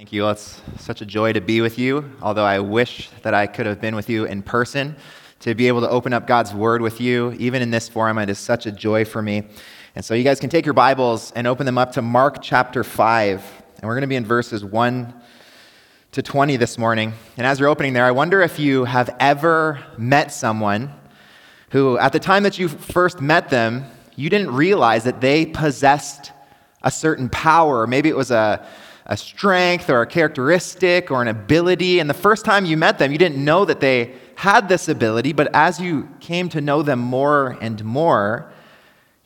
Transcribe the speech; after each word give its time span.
Thank 0.00 0.14
you. 0.14 0.22
Well, 0.22 0.30
it's 0.30 0.62
such 0.78 1.02
a 1.02 1.04
joy 1.04 1.34
to 1.34 1.42
be 1.42 1.60
with 1.60 1.78
you, 1.78 2.10
although 2.22 2.46
I 2.46 2.58
wish 2.60 3.10
that 3.20 3.34
I 3.34 3.46
could 3.46 3.66
have 3.66 3.82
been 3.82 3.94
with 3.94 4.08
you 4.08 4.24
in 4.24 4.42
person. 4.42 4.96
To 5.40 5.54
be 5.54 5.68
able 5.68 5.82
to 5.82 5.90
open 5.90 6.14
up 6.14 6.26
God's 6.26 6.54
Word 6.54 6.80
with 6.80 7.02
you, 7.02 7.32
even 7.32 7.60
in 7.60 7.70
this 7.70 7.86
forum, 7.86 8.16
it 8.16 8.30
is 8.30 8.38
such 8.38 8.64
a 8.64 8.72
joy 8.72 9.04
for 9.04 9.20
me. 9.20 9.42
And 9.94 10.02
so 10.02 10.14
you 10.14 10.24
guys 10.24 10.40
can 10.40 10.48
take 10.48 10.64
your 10.64 10.72
Bibles 10.72 11.32
and 11.32 11.46
open 11.46 11.66
them 11.66 11.76
up 11.76 11.92
to 11.92 12.00
Mark 12.00 12.38
chapter 12.40 12.82
5. 12.82 13.62
And 13.76 13.82
we're 13.82 13.92
going 13.92 14.00
to 14.00 14.06
be 14.06 14.16
in 14.16 14.24
verses 14.24 14.64
1 14.64 15.12
to 16.12 16.22
20 16.22 16.56
this 16.56 16.78
morning. 16.78 17.12
And 17.36 17.46
as 17.46 17.60
you're 17.60 17.68
opening 17.68 17.92
there, 17.92 18.06
I 18.06 18.12
wonder 18.12 18.40
if 18.40 18.58
you 18.58 18.86
have 18.86 19.14
ever 19.20 19.84
met 19.98 20.32
someone 20.32 20.94
who, 21.72 21.98
at 21.98 22.14
the 22.14 22.20
time 22.20 22.44
that 22.44 22.58
you 22.58 22.68
first 22.68 23.20
met 23.20 23.50
them, 23.50 23.84
you 24.16 24.30
didn't 24.30 24.54
realize 24.54 25.04
that 25.04 25.20
they 25.20 25.44
possessed 25.44 26.32
a 26.82 26.90
certain 26.90 27.28
power. 27.28 27.86
Maybe 27.86 28.08
it 28.08 28.16
was 28.16 28.30
a 28.30 28.66
a 29.10 29.16
strength 29.16 29.90
or 29.90 30.02
a 30.02 30.06
characteristic 30.06 31.10
or 31.10 31.20
an 31.20 31.26
ability. 31.26 31.98
And 31.98 32.08
the 32.08 32.14
first 32.14 32.44
time 32.44 32.64
you 32.64 32.76
met 32.76 32.98
them, 32.98 33.10
you 33.10 33.18
didn't 33.18 33.44
know 33.44 33.64
that 33.64 33.80
they 33.80 34.14
had 34.36 34.68
this 34.68 34.88
ability, 34.88 35.32
but 35.32 35.52
as 35.52 35.80
you 35.80 36.08
came 36.20 36.48
to 36.50 36.60
know 36.60 36.80
them 36.82 37.00
more 37.00 37.58
and 37.60 37.84
more, 37.84 38.50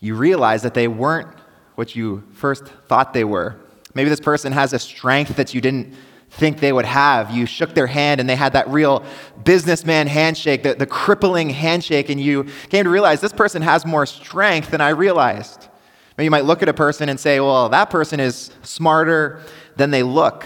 you 0.01 0.15
realized 0.17 0.65
that 0.65 0.73
they 0.73 0.89
weren't 0.89 1.29
what 1.75 1.95
you 1.95 2.25
first 2.33 2.65
thought 2.65 3.13
they 3.13 3.25
were. 3.25 3.57
Maybe 3.93 4.09
this 4.09 4.21
person 4.21 4.53
has 4.53 4.73
a 4.73 4.79
strength 4.79 5.37
that 5.37 5.53
you 5.53 5.61
didn't 5.61 5.95
think 6.31 6.61
they 6.61 6.73
would 6.73 6.87
have. 6.87 7.31
You 7.31 7.45
shook 7.45 7.75
their 7.75 7.87
hand 7.87 8.21
and 8.21 8.29
they 8.29 8.37
had 8.37 8.55
that 8.55 8.67
real 8.69 9.05
businessman 9.45 10.07
handshake, 10.07 10.63
the, 10.63 10.75
the 10.75 10.87
crippling 10.87 11.51
handshake, 11.51 12.09
and 12.09 12.19
you 12.19 12.45
came 12.71 12.85
to 12.85 12.91
realize 12.91 13.21
this 13.21 13.33
person 13.33 13.61
has 13.61 13.85
more 13.85 14.07
strength 14.07 14.71
than 14.71 14.81
I 14.81 14.89
realized. 14.89 15.69
Maybe 16.17 16.25
you 16.25 16.31
might 16.31 16.45
look 16.45 16.63
at 16.63 16.69
a 16.69 16.75
person 16.75 17.09
and 17.09 17.19
say, 17.19 17.41
well, 17.41 17.69
that 17.69 17.91
person 17.91 18.21
is 18.21 18.51
smarter 18.63 19.41
than 19.77 19.91
they 19.91 20.03
look. 20.03 20.45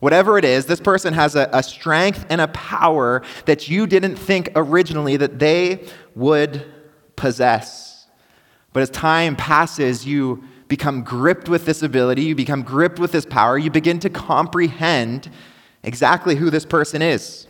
Whatever 0.00 0.36
it 0.36 0.44
is, 0.44 0.66
this 0.66 0.80
person 0.80 1.14
has 1.14 1.36
a, 1.36 1.48
a 1.52 1.62
strength 1.62 2.26
and 2.28 2.40
a 2.40 2.48
power 2.48 3.22
that 3.44 3.68
you 3.68 3.86
didn't 3.86 4.16
think 4.16 4.50
originally 4.56 5.16
that 5.16 5.38
they 5.38 5.86
would 6.16 6.66
possess. 7.14 8.06
But 8.72 8.82
as 8.82 8.90
time 8.90 9.36
passes, 9.36 10.04
you 10.04 10.42
become 10.66 11.02
gripped 11.04 11.48
with 11.48 11.66
this 11.66 11.82
ability, 11.82 12.22
you 12.24 12.34
become 12.34 12.62
gripped 12.62 12.98
with 12.98 13.12
this 13.12 13.26
power, 13.26 13.58
you 13.58 13.70
begin 13.70 14.00
to 14.00 14.10
comprehend 14.10 15.30
exactly 15.82 16.34
who 16.34 16.50
this 16.50 16.64
person 16.64 17.02
is. 17.02 17.46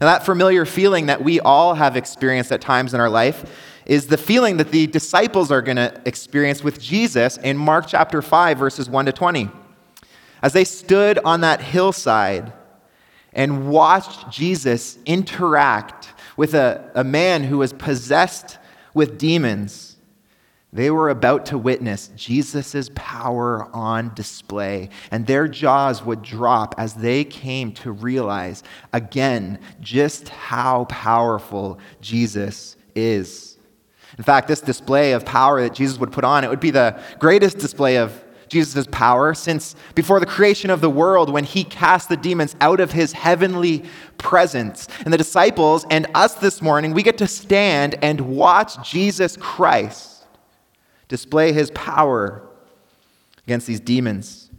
Now, 0.00 0.08
that 0.08 0.24
familiar 0.24 0.64
feeling 0.64 1.06
that 1.06 1.22
we 1.22 1.40
all 1.40 1.74
have 1.74 1.96
experienced 1.96 2.52
at 2.52 2.60
times 2.60 2.94
in 2.94 3.00
our 3.00 3.08
life 3.08 3.50
is 3.86 4.08
the 4.08 4.16
feeling 4.18 4.58
that 4.58 4.70
the 4.70 4.86
disciples 4.86 5.50
are 5.50 5.62
going 5.62 5.76
to 5.76 6.00
experience 6.04 6.62
with 6.62 6.80
Jesus 6.80 7.36
in 7.38 7.56
Mark 7.56 7.86
chapter 7.88 8.20
5, 8.20 8.58
verses 8.58 8.90
1 8.90 9.06
to 9.06 9.12
20. 9.12 9.50
As 10.42 10.52
they 10.52 10.64
stood 10.64 11.18
on 11.24 11.40
that 11.40 11.60
hillside 11.60 12.52
and 13.32 13.68
watched 13.70 14.30
Jesus 14.30 14.98
interact 15.04 16.12
with 16.36 16.54
a, 16.54 16.90
a 16.94 17.04
man 17.04 17.44
who 17.44 17.58
was 17.58 17.72
possessed 17.72 18.58
with 18.94 19.18
demons, 19.18 19.96
they 20.72 20.90
were 20.90 21.08
about 21.08 21.46
to 21.46 21.58
witness 21.58 22.08
Jesus' 22.14 22.90
power 22.94 23.68
on 23.74 24.12
display, 24.14 24.90
and 25.10 25.26
their 25.26 25.48
jaws 25.48 26.04
would 26.04 26.22
drop 26.22 26.74
as 26.76 26.94
they 26.94 27.24
came 27.24 27.72
to 27.72 27.90
realize 27.90 28.62
again 28.92 29.58
just 29.80 30.28
how 30.28 30.84
powerful 30.84 31.78
Jesus 32.00 32.76
is. 32.94 33.56
In 34.18 34.24
fact, 34.24 34.48
this 34.48 34.60
display 34.60 35.12
of 35.12 35.24
power 35.24 35.62
that 35.62 35.74
Jesus 35.74 35.98
would 35.98 36.12
put 36.12 36.24
on, 36.24 36.44
it 36.44 36.50
would 36.50 36.60
be 36.60 36.70
the 36.70 37.00
greatest 37.18 37.58
display 37.58 37.96
of 37.96 38.24
Jesus' 38.48 38.86
power 38.90 39.34
since 39.34 39.74
before 39.94 40.20
the 40.20 40.26
creation 40.26 40.70
of 40.70 40.80
the 40.80 40.90
world 40.90 41.32
when 41.32 41.44
he 41.44 41.64
cast 41.64 42.08
the 42.08 42.16
demons 42.16 42.56
out 42.60 42.80
of 42.80 42.92
his 42.92 43.12
heavenly 43.12 43.84
presence. 44.16 44.88
And 45.04 45.12
the 45.12 45.18
disciples 45.18 45.86
and 45.90 46.06
us 46.14 46.34
this 46.34 46.60
morning, 46.62 46.92
we 46.94 47.02
get 47.02 47.18
to 47.18 47.26
stand 47.26 47.96
and 48.02 48.20
watch 48.20 48.88
Jesus 48.88 49.36
Christ 49.36 50.26
display 51.08 51.52
his 51.52 51.70
power 51.72 52.42
against 53.44 53.66
these 53.66 53.80
demons. 53.80 54.50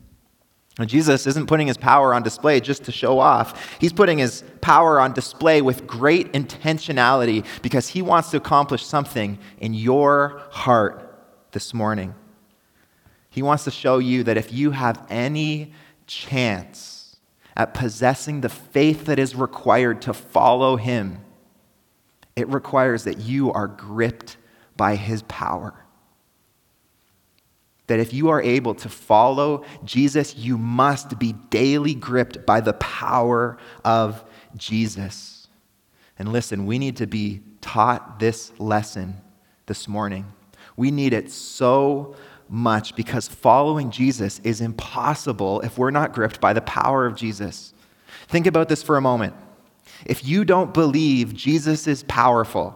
And 0.79 0.89
Jesus 0.89 1.27
isn't 1.27 1.47
putting 1.47 1.67
his 1.67 1.77
power 1.77 2.13
on 2.13 2.23
display 2.23 2.61
just 2.61 2.85
to 2.85 2.91
show 2.91 3.19
off. 3.19 3.77
He's 3.79 3.91
putting 3.91 4.17
his 4.17 4.43
power 4.61 4.99
on 4.99 5.11
display 5.11 5.61
with 5.61 5.85
great 5.85 6.31
intentionality 6.31 7.45
because 7.61 7.89
he 7.89 8.01
wants 8.01 8.31
to 8.31 8.37
accomplish 8.37 8.85
something 8.85 9.37
in 9.59 9.73
your 9.73 10.41
heart 10.51 11.05
this 11.51 11.73
morning. 11.73 12.15
He 13.39 13.43
wants 13.43 13.63
to 13.63 13.71
show 13.71 13.99
you 13.99 14.25
that 14.25 14.35
if 14.35 14.51
you 14.51 14.71
have 14.71 15.07
any 15.09 15.71
chance 16.07 17.15
at 17.55 17.73
possessing 17.73 18.41
the 18.41 18.49
faith 18.49 19.05
that 19.05 19.17
is 19.17 19.33
required 19.33 20.01
to 20.01 20.13
follow 20.13 20.75
Him, 20.75 21.21
it 22.35 22.49
requires 22.49 23.05
that 23.05 23.19
you 23.19 23.49
are 23.53 23.69
gripped 23.69 24.35
by 24.75 24.97
His 24.97 25.21
power. 25.21 25.85
That 27.87 28.01
if 28.01 28.11
you 28.11 28.27
are 28.27 28.41
able 28.41 28.75
to 28.75 28.89
follow 28.89 29.63
Jesus, 29.85 30.35
you 30.35 30.57
must 30.57 31.17
be 31.17 31.31
daily 31.31 31.95
gripped 31.95 32.45
by 32.45 32.59
the 32.59 32.73
power 32.73 33.57
of 33.85 34.21
Jesus. 34.57 35.47
And 36.17 36.33
listen, 36.33 36.65
we 36.65 36.77
need 36.77 36.97
to 36.97 37.07
be 37.07 37.39
taught 37.61 38.19
this 38.19 38.51
lesson 38.59 39.15
this 39.65 39.87
morning. 39.87 40.25
We 40.75 40.91
need 40.91 41.13
it 41.13 41.31
so 41.31 42.17
much 42.49 42.95
because 42.95 43.27
following 43.27 43.91
Jesus 43.91 44.39
is 44.43 44.61
impossible 44.61 45.61
if 45.61 45.77
we're 45.77 45.91
not 45.91 46.13
gripped 46.13 46.41
by 46.41 46.53
the 46.53 46.61
power 46.61 47.05
of 47.05 47.15
Jesus. 47.15 47.73
Think 48.27 48.47
about 48.47 48.69
this 48.69 48.83
for 48.83 48.97
a 48.97 49.01
moment. 49.01 49.33
If 50.05 50.25
you 50.25 50.45
don't 50.45 50.73
believe 50.73 51.33
Jesus 51.33 51.87
is 51.87 52.03
powerful, 52.03 52.75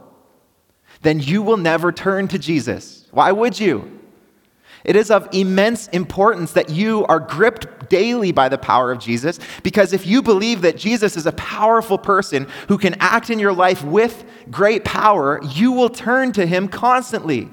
then 1.02 1.20
you 1.20 1.42
will 1.42 1.58
never 1.58 1.92
turn 1.92 2.28
to 2.30 2.40
Jesus. 2.40 3.08
Why 3.12 3.32
would 3.32 3.60
you? 3.60 4.00
It 4.84 4.96
is 4.98 5.10
of 5.10 5.30
immense 5.32 5.88
importance 5.90 6.52
that 6.54 6.70
you 6.70 7.06
are 7.06 7.20
gripped 7.20 7.90
daily 7.90 8.34
by 8.34 8.50
the 8.50 8.58
power 8.58 8.92
of 8.92 9.00
Jesus 9.00 9.40
because 9.64 9.94
if 9.94 10.06
you 10.06 10.22
believe 10.22 10.62
that 10.62 10.78
Jesus 10.78 11.16
is 11.16 11.26
a 11.26 11.32
powerful 11.34 11.98
person 11.98 12.48
who 12.68 12.78
can 12.78 12.96
act 13.00 13.30
in 13.30 13.40
your 13.40 13.54
life 13.54 13.84
with 13.84 14.26
great 14.52 14.84
power, 14.84 15.40
you 15.44 15.72
will 15.72 15.90
turn 15.90 16.34
to 16.34 16.46
him 16.46 16.68
constantly. 16.68 17.50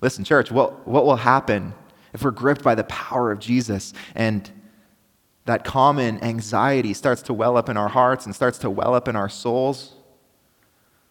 Listen, 0.00 0.24
church, 0.24 0.50
what, 0.50 0.86
what 0.86 1.04
will 1.04 1.16
happen 1.16 1.74
if 2.12 2.22
we're 2.22 2.30
gripped 2.30 2.62
by 2.62 2.74
the 2.74 2.84
power 2.84 3.30
of 3.30 3.38
Jesus 3.38 3.92
and 4.14 4.50
that 5.44 5.64
common 5.64 6.22
anxiety 6.22 6.94
starts 6.94 7.22
to 7.22 7.34
well 7.34 7.56
up 7.56 7.68
in 7.68 7.76
our 7.76 7.88
hearts 7.88 8.24
and 8.24 8.34
starts 8.34 8.58
to 8.58 8.70
well 8.70 8.94
up 8.94 9.08
in 9.08 9.16
our 9.16 9.28
souls? 9.28 9.94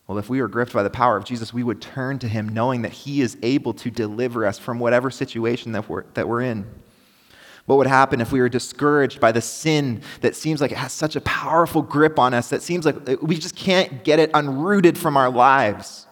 Well, 0.08 0.18
if 0.18 0.28
we 0.28 0.42
were 0.42 0.48
gripped 0.48 0.74
by 0.74 0.82
the 0.82 0.90
power 0.90 1.18
of 1.18 1.24
Jesus, 1.24 1.54
we 1.54 1.62
would 1.62 1.82
turn 1.82 2.18
to 2.20 2.28
him 2.28 2.50
knowing 2.50 2.82
that 2.82 2.92
he 2.92 3.22
is 3.22 3.38
able 3.44 3.74
to 3.76 3.92
deliver 3.92 4.44
us 4.44 4.58
from 4.58 4.80
whatever 4.80 5.12
situation 5.12 5.72
that 5.74 5.88
we're, 5.88 6.06
that 6.16 6.28
we're 6.28 6.42
in. 6.42 6.66
What 7.68 7.78
would 7.78 7.86
happen 7.86 8.20
if 8.20 8.32
we 8.32 8.40
were 8.40 8.50
discouraged 8.50 9.20
by 9.20 9.32
the 9.32 9.42
sin 9.42 10.02
that 10.22 10.36
seems 10.36 10.62
like 10.62 10.72
it 10.72 10.80
has 10.80 10.92
such 10.92 11.16
a 11.16 11.22
powerful 11.22 11.84
grip 11.84 12.18
on 12.18 12.34
us, 12.34 12.50
that 12.50 12.64
seems 12.64 12.88
like 12.88 13.22
we 13.22 13.38
just 13.38 13.56
can't 13.56 14.04
get 14.04 14.18
it 14.18 14.32
unrooted 14.32 14.98
from 14.98 15.16
our 15.16 15.30
lives? 15.30 16.08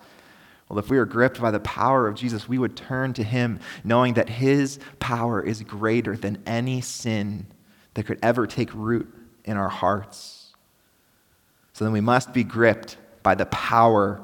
Well, 0.69 0.79
if 0.79 0.89
we 0.89 0.97
were 0.97 1.05
gripped 1.05 1.39
by 1.39 1.51
the 1.51 1.61
power 1.61 2.07
of 2.07 2.15
Jesus, 2.15 2.49
we 2.49 2.57
would 2.57 2.75
turn 2.75 3.13
to 3.13 3.23
him 3.23 3.59
knowing 3.83 4.15
that 4.15 4.27
his 4.27 4.79
power 4.99 5.41
is 5.41 5.63
greater 5.63 6.17
than 6.17 6.41
any 6.45 6.81
sin 6.81 7.47
that 7.93 8.05
could 8.05 8.19
ever 8.21 8.45
take 8.45 8.73
root 8.73 9.13
in 9.45 9.55
our 9.55 9.69
hearts. 9.69 10.53
So 11.71 11.85
then 11.85 11.93
we 11.93 12.01
must 12.01 12.33
be 12.33 12.43
gripped 12.43 12.97
by 13.23 13.35
the 13.35 13.45
power 13.45 14.21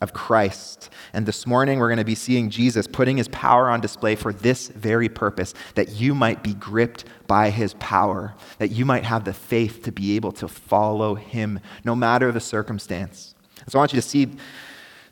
of 0.00 0.12
Christ. 0.12 0.90
And 1.12 1.24
this 1.26 1.46
morning 1.46 1.78
we're 1.78 1.88
going 1.88 1.98
to 1.98 2.04
be 2.04 2.16
seeing 2.16 2.50
Jesus 2.50 2.86
putting 2.86 3.16
his 3.16 3.28
power 3.28 3.70
on 3.70 3.80
display 3.80 4.16
for 4.16 4.32
this 4.32 4.68
very 4.68 5.08
purpose 5.08 5.54
that 5.76 5.90
you 5.90 6.14
might 6.14 6.42
be 6.42 6.54
gripped 6.54 7.04
by 7.26 7.50
his 7.50 7.74
power, 7.74 8.34
that 8.58 8.70
you 8.70 8.84
might 8.84 9.04
have 9.04 9.24
the 9.24 9.32
faith 9.32 9.82
to 9.84 9.92
be 9.92 10.16
able 10.16 10.32
to 10.32 10.48
follow 10.48 11.14
him 11.14 11.60
no 11.84 11.94
matter 11.94 12.32
the 12.32 12.40
circumstance. 12.40 13.34
So 13.68 13.78
I 13.78 13.80
want 13.80 13.92
you 13.92 14.00
to 14.00 14.06
see 14.06 14.28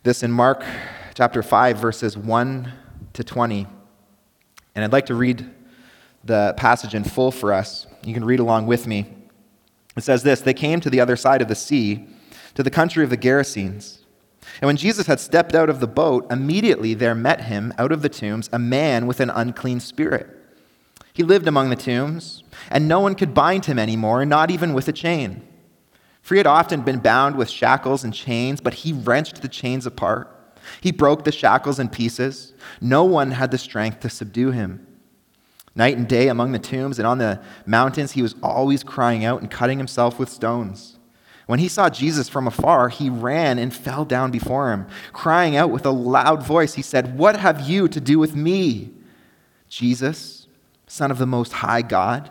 this 0.03 0.25
in 0.25 0.33
Mark 0.33 0.65
chapter 1.15 1.45
5, 1.45 1.79
verses 1.79 2.17
1 2.17 2.73
to 3.13 3.23
20. 3.23 3.67
And 4.75 4.85
I'd 4.85 4.93
like 4.93 5.07
to 5.07 5.15
read 5.15 5.49
the 6.25 6.55
passage 6.57 6.95
in 6.95 7.05
full 7.05 7.31
for 7.31 7.53
us. 7.53 7.87
You 8.03 8.13
can 8.13 8.25
read 8.25 8.41
along 8.41 8.67
with 8.67 8.89
me. 8.89 9.15
It 9.97 10.03
says 10.03 10.25
this 10.25 10.41
They 10.41 10.55
came 10.55 10.81
to 10.81 10.91
the 10.91 11.01
other 11.01 11.15
side 11.15 11.41
of 11.41 11.49
the 11.49 11.55
sea, 11.55 12.07
to 12.55 12.65
the 12.65 12.71
country 12.71 13.05
of 13.05 13.11
the 13.11 13.17
Gerasenes. 13.17 13.99
And 14.61 14.67
when 14.67 14.77
Jesus 14.77 15.07
had 15.07 15.21
stepped 15.21 15.55
out 15.55 15.71
of 15.71 15.79
the 15.79 15.87
boat, 15.87 16.27
immediately 16.33 16.95
there 16.95 17.15
met 17.15 17.43
him 17.43 17.73
out 17.79 17.93
of 17.93 18.03
the 18.03 18.09
tombs 18.09 18.51
a 18.53 18.59
man 18.59 19.07
with 19.07 19.21
an 19.21 19.31
unclean 19.31 19.79
spirit. 19.79 20.27
He 21.13 21.23
lived 21.23 21.47
among 21.47 21.71
the 21.71 21.77
tombs, 21.77 22.43
and 22.71 22.89
no 22.89 22.99
one 22.99 23.15
could 23.15 23.35
bind 23.35 23.67
him 23.67 23.79
anymore, 23.79 24.25
not 24.25 24.51
even 24.51 24.75
with 24.75 24.89
a 24.89 24.93
chain. 24.93 25.47
For 26.23 26.35
he 26.35 26.39
had 26.39 26.47
often 26.47 26.83
been 26.83 27.01
bound 27.01 27.37
with 27.37 27.51
shackles 27.51 28.05
and 28.05 28.15
chains, 28.15 28.61
but 28.61 28.75
he 28.75 28.93
wrenched 28.93 29.43
the 29.43 29.49
chains 29.49 29.87
apart. 29.87 30.29
He 30.81 30.93
broke 30.93 31.25
the 31.25 31.33
shackles 31.33 31.81
in 31.81 31.89
pieces. 31.89 32.55
No 32.81 33.05
one 33.05 33.33
had 33.33 33.51
the 33.51 33.59
strength 33.59 34.01
to 34.01 34.09
subdue 34.09 34.53
him. 34.53 34.87
Night 35.75 35.97
and 35.97 36.07
day 36.07 36.29
among 36.29 36.53
the 36.53 36.59
tombs 36.59 36.99
and 36.99 37.07
on 37.07 37.19
the 37.19 37.41
mountains, 37.67 38.13
he 38.13 38.23
was 38.23 38.37
always 38.43 38.85
crying 38.85 39.25
out 39.25 39.41
and 39.41 39.51
cutting 39.51 39.79
himself 39.79 40.19
with 40.19 40.29
stones. 40.29 40.99
When 41.47 41.59
he 41.59 41.69
saw 41.69 41.91
Jesus 41.91 42.29
from 42.29 42.47
afar, 42.47 42.89
he 42.89 43.11
ran 43.11 43.59
and 43.59 43.75
fell 43.75 44.05
down 44.05 44.31
before 44.31 44.71
him. 44.71 44.87
Crying 45.13 45.57
out 45.57 45.71
with 45.71 45.85
a 45.85 45.91
loud 45.91 46.43
voice, 46.43 46.75
he 46.75 46.83
said, 46.83 47.19
What 47.19 47.37
have 47.37 47.69
you 47.69 47.89
to 47.89 48.01
do 48.01 48.19
with 48.19 48.37
me, 48.37 48.93
Jesus, 49.69 50.47
Son 50.87 51.11
of 51.11 51.19
the 51.19 51.27
Most 51.27 51.53
High 51.55 51.83
God? 51.83 52.31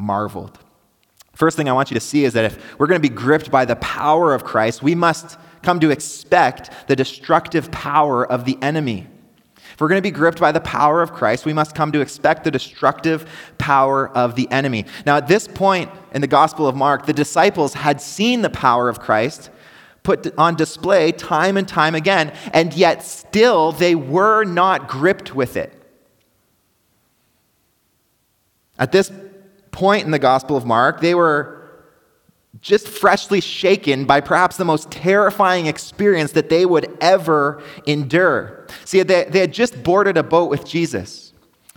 marveled. 0.00 0.58
First 1.34 1.56
thing 1.56 1.68
I 1.68 1.72
want 1.72 1.90
you 1.90 1.94
to 1.94 2.00
see 2.00 2.24
is 2.24 2.32
that 2.32 2.44
if 2.44 2.78
we're 2.78 2.86
going 2.86 3.00
to 3.00 3.08
be 3.08 3.14
gripped 3.14 3.50
by 3.50 3.64
the 3.64 3.76
power 3.76 4.34
of 4.34 4.44
Christ, 4.44 4.82
we 4.82 4.94
must 4.94 5.38
come 5.62 5.78
to 5.80 5.90
expect 5.90 6.88
the 6.88 6.96
destructive 6.96 7.70
power 7.70 8.26
of 8.26 8.44
the 8.44 8.58
enemy. 8.62 9.06
If 9.72 9.80
we're 9.80 9.88
going 9.88 9.98
to 9.98 10.02
be 10.02 10.10
gripped 10.10 10.40
by 10.40 10.52
the 10.52 10.60
power 10.60 11.00
of 11.02 11.12
Christ, 11.12 11.46
we 11.46 11.52
must 11.52 11.74
come 11.74 11.92
to 11.92 12.00
expect 12.00 12.44
the 12.44 12.50
destructive 12.50 13.26
power 13.58 14.08
of 14.08 14.34
the 14.34 14.50
enemy. 14.50 14.84
Now, 15.06 15.16
at 15.16 15.28
this 15.28 15.46
point 15.46 15.90
in 16.12 16.20
the 16.20 16.26
Gospel 16.26 16.66
of 16.66 16.74
Mark, 16.74 17.06
the 17.06 17.12
disciples 17.12 17.74
had 17.74 18.00
seen 18.00 18.42
the 18.42 18.50
power 18.50 18.88
of 18.88 19.00
Christ 19.00 19.50
put 20.02 20.36
on 20.36 20.56
display 20.56 21.12
time 21.12 21.56
and 21.56 21.68
time 21.68 21.94
again, 21.94 22.32
and 22.52 22.74
yet 22.74 23.02
still 23.02 23.72
they 23.72 23.94
were 23.94 24.44
not 24.44 24.88
gripped 24.88 25.34
with 25.34 25.56
it. 25.56 25.72
At 28.78 28.92
this 28.92 29.12
point 29.70 30.04
in 30.04 30.10
the 30.10 30.18
Gospel 30.18 30.56
of 30.56 30.64
Mark, 30.64 31.00
they 31.00 31.14
were 31.14 31.60
just 32.60 32.88
freshly 32.88 33.40
shaken 33.40 34.04
by 34.04 34.20
perhaps 34.20 34.56
the 34.56 34.64
most 34.64 34.90
terrifying 34.90 35.66
experience 35.66 36.32
that 36.32 36.48
they 36.48 36.66
would 36.66 36.96
ever 37.00 37.62
endure. 37.86 38.66
See, 38.84 39.02
they, 39.02 39.24
they 39.24 39.40
had 39.40 39.52
just 39.52 39.82
boarded 39.82 40.16
a 40.16 40.22
boat 40.22 40.50
with 40.50 40.66
Jesus. 40.66 41.32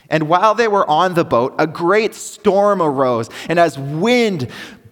And 0.09 0.27
while 0.27 0.55
they 0.55 0.67
were 0.67 0.89
on 0.89 1.13
the 1.13 1.23
boat, 1.23 1.55
a 1.57 1.67
great 1.67 2.13
storm 2.13 2.81
arose. 2.81 3.29
And 3.47 3.59
as 3.59 3.79
wind 3.79 4.49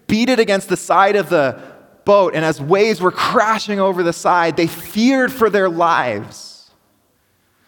beat 0.07 0.29
it 0.29 0.39
against 0.39 0.69
the 0.69 0.77
side 0.77 1.15
of 1.15 1.29
the 1.29 1.61
boat, 2.05 2.35
and 2.35 2.43
as 2.43 2.61
waves 2.61 3.01
were 3.01 3.11
crashing 3.11 3.79
over 3.79 4.03
the 4.03 4.13
side, 4.13 4.57
they 4.57 4.67
feared 4.67 5.31
for 5.31 5.49
their 5.49 5.69
lives. 5.69 6.50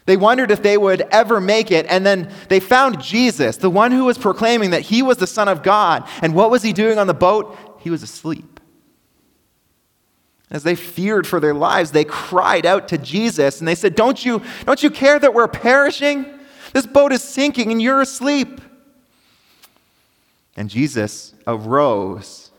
They 0.05 0.17
wondered 0.17 0.51
if 0.51 0.61
they 0.61 0.77
would 0.77 1.01
ever 1.11 1.39
make 1.39 1.71
it. 1.71 1.85
And 1.87 2.05
then 2.05 2.31
they 2.49 2.59
found 2.59 3.01
Jesus, 3.01 3.57
the 3.57 3.69
one 3.69 3.91
who 3.91 4.05
was 4.05 4.17
proclaiming 4.17 4.71
that 4.71 4.81
he 4.81 5.01
was 5.01 5.17
the 5.17 5.27
Son 5.27 5.47
of 5.47 5.63
God. 5.63 6.07
And 6.21 6.35
what 6.35 6.51
was 6.51 6.61
he 6.63 6.73
doing 6.73 6.97
on 6.97 7.07
the 7.07 7.13
boat? 7.13 7.57
he 7.83 7.89
was 7.89 8.01
asleep. 8.01 8.61
As 10.49 10.63
they 10.63 10.75
feared 10.75 11.27
for 11.27 11.41
their 11.41 11.53
lives, 11.53 11.91
they 11.91 12.05
cried 12.05 12.65
out 12.65 12.87
to 12.89 12.97
Jesus 12.97 13.59
and 13.59 13.67
they 13.67 13.75
said, 13.75 13.93
Don't 13.93 14.23
you, 14.23 14.41
don't 14.65 14.81
you 14.81 14.89
care 14.89 15.19
that 15.19 15.33
we're 15.33 15.49
perishing? 15.49 16.25
This 16.71 16.87
boat 16.87 17.11
is 17.11 17.21
sinking 17.21 17.71
and 17.71 17.81
you're 17.81 18.01
asleep. 18.01 18.61
And 20.55 20.69
Jesus 20.69 21.33
arose, 21.45 22.51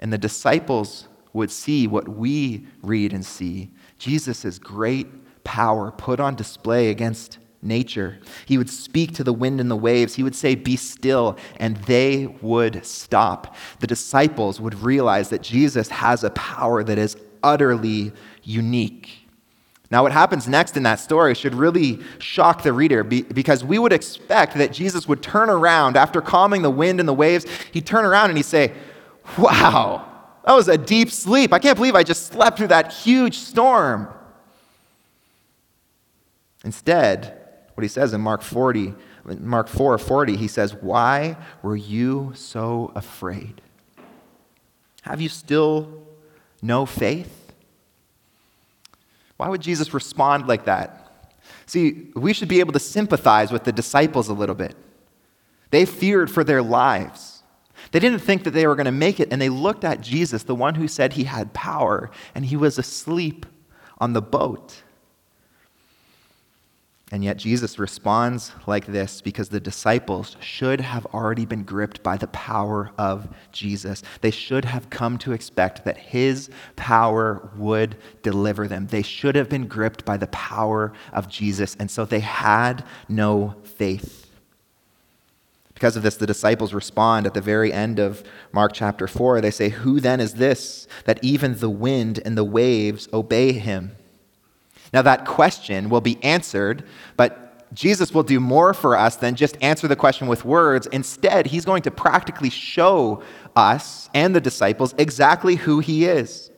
and 0.00 0.12
the 0.12 0.18
disciples 0.18 1.08
would 1.34 1.50
see 1.50 1.86
what 1.86 2.08
we 2.08 2.66
read 2.80 3.12
and 3.12 3.24
see 3.24 3.70
Jesus' 3.98 4.44
is 4.44 4.58
great 4.58 5.08
power 5.44 5.90
put 5.90 6.20
on 6.20 6.34
display 6.34 6.90
against 6.90 7.38
nature. 7.64 8.18
He 8.46 8.58
would 8.58 8.70
speak 8.70 9.14
to 9.14 9.24
the 9.24 9.32
wind 9.32 9.60
and 9.60 9.70
the 9.70 9.76
waves. 9.76 10.14
He 10.14 10.22
would 10.22 10.34
say, 10.34 10.54
Be 10.54 10.76
still, 10.76 11.36
and 11.56 11.76
they 11.78 12.26
would 12.42 12.84
stop. 12.84 13.56
The 13.80 13.86
disciples 13.86 14.60
would 14.60 14.74
realize 14.82 15.30
that 15.30 15.42
Jesus 15.42 15.88
has 15.88 16.24
a 16.24 16.30
power 16.30 16.84
that 16.84 16.98
is 16.98 17.16
utterly 17.42 18.12
unique. 18.42 19.24
Now, 19.90 20.02
what 20.02 20.12
happens 20.12 20.48
next 20.48 20.76
in 20.76 20.82
that 20.84 20.98
story 20.98 21.34
should 21.34 21.54
really 21.54 22.00
shock 22.18 22.62
the 22.62 22.72
reader 22.72 23.04
because 23.04 23.62
we 23.62 23.78
would 23.78 23.92
expect 23.92 24.54
that 24.54 24.72
Jesus 24.72 25.06
would 25.06 25.22
turn 25.22 25.50
around 25.50 25.96
after 25.96 26.20
calming 26.20 26.62
the 26.62 26.70
wind 26.70 27.00
and 27.00 27.08
the 27.08 27.14
waves. 27.14 27.46
He'd 27.72 27.86
turn 27.86 28.04
around 28.04 28.30
and 28.30 28.36
he'd 28.36 28.46
say, 28.46 28.72
Wow, 29.38 30.06
that 30.44 30.52
was 30.52 30.68
a 30.68 30.76
deep 30.76 31.10
sleep. 31.10 31.52
I 31.52 31.58
can't 31.58 31.76
believe 31.76 31.94
I 31.94 32.02
just 32.02 32.26
slept 32.26 32.58
through 32.58 32.68
that 32.68 32.92
huge 32.92 33.38
storm. 33.38 34.08
Instead, 36.64 37.38
what 37.74 37.82
he 37.82 37.88
says 37.88 38.12
in 38.12 38.20
Mark 38.20 38.42
40, 38.42 38.94
Mark 39.24 39.68
4 39.68 39.98
40, 39.98 40.36
he 40.36 40.48
says, 40.48 40.74
Why 40.74 41.36
were 41.62 41.76
you 41.76 42.32
so 42.34 42.92
afraid? 42.94 43.60
Have 45.02 45.20
you 45.20 45.28
still 45.28 46.06
no 46.62 46.86
faith? 46.86 47.52
Why 49.36 49.48
would 49.48 49.60
Jesus 49.60 49.92
respond 49.92 50.46
like 50.46 50.64
that? 50.64 51.34
See, 51.66 52.10
we 52.14 52.32
should 52.32 52.48
be 52.48 52.60
able 52.60 52.72
to 52.72 52.78
sympathize 52.78 53.50
with 53.50 53.64
the 53.64 53.72
disciples 53.72 54.28
a 54.28 54.34
little 54.34 54.54
bit. 54.54 54.76
They 55.70 55.84
feared 55.84 56.30
for 56.30 56.44
their 56.44 56.62
lives. 56.62 57.42
They 57.90 57.98
didn't 57.98 58.20
think 58.20 58.44
that 58.44 58.52
they 58.52 58.66
were 58.66 58.76
going 58.76 58.86
to 58.86 58.92
make 58.92 59.20
it, 59.20 59.28
and 59.32 59.42
they 59.42 59.48
looked 59.48 59.84
at 59.84 60.00
Jesus, 60.00 60.44
the 60.44 60.54
one 60.54 60.76
who 60.76 60.88
said 60.88 61.14
he 61.14 61.24
had 61.24 61.52
power, 61.52 62.10
and 62.34 62.46
he 62.46 62.56
was 62.56 62.78
asleep 62.78 63.44
on 63.98 64.12
the 64.12 64.22
boat. 64.22 64.83
And 67.12 67.22
yet 67.22 67.36
Jesus 67.36 67.78
responds 67.78 68.52
like 68.66 68.86
this 68.86 69.20
because 69.20 69.50
the 69.50 69.60
disciples 69.60 70.36
should 70.40 70.80
have 70.80 71.06
already 71.06 71.44
been 71.44 71.62
gripped 71.62 72.02
by 72.02 72.16
the 72.16 72.28
power 72.28 72.92
of 72.96 73.28
Jesus. 73.52 74.02
They 74.22 74.30
should 74.30 74.64
have 74.64 74.88
come 74.88 75.18
to 75.18 75.32
expect 75.32 75.84
that 75.84 75.98
his 75.98 76.48
power 76.76 77.50
would 77.56 77.96
deliver 78.22 78.66
them. 78.66 78.86
They 78.86 79.02
should 79.02 79.36
have 79.36 79.50
been 79.50 79.66
gripped 79.66 80.04
by 80.04 80.16
the 80.16 80.28
power 80.28 80.92
of 81.12 81.28
Jesus. 81.28 81.76
And 81.78 81.90
so 81.90 82.04
they 82.06 82.20
had 82.20 82.84
no 83.08 83.54
faith. 83.62 84.30
Because 85.74 85.96
of 85.96 86.02
this, 86.02 86.16
the 86.16 86.26
disciples 86.26 86.72
respond 86.72 87.26
at 87.26 87.34
the 87.34 87.40
very 87.40 87.72
end 87.72 87.98
of 87.98 88.22
Mark 88.52 88.72
chapter 88.72 89.06
4. 89.06 89.40
They 89.40 89.50
say, 89.50 89.68
Who 89.68 90.00
then 90.00 90.20
is 90.20 90.34
this 90.34 90.88
that 91.04 91.22
even 91.22 91.58
the 91.58 91.68
wind 91.68 92.20
and 92.24 92.38
the 92.38 92.44
waves 92.44 93.08
obey 93.12 93.52
him? 93.52 93.96
Now, 94.94 95.02
that 95.02 95.26
question 95.26 95.90
will 95.90 96.00
be 96.00 96.22
answered, 96.22 96.84
but 97.16 97.74
Jesus 97.74 98.14
will 98.14 98.22
do 98.22 98.38
more 98.38 98.72
for 98.72 98.96
us 98.96 99.16
than 99.16 99.34
just 99.34 99.58
answer 99.60 99.88
the 99.88 99.96
question 99.96 100.28
with 100.28 100.44
words. 100.44 100.86
Instead, 100.86 101.46
he's 101.46 101.64
going 101.64 101.82
to 101.82 101.90
practically 101.90 102.48
show 102.48 103.20
us 103.56 104.08
and 104.14 104.36
the 104.36 104.40
disciples 104.40 104.94
exactly 104.96 105.56
who 105.56 105.80
he 105.80 106.04
is. 106.04 106.52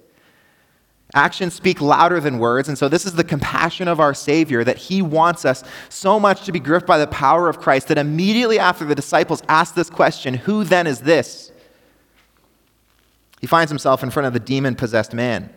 Actions 1.14 1.54
speak 1.54 1.80
louder 1.80 2.20
than 2.20 2.38
words, 2.38 2.68
and 2.68 2.76
so 2.76 2.90
this 2.90 3.06
is 3.06 3.14
the 3.14 3.24
compassion 3.24 3.88
of 3.88 4.00
our 4.00 4.12
Savior 4.12 4.64
that 4.64 4.76
He 4.76 5.00
wants 5.00 5.44
us 5.44 5.62
so 5.88 6.18
much 6.18 6.44
to 6.44 6.52
be 6.52 6.58
gripped 6.58 6.86
by 6.86 6.98
the 6.98 7.06
power 7.06 7.48
of 7.48 7.60
Christ 7.60 7.88
that 7.88 7.96
immediately 7.96 8.58
after 8.58 8.84
the 8.84 8.94
disciples 8.94 9.40
ask 9.48 9.74
this 9.74 9.88
question, 9.88 10.34
Who 10.34 10.64
then 10.64 10.86
is 10.88 11.00
this? 11.00 11.52
He 13.40 13.46
finds 13.46 13.70
himself 13.70 14.02
in 14.02 14.10
front 14.10 14.26
of 14.26 14.32
the 14.32 14.40
demon 14.40 14.74
possessed 14.74 15.14
man. 15.14 15.55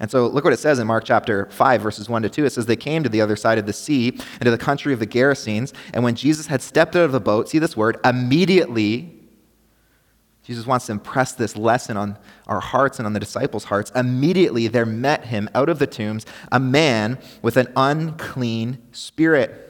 And 0.00 0.10
so 0.10 0.28
look 0.28 0.44
what 0.44 0.52
it 0.52 0.58
says 0.58 0.78
in 0.78 0.86
Mark 0.86 1.04
chapter 1.04 1.46
5, 1.50 1.82
verses 1.82 2.08
1 2.08 2.22
to 2.22 2.28
2. 2.28 2.44
It 2.44 2.50
says, 2.50 2.66
They 2.66 2.76
came 2.76 3.02
to 3.02 3.08
the 3.08 3.20
other 3.20 3.36
side 3.36 3.58
of 3.58 3.66
the 3.66 3.72
sea, 3.72 4.08
into 4.40 4.50
the 4.50 4.58
country 4.58 4.92
of 4.92 5.00
the 5.00 5.06
Gerasenes. 5.06 5.72
And 5.92 6.04
when 6.04 6.14
Jesus 6.14 6.46
had 6.46 6.62
stepped 6.62 6.94
out 6.94 7.02
of 7.02 7.12
the 7.12 7.20
boat, 7.20 7.48
see 7.48 7.58
this 7.58 7.76
word, 7.76 7.98
immediately, 8.04 9.14
Jesus 10.44 10.66
wants 10.66 10.86
to 10.86 10.92
impress 10.92 11.32
this 11.32 11.56
lesson 11.56 11.96
on 11.96 12.16
our 12.46 12.60
hearts 12.60 12.98
and 12.98 13.06
on 13.06 13.12
the 13.12 13.20
disciples' 13.20 13.64
hearts. 13.64 13.90
Immediately 13.94 14.68
there 14.68 14.86
met 14.86 15.26
him 15.26 15.50
out 15.54 15.68
of 15.68 15.78
the 15.78 15.86
tombs 15.86 16.24
a 16.52 16.60
man 16.60 17.18
with 17.42 17.56
an 17.56 17.66
unclean 17.76 18.78
spirit 18.92 19.67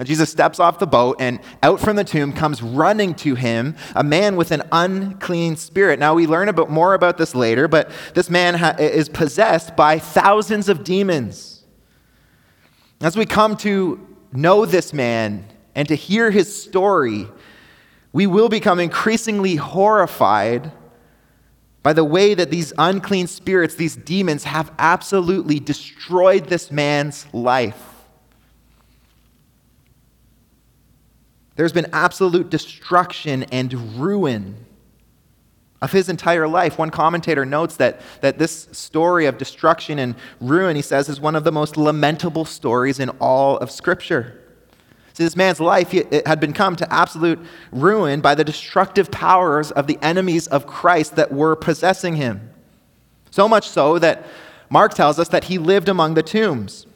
and 0.00 0.06
Jesus 0.06 0.30
steps 0.30 0.58
off 0.58 0.78
the 0.78 0.86
boat, 0.86 1.16
and 1.20 1.40
out 1.62 1.78
from 1.78 1.94
the 1.94 2.04
tomb 2.04 2.32
comes 2.32 2.62
running 2.62 3.14
to 3.16 3.34
him 3.34 3.76
a 3.94 4.02
man 4.02 4.34
with 4.34 4.50
an 4.50 4.62
unclean 4.72 5.56
spirit. 5.56 5.98
Now, 5.98 6.14
we 6.14 6.26
learn 6.26 6.48
a 6.48 6.54
bit 6.54 6.70
more 6.70 6.94
about 6.94 7.18
this 7.18 7.34
later, 7.34 7.68
but 7.68 7.90
this 8.14 8.30
man 8.30 8.54
ha- 8.54 8.76
is 8.78 9.10
possessed 9.10 9.76
by 9.76 9.98
thousands 9.98 10.70
of 10.70 10.84
demons. 10.84 11.66
As 13.02 13.14
we 13.14 13.26
come 13.26 13.58
to 13.58 14.16
know 14.32 14.64
this 14.64 14.94
man 14.94 15.44
and 15.74 15.86
to 15.88 15.96
hear 15.96 16.30
his 16.30 16.62
story, 16.62 17.28
we 18.14 18.26
will 18.26 18.48
become 18.48 18.80
increasingly 18.80 19.56
horrified 19.56 20.72
by 21.82 21.92
the 21.92 22.04
way 22.04 22.32
that 22.32 22.50
these 22.50 22.72
unclean 22.78 23.26
spirits, 23.26 23.74
these 23.74 23.96
demons, 23.96 24.44
have 24.44 24.72
absolutely 24.78 25.60
destroyed 25.60 26.46
this 26.46 26.70
man's 26.70 27.26
life. 27.34 27.89
There's 31.60 31.74
been 31.74 31.90
absolute 31.92 32.48
destruction 32.48 33.42
and 33.52 34.00
ruin 34.00 34.64
of 35.82 35.92
his 35.92 36.08
entire 36.08 36.48
life. 36.48 36.78
One 36.78 36.88
commentator 36.88 37.44
notes 37.44 37.76
that, 37.76 38.00
that 38.22 38.38
this 38.38 38.70
story 38.72 39.26
of 39.26 39.36
destruction 39.36 39.98
and 39.98 40.14
ruin, 40.40 40.74
he 40.74 40.80
says, 40.80 41.10
is 41.10 41.20
one 41.20 41.36
of 41.36 41.44
the 41.44 41.52
most 41.52 41.76
lamentable 41.76 42.46
stories 42.46 42.98
in 42.98 43.10
all 43.20 43.58
of 43.58 43.70
Scripture. 43.70 44.42
See, 45.12 45.22
this 45.22 45.36
man's 45.36 45.60
life 45.60 45.90
had 45.90 46.40
been 46.40 46.54
come 46.54 46.76
to 46.76 46.90
absolute 46.90 47.38
ruin 47.72 48.22
by 48.22 48.34
the 48.34 48.42
destructive 48.42 49.10
powers 49.10 49.70
of 49.70 49.86
the 49.86 49.98
enemies 50.00 50.46
of 50.46 50.66
Christ 50.66 51.16
that 51.16 51.30
were 51.30 51.56
possessing 51.56 52.16
him. 52.16 52.54
So 53.30 53.46
much 53.46 53.68
so 53.68 53.98
that 53.98 54.26
Mark 54.70 54.94
tells 54.94 55.18
us 55.18 55.28
that 55.28 55.44
he 55.44 55.58
lived 55.58 55.90
among 55.90 56.14
the 56.14 56.22
tombs. 56.22 56.86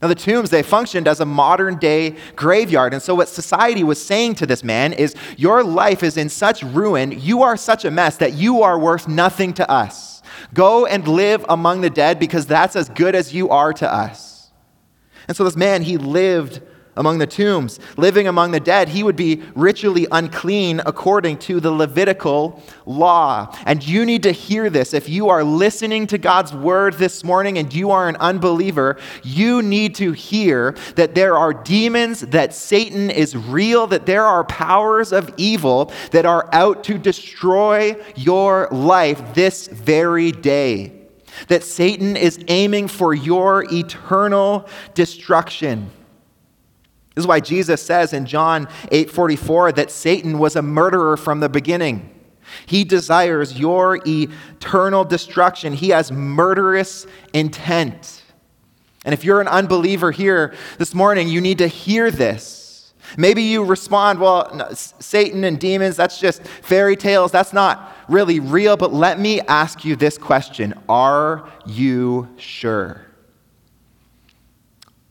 Now, 0.00 0.06
the 0.06 0.14
tombs, 0.14 0.50
they 0.50 0.62
functioned 0.62 1.08
as 1.08 1.18
a 1.18 1.24
modern 1.24 1.76
day 1.76 2.16
graveyard. 2.36 2.92
And 2.92 3.02
so, 3.02 3.16
what 3.16 3.28
society 3.28 3.82
was 3.82 4.04
saying 4.04 4.36
to 4.36 4.46
this 4.46 4.62
man 4.62 4.92
is, 4.92 5.16
Your 5.36 5.64
life 5.64 6.04
is 6.04 6.16
in 6.16 6.28
such 6.28 6.62
ruin, 6.62 7.18
you 7.18 7.42
are 7.42 7.56
such 7.56 7.84
a 7.84 7.90
mess 7.90 8.16
that 8.18 8.34
you 8.34 8.62
are 8.62 8.78
worth 8.78 9.08
nothing 9.08 9.52
to 9.54 9.68
us. 9.68 10.22
Go 10.54 10.86
and 10.86 11.06
live 11.08 11.44
among 11.48 11.80
the 11.80 11.90
dead 11.90 12.20
because 12.20 12.46
that's 12.46 12.76
as 12.76 12.88
good 12.90 13.16
as 13.16 13.34
you 13.34 13.50
are 13.50 13.72
to 13.72 13.92
us. 13.92 14.52
And 15.26 15.36
so, 15.36 15.42
this 15.42 15.56
man, 15.56 15.82
he 15.82 15.98
lived 15.98 16.62
among 16.98 17.18
the 17.18 17.26
tombs. 17.26 17.80
Living 17.96 18.28
among 18.28 18.50
the 18.50 18.60
dead, 18.60 18.88
he 18.90 19.02
would 19.02 19.16
be 19.16 19.42
ritually 19.54 20.06
unclean 20.12 20.82
according 20.84 21.38
to 21.38 21.60
the 21.60 21.70
Levitical 21.70 22.62
law. 22.84 23.56
And 23.64 23.86
you 23.86 24.04
need 24.04 24.24
to 24.24 24.32
hear 24.32 24.68
this. 24.68 24.92
If 24.92 25.08
you 25.08 25.28
are 25.30 25.42
listening 25.42 26.06
to 26.08 26.18
God's 26.18 26.52
word 26.52 26.94
this 26.94 27.24
morning 27.24 27.56
and 27.56 27.72
you 27.72 27.90
are 27.90 28.08
an 28.08 28.16
unbeliever, 28.16 28.98
you 29.22 29.62
need 29.62 29.94
to 29.94 30.12
hear 30.12 30.76
that 30.96 31.14
there 31.14 31.38
are 31.38 31.54
demons, 31.54 32.20
that 32.20 32.52
Satan 32.52 33.10
is 33.10 33.36
real, 33.36 33.86
that 33.86 34.04
there 34.04 34.26
are 34.26 34.44
powers 34.44 35.12
of 35.12 35.32
evil 35.36 35.92
that 36.10 36.26
are 36.26 36.48
out 36.52 36.84
to 36.84 36.98
destroy 36.98 37.96
your 38.16 38.68
life 38.70 39.34
this 39.34 39.68
very 39.68 40.32
day 40.32 40.92
that 41.46 41.62
Satan 41.62 42.16
is 42.16 42.44
aiming 42.48 42.88
for 42.88 43.14
your 43.14 43.64
eternal 43.72 44.68
destruction. 44.94 45.90
This 47.18 47.24
is 47.24 47.26
why 47.26 47.40
Jesus 47.40 47.82
says 47.82 48.12
in 48.12 48.26
John 48.26 48.68
8:44 48.92 49.72
that 49.72 49.90
Satan 49.90 50.38
was 50.38 50.54
a 50.54 50.62
murderer 50.62 51.16
from 51.16 51.40
the 51.40 51.48
beginning. 51.48 52.10
He 52.64 52.84
desires 52.84 53.58
your 53.58 53.98
eternal 54.06 55.02
destruction. 55.04 55.72
He 55.72 55.88
has 55.88 56.12
murderous 56.12 57.08
intent. 57.32 58.22
And 59.04 59.12
if 59.12 59.24
you're 59.24 59.40
an 59.40 59.48
unbeliever 59.48 60.12
here 60.12 60.54
this 60.78 60.94
morning, 60.94 61.26
you 61.26 61.40
need 61.40 61.58
to 61.58 61.66
hear 61.66 62.12
this. 62.12 62.94
Maybe 63.16 63.42
you 63.42 63.64
respond, 63.64 64.20
well, 64.20 64.48
no, 64.54 64.68
Satan 64.74 65.42
and 65.42 65.58
demons, 65.58 65.96
that's 65.96 66.20
just 66.20 66.46
fairy 66.46 66.94
tales. 66.94 67.32
That's 67.32 67.52
not 67.52 67.96
really 68.08 68.38
real. 68.38 68.76
But 68.76 68.94
let 68.94 69.18
me 69.18 69.40
ask 69.40 69.84
you 69.84 69.96
this 69.96 70.18
question 70.18 70.72
Are 70.88 71.50
you 71.66 72.28
sure? 72.36 73.07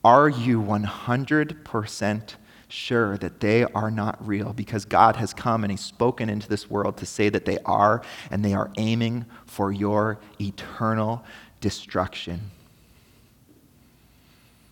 Are 0.08 0.30
you 0.30 0.62
100% 0.62 2.36
sure 2.70 3.18
that 3.18 3.42
they 3.42 3.66
are 3.66 3.92
not 3.92 4.26
real? 4.26 4.54
Because 4.54 4.86
God 4.86 5.18
has 5.18 5.34
come 5.34 5.66
and 5.66 5.72
He's 5.72 5.82
spoken 5.82 6.30
into 6.30 6.48
this 6.48 6.70
world 6.70 6.96
to 7.00 7.06
say 7.06 7.28
that 7.28 7.44
they 7.44 7.58
are, 7.66 8.02
and 8.32 8.46
they 8.46 8.54
are 8.54 8.72
aiming 8.78 9.26
for 9.46 9.74
your 9.74 10.18
eternal 10.40 11.26
destruction. 11.60 12.40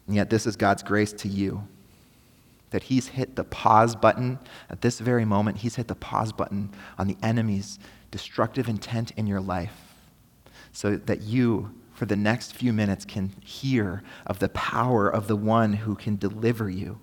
And 0.08 0.16
yet, 0.16 0.30
this 0.30 0.48
is 0.48 0.56
God's 0.56 0.84
grace 0.84 1.12
to 1.12 1.28
you 1.28 1.68
that 2.70 2.84
He's 2.84 3.08
hit 3.10 3.36
the 3.36 3.44
pause 3.44 3.94
button 3.94 4.40
at 4.70 4.80
this 4.80 5.02
very 5.02 5.26
moment. 5.26 5.58
He's 5.58 5.76
hit 5.76 5.90
the 5.90 5.96
pause 5.96 6.32
button 6.32 6.70
on 6.98 7.08
the 7.08 7.18
enemy's 7.22 7.78
destructive 8.10 8.70
intent 8.70 9.12
in 9.18 9.28
your 9.28 9.42
life 9.42 9.96
so 10.72 10.96
that 10.96 11.24
you 11.24 11.72
for 11.96 12.06
the 12.06 12.16
next 12.16 12.54
few 12.54 12.74
minutes 12.74 13.06
can 13.06 13.32
hear 13.44 14.04
of 14.28 14.40
the 14.40 14.50
power 14.50 15.10
of 15.10 15.28
the 15.28 15.36
one 15.36 15.74
who 15.74 15.96
can 15.96 16.18
deliver 16.18 16.70
you 16.70 17.00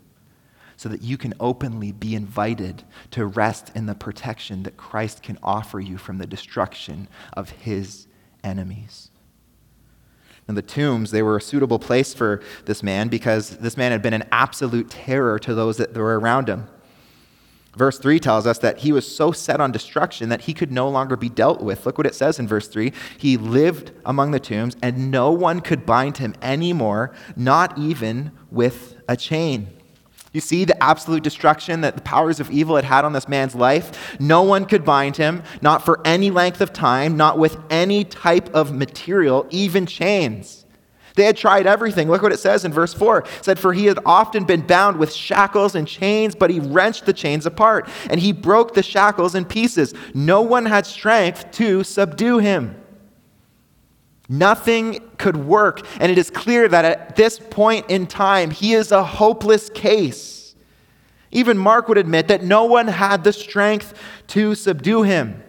so 0.77 0.89
that 0.89 1.03
you 1.03 1.17
can 1.17 1.33
openly 1.41 1.93
be 1.93 2.15
invited 2.15 2.85
to 3.11 3.25
rest 3.25 3.73
in 3.75 3.87
the 3.87 3.95
protection 3.95 4.65
that 4.65 4.77
Christ 4.77 5.23
can 5.23 5.39
offer 5.43 5.81
you 5.81 5.97
from 5.97 6.19
the 6.19 6.27
destruction 6.27 7.09
of 7.33 7.51
his 7.51 8.07
enemies. 8.45 9.11
And 10.49 10.57
the 10.57 10.63
tombs, 10.63 11.11
they 11.11 11.23
were 11.23 11.37
a 11.37 11.41
suitable 11.41 11.79
place 11.79 12.13
for 12.13 12.43
this 12.65 12.83
man 12.83 13.09
because 13.09 13.59
this 13.59 13.77
man 13.77 13.93
had 13.93 14.03
been 14.03 14.13
an 14.13 14.29
absolute 14.33 14.91
terror 14.91 15.39
to 15.39 15.55
those 15.55 15.77
that 15.77 15.97
were 15.97 16.19
around 16.19 16.49
him. 16.49 16.67
Verse 17.77 17.99
3 17.99 18.21
tells 18.21 18.47
us 18.47 18.59
that 18.59 18.79
he 18.79 18.93
was 18.93 19.17
so 19.17 19.33
set 19.33 19.61
on 19.61 19.73
destruction 19.73 20.29
that 20.29 20.43
he 20.43 20.53
could 20.53 20.71
no 20.71 20.89
longer 20.91 21.17
be 21.17 21.31
dealt 21.31 21.63
with. 21.63 21.87
Look 21.87 21.97
what 21.97 22.07
it 22.07 22.15
says 22.15 22.39
in 22.39 22.47
verse 22.47 22.69
3. 22.69 22.93
He 23.17 23.39
lived 23.39 23.93
among 24.05 24.33
the 24.33 24.41
tombs, 24.41 24.77
and 24.83 25.11
no 25.11 25.33
one 25.33 25.61
could 25.61 25.87
bind 25.87 26.19
him 26.19 26.35
anymore, 26.43 27.15
not 27.35 27.79
even 27.79 28.33
with 28.51 28.97
a 29.09 29.17
chain. 29.17 29.69
You 30.35 30.41
see 30.41 30.65
the 30.65 30.83
absolute 30.83 31.23
destruction 31.23 31.83
that 31.83 31.95
the 31.95 32.03
powers 32.03 32.41
of 32.41 32.51
evil 32.51 32.77
had 32.77 32.85
had 32.85 33.05
on 33.05 33.13
this 33.13 33.29
man's 33.29 33.55
life? 33.55 34.19
No 34.21 34.43
one 34.43 34.65
could 34.65 34.85
bind 34.85 35.17
him, 35.17 35.43
not 35.61 35.85
for 35.85 36.01
any 36.07 36.31
length 36.31 36.61
of 36.61 36.73
time, 36.73 37.17
not 37.17 37.39
with 37.39 37.57
any 37.71 38.05
type 38.05 38.55
of 38.55 38.75
material, 38.75 39.47
even 39.51 39.87
chains. 39.87 40.62
They 41.15 41.25
had 41.25 41.37
tried 41.37 41.67
everything. 41.67 42.09
Look 42.09 42.23
what 42.23 42.33
it 42.33 42.39
says 42.39 42.65
in 42.65 42.73
verse 42.73 42.95
4. 42.95 43.19
It 43.19 43.27
said, 43.43 43.59
For 43.59 43.73
he 43.73 43.87
had 43.87 43.99
often 44.07 44.45
been 44.45 44.63
bound 44.63 44.99
with 44.99 45.13
shackles 45.13 45.75
and 45.75 45.87
chains, 45.87 46.35
but 46.35 46.51
he 46.51 46.61
wrenched 46.61 47.07
the 47.07 47.13
chains 47.13 47.47
apart, 47.47 47.89
and 48.09 48.21
he 48.21 48.33
broke 48.33 48.75
the 48.75 48.83
shackles 48.83 49.35
in 49.35 49.45
pieces. 49.45 49.95
No 50.15 50.41
one 50.43 50.67
had 50.67 50.87
strength 50.87 51.51
to 51.53 51.85
subdue 51.85 52.39
him. 52.39 52.77
Nothing 54.29 55.11
could 55.19 55.37
work, 55.37 55.87
and 56.01 56.11
it 56.11 56.17
is 56.17 56.31
clear 56.31 56.69
that 56.69 56.85
at 56.85 57.17
this 57.17 57.39
point 57.39 57.91
in 57.91 58.07
time, 58.07 58.51
he 58.51 58.73
is 58.73 58.91
a 58.91 59.05
hopeless 59.05 59.69
case. 59.69 60.55
Even 61.31 61.59
Mark 61.59 61.89
would 61.89 61.99
admit 61.99 62.29
that 62.29 62.43
no 62.43 62.65
one 62.65 62.89
had 62.89 63.25
the 63.25 63.33
strength 63.33 63.99
to 64.29 64.55
subdue 64.55 65.03
him. 65.03 65.42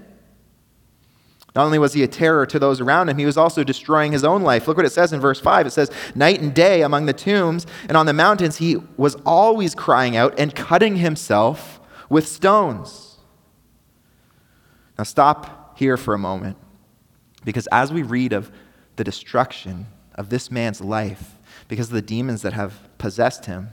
Not 1.56 1.66
only 1.66 1.78
was 1.78 1.94
he 1.94 2.02
a 2.02 2.08
terror 2.08 2.46
to 2.48 2.58
those 2.58 2.82
around 2.82 3.10
him, 3.10 3.18
he 3.18 3.26
was 3.26 3.38
also 3.38 3.64
destroying 3.64 4.12
his 4.12 4.24
own 4.24 4.42
life. 4.42 4.68
Look 4.68 4.78
what 4.78 4.88
it 4.88 4.92
says 4.92 5.14
in 5.14 5.20
verse 5.20 5.40
5. 5.40 5.68
It 5.68 5.72
says, 5.72 5.92
Night 6.16 6.42
and 6.42 6.54
day 6.54 6.82
among 6.82 7.06
the 7.06 7.14
tombs 7.14 7.68
and 7.88 7.96
on 7.96 8.08
the 8.08 8.14
mountains, 8.14 8.58
he 8.58 8.78
was 8.98 9.16
always 9.26 9.76
crying 9.76 10.16
out 10.16 10.34
and 10.40 10.56
cutting 10.56 10.98
himself 10.98 11.80
with 12.10 12.28
stones. 12.28 13.18
Now, 14.98 15.04
stop 15.04 15.78
here 15.78 15.98
for 15.98 16.14
a 16.14 16.20
moment, 16.20 16.58
because 17.44 17.68
as 17.72 17.92
we 17.92 18.04
read 18.04 18.34
of 18.34 18.52
the 18.96 19.04
destruction 19.04 19.88
of 20.16 20.30
this 20.30 20.50
man's 20.52 20.82
life, 20.82 21.38
because 21.68 21.88
of 21.88 21.94
the 21.94 22.02
demons 22.02 22.42
that 22.44 22.54
have 22.54 22.98
possessed 22.98 23.46
him, 23.46 23.70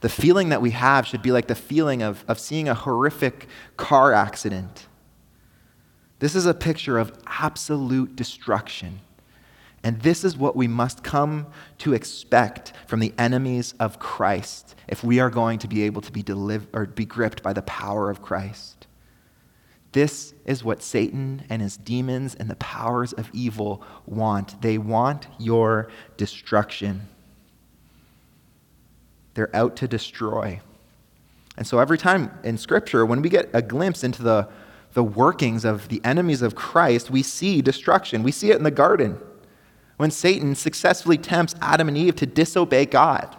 the 0.00 0.08
feeling 0.08 0.50
that 0.50 0.60
we 0.60 0.70
have 0.70 1.06
should 1.06 1.22
be 1.22 1.32
like 1.32 1.48
the 1.48 1.54
feeling 1.54 2.02
of, 2.02 2.24
of 2.28 2.38
seeing 2.38 2.68
a 2.68 2.74
horrific 2.74 3.46
car 3.76 4.12
accident 4.12 4.86
this 6.24 6.34
is 6.34 6.46
a 6.46 6.54
picture 6.54 6.96
of 6.96 7.12
absolute 7.26 8.16
destruction. 8.16 9.00
And 9.82 10.00
this 10.00 10.24
is 10.24 10.38
what 10.38 10.56
we 10.56 10.66
must 10.66 11.04
come 11.04 11.48
to 11.80 11.92
expect 11.92 12.72
from 12.86 13.00
the 13.00 13.12
enemies 13.18 13.74
of 13.78 13.98
Christ 13.98 14.74
if 14.88 15.04
we 15.04 15.20
are 15.20 15.28
going 15.28 15.58
to 15.58 15.68
be 15.68 15.82
able 15.82 16.00
to 16.00 16.10
be 16.10 16.22
delivered 16.22 16.68
or 16.72 16.86
be 16.86 17.04
gripped 17.04 17.42
by 17.42 17.52
the 17.52 17.60
power 17.60 18.08
of 18.08 18.22
Christ. 18.22 18.86
This 19.92 20.32
is 20.46 20.64
what 20.64 20.82
Satan 20.82 21.42
and 21.50 21.60
his 21.60 21.76
demons 21.76 22.34
and 22.34 22.48
the 22.48 22.56
powers 22.56 23.12
of 23.12 23.28
evil 23.34 23.82
want. 24.06 24.62
They 24.62 24.78
want 24.78 25.26
your 25.38 25.90
destruction. 26.16 27.02
They're 29.34 29.54
out 29.54 29.76
to 29.76 29.86
destroy. 29.86 30.62
And 31.58 31.66
so 31.66 31.80
every 31.80 31.98
time 31.98 32.30
in 32.42 32.56
Scripture, 32.56 33.04
when 33.04 33.20
we 33.20 33.28
get 33.28 33.50
a 33.52 33.60
glimpse 33.60 34.02
into 34.02 34.22
the, 34.22 34.48
the 34.94 35.04
workings 35.04 35.64
of 35.64 35.88
the 35.88 36.00
enemies 36.04 36.42
of 36.42 36.54
Christ, 36.54 37.10
we 37.10 37.22
see 37.22 37.60
destruction. 37.60 38.22
We 38.22 38.32
see 38.32 38.50
it 38.50 38.56
in 38.56 38.62
the 38.62 38.70
garden 38.70 39.18
when 39.96 40.10
Satan 40.10 40.54
successfully 40.54 41.18
tempts 41.18 41.54
Adam 41.60 41.88
and 41.88 41.96
Eve 41.96 42.16
to 42.16 42.26
disobey 42.26 42.86
God. 42.86 43.36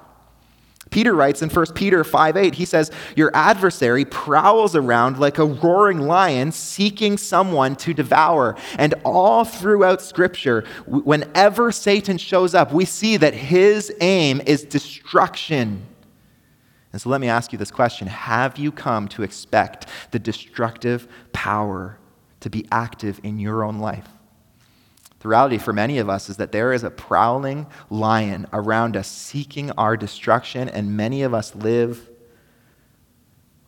Peter 0.92 1.14
writes 1.14 1.42
in 1.42 1.50
1 1.50 1.74
Peter 1.74 2.04
5 2.04 2.38
8, 2.38 2.56
he 2.56 2.66
says, 2.66 2.92
Your 3.16 3.32
adversary 3.34 4.06
prowls 4.06 4.76
around 4.76 5.20
like 5.20 5.40
a 5.40 5.46
roaring 5.46 6.02
lion 6.02 6.52
seeking 6.52 7.18
someone 7.18 7.76
to 7.78 7.94
devour. 7.94 8.56
And 8.78 8.94
all 9.04 9.44
throughout 9.44 10.02
Scripture, 10.02 10.64
whenever 10.86 11.72
Satan 11.72 12.18
shows 12.18 12.54
up, 12.54 12.72
we 12.72 12.86
see 12.86 13.18
that 13.18 13.34
his 13.34 13.92
aim 14.00 14.42
is 14.46 14.64
destruction. 14.64 15.86
And 16.96 17.02
so 17.02 17.10
let 17.10 17.20
me 17.20 17.28
ask 17.28 17.52
you 17.52 17.58
this 17.58 17.72
question 17.72 18.08
Have 18.08 18.58
you 18.58 18.72
come 18.72 19.10
to 19.10 19.24
expect 19.24 19.88
the 20.12 20.18
destructive 20.18 21.10
power 21.34 22.00
to 22.40 22.50
be 22.50 22.66
active 22.72 23.20
in 23.22 23.38
your 23.38 23.66
own 23.66 23.80
life? 23.80 24.08
The 25.20 25.28
reality 25.28 25.58
for 25.58 25.74
many 25.74 25.98
of 25.98 26.08
us 26.08 26.30
is 26.30 26.38
that 26.38 26.54
there 26.54 26.72
is 26.72 26.86
a 26.86 26.90
prowling 26.90 27.68
lion 27.90 28.48
around 28.54 28.96
us 28.96 29.10
seeking 29.10 29.72
our 29.72 29.98
destruction, 29.98 30.70
and 30.70 30.96
many 30.96 31.24
of 31.24 31.34
us 31.34 31.54
live 31.54 32.10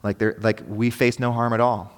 like, 0.03 0.21
like 0.41 0.61
we 0.65 0.89
face 0.89 1.19
no 1.19 1.33
harm 1.33 1.51
at 1.51 1.59
all. 1.59 1.91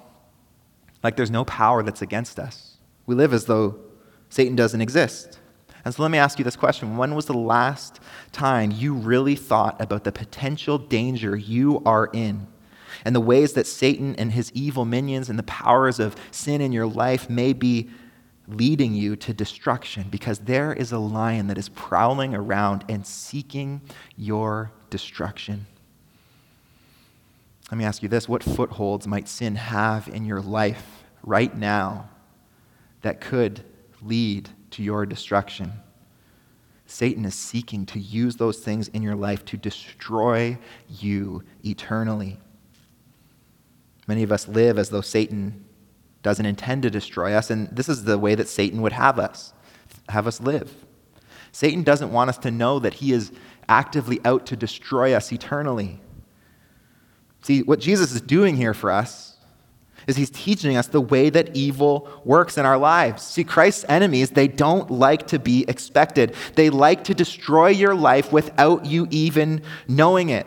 Like 1.04 1.14
there's 1.14 1.30
no 1.30 1.44
power 1.44 1.84
that's 1.84 2.02
against 2.02 2.40
us. 2.40 2.78
We 3.06 3.14
live 3.14 3.32
as 3.32 3.44
though 3.44 3.78
Satan 4.30 4.56
doesn't 4.56 4.80
exist. 4.80 5.38
And 5.84 5.94
so 5.94 6.02
let 6.02 6.10
me 6.10 6.18
ask 6.18 6.38
you 6.38 6.44
this 6.44 6.56
question 6.56 6.96
When 6.96 7.14
was 7.14 7.26
the 7.26 7.34
last 7.34 8.00
time 8.32 8.70
you 8.70 8.94
really 8.94 9.36
thought 9.36 9.80
about 9.80 10.04
the 10.04 10.12
potential 10.12 10.78
danger 10.78 11.36
you 11.36 11.82
are 11.84 12.10
in? 12.12 12.46
And 13.04 13.14
the 13.14 13.20
ways 13.20 13.54
that 13.54 13.66
Satan 13.66 14.14
and 14.16 14.32
his 14.32 14.50
evil 14.52 14.84
minions 14.84 15.30
and 15.30 15.38
the 15.38 15.44
powers 15.44 16.00
of 16.00 16.16
sin 16.30 16.60
in 16.60 16.72
your 16.72 16.86
life 16.86 17.30
may 17.30 17.52
be 17.52 17.88
leading 18.46 18.94
you 18.94 19.14
to 19.14 19.32
destruction 19.32 20.06
because 20.10 20.40
there 20.40 20.72
is 20.72 20.92
a 20.92 20.98
lion 20.98 21.46
that 21.46 21.56
is 21.56 21.68
prowling 21.70 22.34
around 22.34 22.84
and 22.88 23.06
seeking 23.06 23.80
your 24.16 24.72
destruction. 24.90 25.66
Let 27.70 27.78
me 27.78 27.84
ask 27.84 28.02
you 28.02 28.08
this 28.08 28.28
what 28.28 28.42
footholds 28.42 29.06
might 29.06 29.28
sin 29.28 29.54
have 29.54 30.08
in 30.08 30.24
your 30.24 30.40
life 30.40 31.04
right 31.22 31.56
now 31.56 32.10
that 33.02 33.20
could 33.20 33.64
lead 34.02 34.50
to 34.72 34.82
your 34.82 35.06
destruction. 35.06 35.72
Satan 36.86 37.24
is 37.24 37.34
seeking 37.34 37.86
to 37.86 38.00
use 38.00 38.36
those 38.36 38.58
things 38.58 38.88
in 38.88 39.02
your 39.02 39.14
life 39.14 39.44
to 39.46 39.56
destroy 39.56 40.58
you 40.88 41.42
eternally. 41.64 42.38
Many 44.08 44.22
of 44.22 44.32
us 44.32 44.48
live 44.48 44.78
as 44.78 44.90
though 44.90 45.00
Satan 45.00 45.64
doesn't 46.22 46.44
intend 46.44 46.82
to 46.82 46.90
destroy 46.90 47.32
us, 47.32 47.50
and 47.50 47.68
this 47.74 47.88
is 47.88 48.04
the 48.04 48.18
way 48.18 48.34
that 48.34 48.48
Satan 48.48 48.82
would 48.82 48.92
have 48.92 49.18
us 49.18 49.52
have 50.08 50.26
us 50.26 50.40
live. 50.40 50.72
Satan 51.52 51.82
doesn't 51.82 52.12
want 52.12 52.30
us 52.30 52.38
to 52.38 52.50
know 52.50 52.78
that 52.78 52.94
he 52.94 53.12
is 53.12 53.32
actively 53.68 54.20
out 54.24 54.46
to 54.46 54.56
destroy 54.56 55.14
us 55.14 55.32
eternally. 55.32 56.00
See, 57.42 57.62
what 57.62 57.80
Jesus 57.80 58.12
is 58.12 58.20
doing 58.20 58.56
here 58.56 58.74
for 58.74 58.90
us 58.90 59.29
is 60.10 60.16
he's 60.16 60.28
teaching 60.28 60.76
us 60.76 60.88
the 60.88 61.00
way 61.00 61.30
that 61.30 61.56
evil 61.56 62.10
works 62.24 62.58
in 62.58 62.66
our 62.66 62.76
lives. 62.76 63.22
See, 63.22 63.44
Christ's 63.44 63.86
enemies, 63.88 64.30
they 64.30 64.48
don't 64.48 64.90
like 64.90 65.26
to 65.28 65.38
be 65.38 65.64
expected. 65.66 66.34
They 66.56 66.68
like 66.68 67.04
to 67.04 67.14
destroy 67.14 67.68
your 67.68 67.94
life 67.94 68.30
without 68.30 68.84
you 68.84 69.08
even 69.10 69.62
knowing 69.88 70.28
it. 70.28 70.46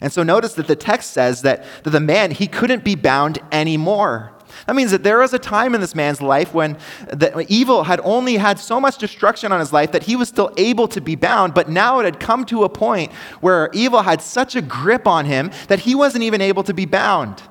And 0.00 0.12
so 0.12 0.22
notice 0.22 0.54
that 0.54 0.68
the 0.68 0.76
text 0.76 1.10
says 1.10 1.42
that, 1.42 1.64
that 1.82 1.90
the 1.90 2.00
man, 2.00 2.30
he 2.30 2.46
couldn't 2.46 2.84
be 2.84 2.94
bound 2.94 3.38
anymore. 3.50 4.32
That 4.66 4.76
means 4.76 4.90
that 4.90 5.02
there 5.02 5.18
was 5.18 5.32
a 5.34 5.38
time 5.38 5.74
in 5.74 5.80
this 5.80 5.94
man's 5.94 6.22
life 6.22 6.54
when 6.54 6.78
the 7.08 7.44
evil 7.48 7.84
had 7.84 8.00
only 8.04 8.36
had 8.36 8.58
so 8.58 8.80
much 8.80 8.98
destruction 8.98 9.52
on 9.52 9.60
his 9.60 9.72
life 9.72 9.92
that 9.92 10.04
he 10.04 10.16
was 10.16 10.28
still 10.28 10.52
able 10.56 10.88
to 10.88 11.00
be 11.00 11.16
bound, 11.16 11.54
but 11.54 11.68
now 11.68 11.98
it 12.00 12.04
had 12.04 12.20
come 12.20 12.44
to 12.46 12.64
a 12.64 12.68
point 12.68 13.12
where 13.40 13.70
evil 13.72 14.02
had 14.02 14.22
such 14.22 14.56
a 14.56 14.62
grip 14.62 15.06
on 15.06 15.24
him 15.24 15.50
that 15.68 15.80
he 15.80 15.94
wasn't 15.94 16.22
even 16.22 16.40
able 16.40 16.62
to 16.62 16.74
be 16.74 16.86
bound. 16.86 17.42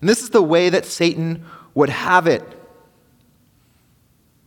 And 0.00 0.08
this 0.08 0.22
is 0.22 0.30
the 0.30 0.42
way 0.42 0.68
that 0.70 0.84
Satan 0.84 1.44
would 1.74 1.88
have 1.88 2.26
it. 2.26 2.42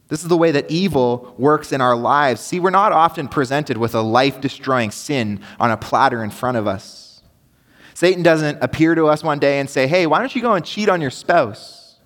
This 0.07 0.23
is 0.23 0.27
the 0.27 0.37
way 0.37 0.51
that 0.51 0.69
evil 0.69 1.33
works 1.37 1.71
in 1.71 1.79
our 1.79 1.95
lives. 1.95 2.41
See, 2.41 2.59
we're 2.59 2.69
not 2.69 2.91
often 2.91 3.29
presented 3.29 3.77
with 3.77 3.95
a 3.95 4.01
life 4.01 4.41
destroying 4.41 4.91
sin 4.91 5.39
on 5.57 5.71
a 5.71 5.77
platter 5.77 6.23
in 6.23 6.31
front 6.31 6.57
of 6.57 6.67
us. 6.67 7.23
Satan 7.93 8.23
doesn't 8.23 8.61
appear 8.61 8.93
to 8.95 9.07
us 9.07 9.23
one 9.23 9.39
day 9.39 9.59
and 9.59 9.69
say, 9.69 9.87
hey, 9.87 10.07
why 10.07 10.19
don't 10.19 10.35
you 10.35 10.41
go 10.41 10.53
and 10.53 10.65
cheat 10.65 10.89
on 10.89 10.99
your 10.99 11.11
spouse? 11.11 11.97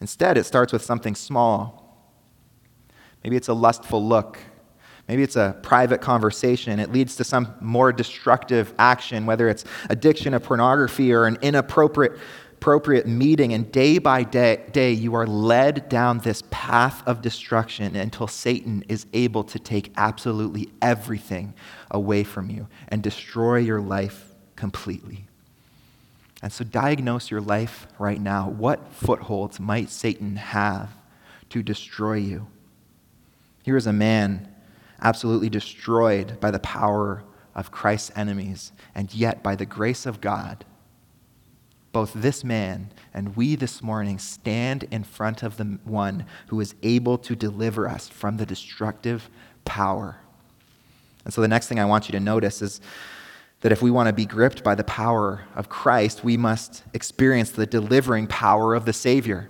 Instead, 0.00 0.38
it 0.38 0.44
starts 0.44 0.72
with 0.72 0.82
something 0.82 1.14
small. 1.14 1.82
Maybe 3.22 3.36
it's 3.36 3.48
a 3.48 3.54
lustful 3.54 4.06
look. 4.06 4.38
Maybe 5.08 5.22
it's 5.22 5.36
a 5.36 5.56
private 5.62 6.00
conversation. 6.00 6.78
It 6.80 6.90
leads 6.90 7.16
to 7.16 7.24
some 7.24 7.54
more 7.60 7.92
destructive 7.92 8.74
action, 8.78 9.26
whether 9.26 9.48
it's 9.48 9.64
addiction 9.90 10.32
to 10.32 10.40
pornography 10.40 11.12
or 11.12 11.26
an 11.26 11.38
inappropriate 11.42 12.18
appropriate 12.66 13.06
meeting, 13.06 13.52
and 13.52 13.70
day 13.70 13.96
by 13.96 14.24
day, 14.24 14.60
day, 14.72 14.90
you 14.90 15.14
are 15.14 15.24
led 15.24 15.88
down 15.88 16.18
this 16.18 16.42
path 16.50 17.00
of 17.06 17.22
destruction 17.22 17.94
until 17.94 18.26
Satan 18.26 18.84
is 18.88 19.06
able 19.12 19.44
to 19.44 19.56
take 19.56 19.92
absolutely 19.96 20.68
everything 20.82 21.54
away 21.92 22.24
from 22.24 22.50
you 22.50 22.66
and 22.88 23.04
destroy 23.04 23.58
your 23.58 23.80
life 23.80 24.34
completely. 24.56 25.26
And 26.42 26.52
so, 26.52 26.64
diagnose 26.64 27.30
your 27.30 27.40
life 27.40 27.86
right 28.00 28.20
now. 28.20 28.48
What 28.48 28.92
footholds 28.92 29.60
might 29.60 29.88
Satan 29.88 30.34
have 30.34 30.90
to 31.50 31.62
destroy 31.62 32.14
you? 32.14 32.48
Here 33.62 33.76
is 33.76 33.86
a 33.86 33.92
man 33.92 34.52
absolutely 35.00 35.50
destroyed 35.50 36.40
by 36.40 36.50
the 36.50 36.58
power 36.58 37.22
of 37.54 37.70
Christ's 37.70 38.10
enemies, 38.16 38.72
and 38.92 39.14
yet 39.14 39.44
by 39.44 39.54
the 39.54 39.66
grace 39.66 40.04
of 40.04 40.20
God 40.20 40.64
both 41.96 42.12
this 42.12 42.44
man 42.44 42.90
and 43.14 43.34
we 43.36 43.56
this 43.56 43.82
morning 43.82 44.18
stand 44.18 44.84
in 44.90 45.02
front 45.02 45.42
of 45.42 45.56
the 45.56 45.64
one 45.82 46.26
who 46.48 46.60
is 46.60 46.74
able 46.82 47.16
to 47.16 47.34
deliver 47.34 47.88
us 47.88 48.06
from 48.06 48.36
the 48.36 48.44
destructive 48.44 49.30
power. 49.64 50.18
And 51.24 51.32
so 51.32 51.40
the 51.40 51.48
next 51.48 51.68
thing 51.68 51.80
I 51.80 51.86
want 51.86 52.06
you 52.06 52.12
to 52.12 52.20
notice 52.20 52.60
is 52.60 52.82
that 53.62 53.72
if 53.72 53.80
we 53.80 53.90
want 53.90 54.08
to 54.08 54.12
be 54.12 54.26
gripped 54.26 54.62
by 54.62 54.74
the 54.74 54.84
power 54.84 55.46
of 55.54 55.70
Christ, 55.70 56.22
we 56.22 56.36
must 56.36 56.82
experience 56.92 57.50
the 57.50 57.64
delivering 57.64 58.26
power 58.26 58.74
of 58.74 58.84
the 58.84 58.92
Savior. 58.92 59.48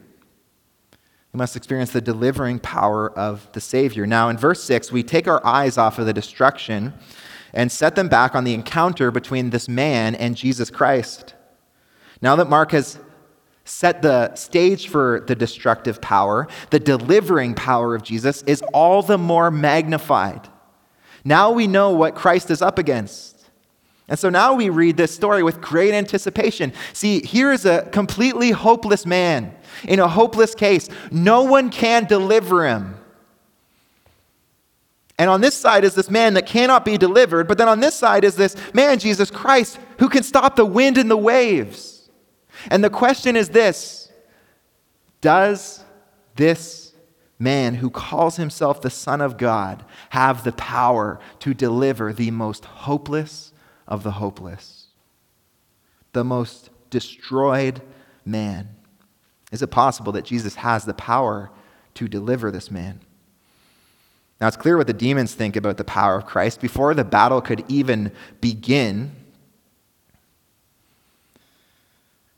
We 1.33 1.39
must 1.39 1.57
experience 1.57 1.91
the 1.91 2.01
delivering 2.01 2.61
power 2.61 3.11
of 3.19 3.51
the 3.55 3.61
Savior. 3.61 4.07
Now, 4.07 4.29
in 4.29 4.39
verse 4.39 4.63
6, 4.63 4.93
we 4.93 5.03
take 5.03 5.27
our 5.27 5.45
eyes 5.45 5.77
off 5.77 5.99
of 5.99 6.07
the 6.07 6.13
destruction 6.13 6.95
and 7.53 7.73
set 7.73 7.97
them 7.97 8.07
back 8.07 8.37
on 8.37 8.45
the 8.45 8.55
encounter 8.55 9.11
between 9.11 9.51
this 9.51 9.69
man 9.69 10.15
and 10.15 10.37
Jesus 10.37 10.71
Christ. 10.71 11.35
Now 12.21 12.37
that 12.37 12.49
Mark 12.49 12.73
has 12.73 12.99
set 13.65 14.01
the 14.01 14.35
stage 14.35 14.89
for 14.89 15.25
the 15.27 15.35
destructive 15.35 16.01
power, 16.01 16.47
the 16.71 16.81
delivering 16.81 17.55
power 17.55 17.95
of 17.95 18.03
Jesus 18.03 18.43
is 18.45 18.63
all 18.73 19.03
the 19.03 19.19
more 19.19 19.51
magnified. 19.51 20.49
Now 21.25 21.51
we 21.51 21.67
know 21.67 21.91
what 21.91 22.15
Christ 22.15 22.51
is 22.51 22.63
up 22.63 22.79
against. 22.79 23.35
And 24.09 24.17
so 24.17 24.31
now 24.31 24.55
we 24.55 24.69
read 24.71 24.97
this 24.97 25.13
story 25.13 25.43
with 25.43 25.61
great 25.61 25.93
anticipation. 25.93 26.73
See, 26.93 27.21
here 27.21 27.53
is 27.53 27.67
a 27.67 27.83
completely 27.91 28.53
hopeless 28.53 29.05
man 29.05 29.53
in 29.83 29.99
a 29.99 30.07
hopeless 30.07 30.55
case. 30.55 30.89
No 31.11 31.43
one 31.43 31.71
can 31.71 32.05
deliver 32.05 32.67
him. 32.67 32.95
And 35.19 35.29
on 35.29 35.41
this 35.41 35.57
side 35.57 35.83
is 35.83 35.95
this 35.95 36.11
man 36.11 36.35
that 36.35 36.47
cannot 36.47 36.85
be 36.85 36.99
delivered, 36.99 37.49
but 37.49 37.59
then 37.59 37.69
on 37.69 37.81
this 37.81 37.97
side 37.97 38.23
is 38.23 38.37
this 38.37 38.55
man, 38.75 38.99
Jesus 38.99 39.31
Christ, 39.31 39.79
who 39.99 40.09
can 40.09 40.23
stop 40.23 40.55
the 40.55 40.67
wind 40.67 40.99
and 40.99 41.11
the 41.11 41.17
waves. 41.17 41.96
And 42.71 42.83
the 42.83 42.91
question 42.91 43.37
is 43.37 43.51
this 43.51 44.11
Does 45.21 45.85
this 46.37 46.93
man 47.39 47.75
who 47.75 47.91
calls 47.91 48.37
himself 48.37 48.81
the 48.81 48.91
Son 48.91 49.21
of 49.21 49.37
God 49.37 49.85
have 50.11 50.45
the 50.45 50.53
power 50.53 51.21
to 51.41 51.55
deliver 51.55 52.13
the 52.13 52.31
most 52.31 52.65
hopeless 52.65 53.53
of 53.87 54.03
the 54.03 54.13
hopeless? 54.13 54.87
The 56.13 56.25
most 56.25 56.71
destroyed 56.91 57.83
man? 58.25 58.71
Is 59.53 59.63
it 59.63 59.69
possible 59.69 60.13
that 60.13 60.25
Jesus 60.25 60.57
has 60.57 60.85
the 60.85 60.95
power 60.95 61.51
to 61.95 62.09
deliver 62.09 62.51
this 62.51 62.71
man? 62.71 63.01
Now, 64.41 64.49
it's 64.49 64.57
clear 64.57 64.77
what 64.77 64.87
the 64.87 64.93
demons 64.93 65.35
think 65.35 65.57
about 65.57 65.79
the 65.79 65.85
power 65.85 66.17
of 66.17 66.27
Christ. 66.27 66.61
Before 66.61 66.93
the 66.93 67.05
battle 67.05 67.41
could 67.41 67.65
even 67.69 68.13
begin, 68.41 69.13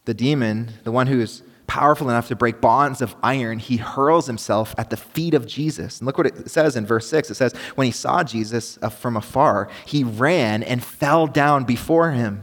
the 0.08 0.14
demon, 0.14 0.72
the 0.84 0.90
one 0.90 1.06
who 1.06 1.20
is 1.20 1.42
powerful 1.66 2.08
enough 2.08 2.28
to 2.28 2.34
break 2.34 2.62
bonds 2.62 3.02
of 3.02 3.14
iron, 3.22 3.58
he 3.58 3.76
hurls 3.76 4.26
himself 4.26 4.74
at 4.78 4.88
the 4.88 4.96
feet 4.96 5.34
of 5.34 5.46
Jesus. 5.46 5.98
And 5.98 6.06
look 6.06 6.16
what 6.16 6.26
it 6.26 6.50
says 6.50 6.76
in 6.76 6.86
verse 6.86 7.06
6. 7.08 7.30
It 7.30 7.34
says, 7.34 7.52
When 7.74 7.84
he 7.84 7.92
saw 7.92 8.24
Jesus 8.24 8.78
uh, 8.80 8.88
from 8.88 9.18
afar, 9.18 9.68
he 9.84 10.04
ran 10.04 10.62
and 10.62 10.82
fell 10.82 11.26
down 11.26 11.64
before 11.64 12.12
him. 12.12 12.42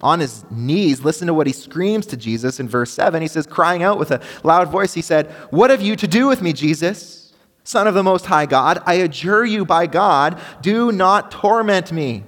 On 0.00 0.20
his 0.20 0.46
knees, 0.50 1.04
listen 1.04 1.26
to 1.26 1.34
what 1.34 1.46
he 1.46 1.52
screams 1.52 2.06
to 2.06 2.16
Jesus 2.16 2.58
in 2.58 2.66
verse 2.66 2.90
7. 2.92 3.20
He 3.20 3.28
says, 3.28 3.46
crying 3.46 3.82
out 3.82 3.98
with 3.98 4.10
a 4.10 4.22
loud 4.42 4.70
voice, 4.70 4.94
he 4.94 5.02
said, 5.02 5.30
What 5.50 5.68
have 5.68 5.82
you 5.82 5.96
to 5.96 6.08
do 6.08 6.26
with 6.26 6.40
me, 6.40 6.54
Jesus, 6.54 7.34
Son 7.62 7.86
of 7.86 7.92
the 7.92 8.02
Most 8.02 8.24
High 8.24 8.46
God? 8.46 8.82
I 8.86 8.94
adjure 8.94 9.44
you 9.44 9.66
by 9.66 9.86
God, 9.86 10.40
do 10.62 10.92
not 10.92 11.30
torment 11.30 11.92
me. 11.92 12.24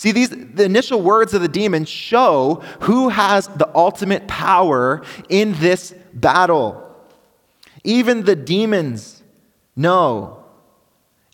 See, 0.00 0.12
these, 0.12 0.30
the 0.30 0.64
initial 0.64 1.02
words 1.02 1.34
of 1.34 1.42
the 1.42 1.48
demon 1.48 1.84
show 1.84 2.62
who 2.80 3.10
has 3.10 3.48
the 3.48 3.70
ultimate 3.74 4.26
power 4.26 5.02
in 5.28 5.52
this 5.60 5.94
battle. 6.14 6.90
Even 7.84 8.24
the 8.24 8.34
demons 8.34 9.22
know. 9.76 10.42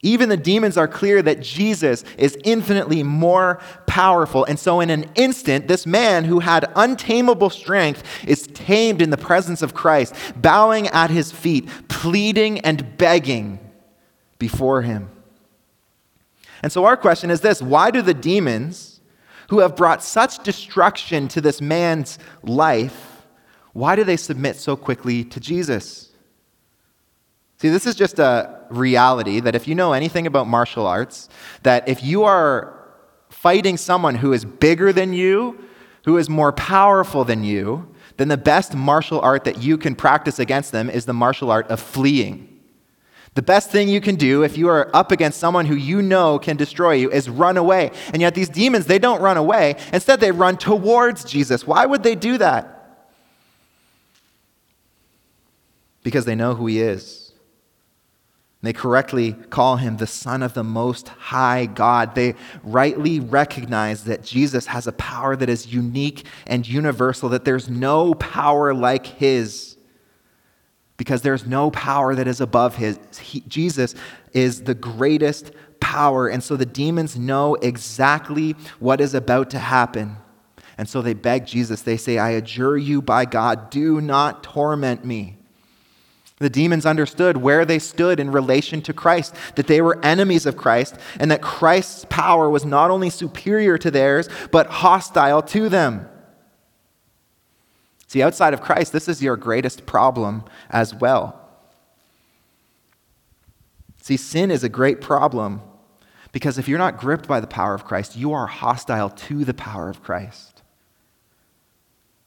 Even 0.02 0.28
the 0.28 0.36
demons 0.36 0.76
are 0.76 0.88
clear 0.88 1.22
that 1.22 1.42
Jesus 1.42 2.02
is 2.18 2.36
infinitely 2.42 3.04
more 3.04 3.60
powerful. 3.86 4.44
And 4.44 4.58
so, 4.58 4.80
in 4.80 4.90
an 4.90 5.12
instant, 5.14 5.68
this 5.68 5.86
man 5.86 6.24
who 6.24 6.40
had 6.40 6.68
untamable 6.74 7.50
strength 7.50 8.02
is 8.26 8.48
tamed 8.48 9.00
in 9.00 9.10
the 9.10 9.16
presence 9.16 9.62
of 9.62 9.74
Christ, 9.74 10.12
bowing 10.34 10.88
at 10.88 11.10
his 11.10 11.30
feet, 11.30 11.68
pleading 11.86 12.58
and 12.62 12.98
begging 12.98 13.60
before 14.40 14.82
him. 14.82 15.10
And 16.66 16.72
so 16.72 16.84
our 16.84 16.96
question 16.96 17.30
is 17.30 17.42
this 17.42 17.62
why 17.62 17.92
do 17.92 18.02
the 18.02 18.12
demons 18.12 19.00
who 19.50 19.60
have 19.60 19.76
brought 19.76 20.02
such 20.02 20.42
destruction 20.42 21.28
to 21.28 21.40
this 21.40 21.60
man's 21.60 22.18
life, 22.42 23.24
why 23.72 23.94
do 23.94 24.02
they 24.02 24.16
submit 24.16 24.56
so 24.56 24.74
quickly 24.74 25.22
to 25.26 25.38
Jesus? 25.38 26.10
See, 27.58 27.68
this 27.68 27.86
is 27.86 27.94
just 27.94 28.18
a 28.18 28.62
reality 28.68 29.38
that 29.38 29.54
if 29.54 29.68
you 29.68 29.76
know 29.76 29.92
anything 29.92 30.26
about 30.26 30.48
martial 30.48 30.88
arts, 30.88 31.28
that 31.62 31.88
if 31.88 32.02
you 32.02 32.24
are 32.24 32.76
fighting 33.30 33.76
someone 33.76 34.16
who 34.16 34.32
is 34.32 34.44
bigger 34.44 34.92
than 34.92 35.12
you, 35.12 35.64
who 36.04 36.18
is 36.18 36.28
more 36.28 36.52
powerful 36.52 37.22
than 37.22 37.44
you, 37.44 37.94
then 38.16 38.26
the 38.26 38.36
best 38.36 38.74
martial 38.74 39.20
art 39.20 39.44
that 39.44 39.62
you 39.62 39.78
can 39.78 39.94
practice 39.94 40.40
against 40.40 40.72
them 40.72 40.90
is 40.90 41.06
the 41.06 41.14
martial 41.14 41.48
art 41.48 41.68
of 41.68 41.78
fleeing. 41.78 42.55
The 43.36 43.42
best 43.42 43.70
thing 43.70 43.90
you 43.90 44.00
can 44.00 44.14
do 44.14 44.44
if 44.44 44.56
you 44.56 44.70
are 44.70 44.90
up 44.96 45.12
against 45.12 45.38
someone 45.38 45.66
who 45.66 45.74
you 45.76 46.00
know 46.00 46.38
can 46.38 46.56
destroy 46.56 46.92
you 46.92 47.10
is 47.10 47.28
run 47.28 47.58
away. 47.58 47.90
And 48.14 48.22
yet, 48.22 48.34
these 48.34 48.48
demons, 48.48 48.86
they 48.86 48.98
don't 48.98 49.20
run 49.20 49.36
away. 49.36 49.76
Instead, 49.92 50.20
they 50.20 50.32
run 50.32 50.56
towards 50.56 51.22
Jesus. 51.22 51.66
Why 51.66 51.84
would 51.84 52.02
they 52.02 52.14
do 52.14 52.38
that? 52.38 53.04
Because 56.02 56.24
they 56.24 56.34
know 56.34 56.54
who 56.54 56.66
he 56.66 56.80
is. 56.80 57.34
They 58.62 58.72
correctly 58.72 59.34
call 59.50 59.76
him 59.76 59.98
the 59.98 60.06
Son 60.06 60.42
of 60.42 60.54
the 60.54 60.64
Most 60.64 61.08
High 61.08 61.66
God. 61.66 62.14
They 62.14 62.36
rightly 62.62 63.20
recognize 63.20 64.04
that 64.04 64.24
Jesus 64.24 64.64
has 64.68 64.86
a 64.86 64.92
power 64.92 65.36
that 65.36 65.50
is 65.50 65.66
unique 65.66 66.24
and 66.46 66.66
universal, 66.66 67.28
that 67.28 67.44
there's 67.44 67.68
no 67.68 68.14
power 68.14 68.72
like 68.72 69.04
his 69.04 69.75
because 70.96 71.22
there's 71.22 71.46
no 71.46 71.70
power 71.70 72.14
that 72.14 72.26
is 72.26 72.40
above 72.40 72.76
his. 72.76 72.98
He, 73.18 73.40
Jesus 73.40 73.94
is 74.32 74.62
the 74.62 74.74
greatest 74.74 75.52
power. 75.80 76.28
And 76.28 76.42
so 76.42 76.56
the 76.56 76.66
demons 76.66 77.16
know 77.16 77.54
exactly 77.56 78.52
what 78.78 79.00
is 79.00 79.14
about 79.14 79.50
to 79.50 79.58
happen. 79.58 80.16
And 80.78 80.88
so 80.88 81.02
they 81.02 81.14
beg 81.14 81.46
Jesus. 81.46 81.82
They 81.82 81.96
say, 81.96 82.18
I 82.18 82.30
adjure 82.30 82.76
you 82.76 83.00
by 83.00 83.24
God, 83.24 83.70
do 83.70 84.00
not 84.00 84.42
torment 84.42 85.04
me. 85.04 85.36
The 86.38 86.50
demons 86.50 86.84
understood 86.84 87.38
where 87.38 87.64
they 87.64 87.78
stood 87.78 88.20
in 88.20 88.30
relation 88.30 88.82
to 88.82 88.92
Christ, 88.92 89.34
that 89.54 89.68
they 89.68 89.80
were 89.80 89.98
enemies 90.04 90.44
of 90.44 90.56
Christ, 90.56 90.96
and 91.18 91.30
that 91.30 91.40
Christ's 91.40 92.04
power 92.10 92.50
was 92.50 92.64
not 92.64 92.90
only 92.90 93.08
superior 93.08 93.78
to 93.78 93.90
theirs, 93.90 94.28
but 94.50 94.66
hostile 94.66 95.40
to 95.42 95.70
them. 95.70 96.06
See, 98.06 98.22
outside 98.22 98.54
of 98.54 98.60
Christ, 98.60 98.92
this 98.92 99.08
is 99.08 99.22
your 99.22 99.36
greatest 99.36 99.86
problem 99.86 100.44
as 100.70 100.94
well. 100.94 101.40
See, 104.00 104.16
sin 104.16 104.50
is 104.50 104.62
a 104.62 104.68
great 104.68 105.00
problem 105.00 105.60
because 106.30 106.58
if 106.58 106.68
you're 106.68 106.78
not 106.78 106.98
gripped 106.98 107.26
by 107.26 107.40
the 107.40 107.46
power 107.46 107.74
of 107.74 107.84
Christ, 107.84 108.14
you 108.14 108.32
are 108.32 108.46
hostile 108.46 109.10
to 109.10 109.44
the 109.44 109.54
power 109.54 109.88
of 109.88 110.02
Christ. 110.02 110.62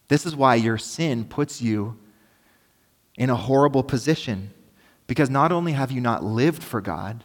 This 0.09 0.25
is 0.25 0.35
why 0.35 0.55
your 0.55 0.77
sin 0.77 1.23
puts 1.23 1.61
you 1.61 1.97
in 3.15 3.29
a 3.29 3.35
horrible 3.35 3.83
position 3.83 4.51
because 5.07 5.29
not 5.29 5.51
only 5.51 5.71
have 5.71 5.91
you 5.91 6.01
not 6.01 6.23
lived 6.23 6.63
for 6.63 6.81
God, 6.81 7.23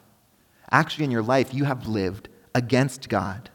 actually 0.70 1.04
in 1.04 1.10
your 1.10 1.22
life, 1.22 1.52
you 1.52 1.64
have 1.64 1.88
lived 1.88 2.28
against 2.54 3.08
God. 3.08 3.50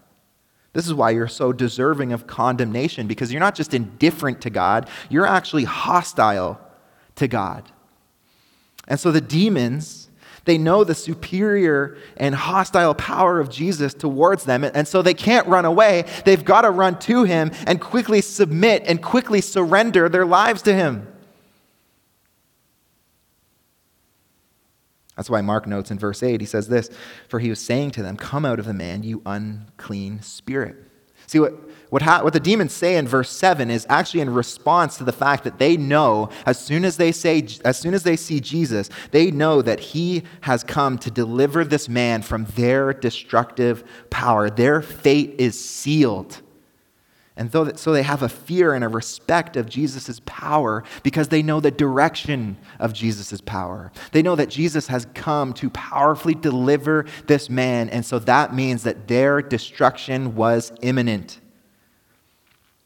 This 0.73 0.85
is 0.85 0.93
why 0.93 1.09
you're 1.09 1.27
so 1.27 1.51
deserving 1.51 2.13
of 2.13 2.27
condemnation, 2.27 3.07
because 3.07 3.31
you're 3.31 3.39
not 3.39 3.55
just 3.55 3.73
indifferent 3.73 4.41
to 4.41 4.49
God, 4.49 4.87
you're 5.09 5.25
actually 5.25 5.63
hostile 5.63 6.61
to 7.15 7.27
God. 7.27 7.71
And 8.87 8.99
so 8.99 9.11
the 9.11 9.21
demons, 9.21 10.09
they 10.45 10.57
know 10.57 10.83
the 10.83 10.95
superior 10.95 11.97
and 12.17 12.33
hostile 12.33 12.95
power 12.95 13.39
of 13.39 13.49
Jesus 13.49 13.93
towards 13.93 14.45
them, 14.45 14.63
and 14.63 14.87
so 14.87 15.01
they 15.01 15.13
can't 15.13 15.47
run 15.47 15.65
away. 15.65 16.05
They've 16.23 16.45
got 16.45 16.61
to 16.61 16.71
run 16.71 16.97
to 16.99 17.23
him 17.23 17.51
and 17.67 17.81
quickly 17.81 18.21
submit 18.21 18.83
and 18.85 19.01
quickly 19.01 19.41
surrender 19.41 20.07
their 20.07 20.25
lives 20.25 20.61
to 20.63 20.73
him. 20.73 21.08
That's 25.19 25.29
why 25.29 25.41
Mark 25.41 25.67
notes 25.67 25.91
in 25.91 25.99
verse 25.99 26.23
8, 26.23 26.39
he 26.39 26.47
says 26.47 26.69
this 26.69 26.89
For 27.27 27.39
he 27.39 27.49
was 27.49 27.59
saying 27.59 27.91
to 27.91 28.01
them, 28.01 28.15
Come 28.15 28.45
out 28.45 28.57
of 28.57 28.65
the 28.65 28.73
man, 28.73 29.03
you 29.03 29.21
unclean 29.25 30.21
spirit. 30.21 30.77
See, 31.27 31.41
what, 31.41 31.55
what, 31.89 32.03
ha- 32.03 32.23
what 32.23 32.31
the 32.31 32.39
demons 32.39 32.71
say 32.71 32.95
in 32.95 33.05
verse 33.05 33.29
7 33.29 33.69
is 33.69 33.85
actually 33.89 34.21
in 34.21 34.33
response 34.33 34.97
to 34.97 35.03
the 35.03 35.11
fact 35.11 35.43
that 35.43 35.59
they 35.59 35.75
know, 35.75 36.29
as 36.45 36.57
soon 36.57 36.85
as 36.85 36.95
they, 36.95 37.11
say, 37.11 37.45
as 37.65 37.77
soon 37.77 37.93
as 37.93 38.03
they 38.03 38.15
see 38.15 38.39
Jesus, 38.39 38.89
they 39.11 39.29
know 39.29 39.61
that 39.61 39.81
he 39.81 40.23
has 40.39 40.63
come 40.63 40.97
to 40.99 41.11
deliver 41.11 41.65
this 41.65 41.89
man 41.89 42.21
from 42.21 42.45
their 42.55 42.93
destructive 42.93 43.83
power. 44.09 44.49
Their 44.49 44.81
fate 44.81 45.35
is 45.37 45.59
sealed. 45.59 46.41
And 47.39 47.49
so 47.53 47.93
they 47.93 48.03
have 48.03 48.21
a 48.21 48.27
fear 48.27 48.73
and 48.73 48.83
a 48.83 48.89
respect 48.89 49.55
of 49.55 49.69
Jesus' 49.69 50.19
power 50.25 50.83
because 51.03 51.29
they 51.29 51.41
know 51.41 51.61
the 51.61 51.71
direction 51.71 52.57
of 52.79 52.91
Jesus' 52.91 53.39
power. 53.39 53.93
They 54.11 54.21
know 54.21 54.35
that 54.35 54.49
Jesus 54.49 54.87
has 54.87 55.07
come 55.13 55.53
to 55.53 55.69
powerfully 55.69 56.35
deliver 56.35 57.05
this 57.27 57.49
man, 57.49 57.87
and 57.87 58.05
so 58.05 58.19
that 58.19 58.53
means 58.53 58.83
that 58.83 59.07
their 59.07 59.41
destruction 59.41 60.35
was 60.35 60.73
imminent. 60.81 61.39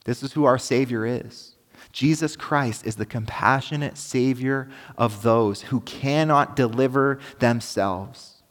This 0.06 0.22
is 0.22 0.34
who 0.34 0.44
our 0.44 0.60
Savior 0.60 1.04
is. 1.04 1.56
Jesus 1.92 2.36
Christ 2.36 2.86
is 2.86 2.96
the 2.96 3.08
compassionate 3.08 3.98
Savior 3.98 4.70
of 5.00 5.24
those 5.24 5.64
who 5.64 5.80
cannot 5.80 6.56
deliver 6.56 7.18
themselves. 7.40 8.44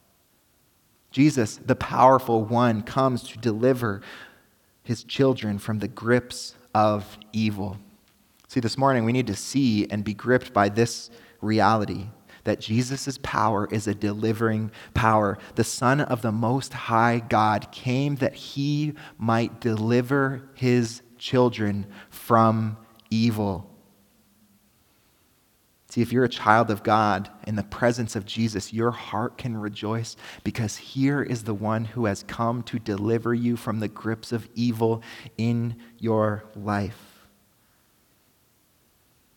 Jesus, 1.11 1.61
the 1.65 1.75
powerful 1.75 2.43
one, 2.43 2.81
comes 2.81 3.23
to 3.29 3.37
deliver 3.37 4.01
his 4.83 5.03
children 5.03 5.57
from 5.57 5.79
the 5.79 5.87
grips 5.87 6.55
of 6.75 7.17
evil. 7.31 7.77
See, 8.47 8.59
this 8.59 8.77
morning 8.77 9.05
we 9.05 9.13
need 9.13 9.27
to 9.27 9.35
see 9.35 9.87
and 9.87 10.03
be 10.03 10.13
gripped 10.13 10.53
by 10.53 10.69
this 10.69 11.09
reality 11.41 12.07
that 12.43 12.59
Jesus' 12.59 13.17
power 13.23 13.67
is 13.71 13.87
a 13.87 13.95
delivering 13.95 14.71
power. 14.93 15.37
The 15.55 15.63
Son 15.63 16.01
of 16.01 16.21
the 16.21 16.31
Most 16.31 16.73
High 16.73 17.19
God 17.29 17.71
came 17.71 18.15
that 18.17 18.35
he 18.35 18.93
might 19.17 19.61
deliver 19.61 20.49
his 20.53 21.01
children 21.17 21.87
from 22.09 22.77
evil. 23.09 23.72
See, 25.93 26.01
if 26.01 26.11
you're 26.11 26.23
a 26.23 26.27
child 26.27 26.71
of 26.71 26.81
God 26.81 27.29
in 27.45 27.55
the 27.55 27.61
presence 27.61 28.15
of 28.15 28.25
Jesus, 28.25 28.73
your 28.73 28.89
heart 28.89 29.37
can 29.37 29.55
rejoice 29.55 30.15
because 30.43 30.75
here 30.75 31.21
is 31.21 31.43
the 31.43 31.53
one 31.53 31.85
who 31.85 32.05
has 32.05 32.23
come 32.23 32.63
to 32.63 32.79
deliver 32.79 33.31
you 33.35 33.55
from 33.55 33.79
the 33.79 33.87
grips 33.87 34.31
of 34.31 34.49
evil 34.55 35.03
in 35.37 35.75
your 35.99 36.45
life. 36.55 37.27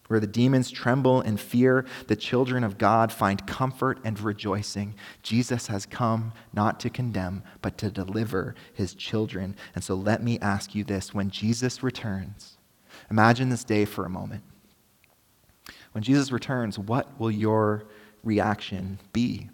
Where 0.09 0.19
the 0.19 0.27
demons 0.27 0.71
tremble 0.71 1.21
and 1.21 1.38
fear, 1.38 1.85
the 2.07 2.16
children 2.16 2.64
of 2.64 2.79
God 2.79 3.12
find 3.12 3.47
comfort 3.47 4.01
and 4.03 4.19
rejoicing. 4.19 4.95
Jesus 5.23 5.66
has 5.66 5.85
come 5.85 6.33
not 6.55 6.81
to 6.81 6.88
condemn, 6.88 7.42
but 7.61 7.77
to 7.77 7.90
deliver 7.90 8.55
his 8.73 8.95
children. 8.95 9.57
And 9.75 9.85
so 9.85 9.95
let 9.95 10.23
me 10.23 10.38
ask 10.38 10.75
you 10.75 10.85
this 10.85 11.12
when 11.12 11.29
Jesus 11.29 11.83
returns, 11.83 12.57
imagine 13.11 13.51
this 13.51 13.62
day 13.62 13.85
for 13.85 14.07
a 14.07 14.09
moment. 14.09 14.42
When 15.97 16.03
Jesus 16.03 16.31
returns, 16.31 16.79
what 16.79 17.19
will 17.19 17.31
your 17.31 17.85
reaction 18.23 18.99
be? 19.15 19.49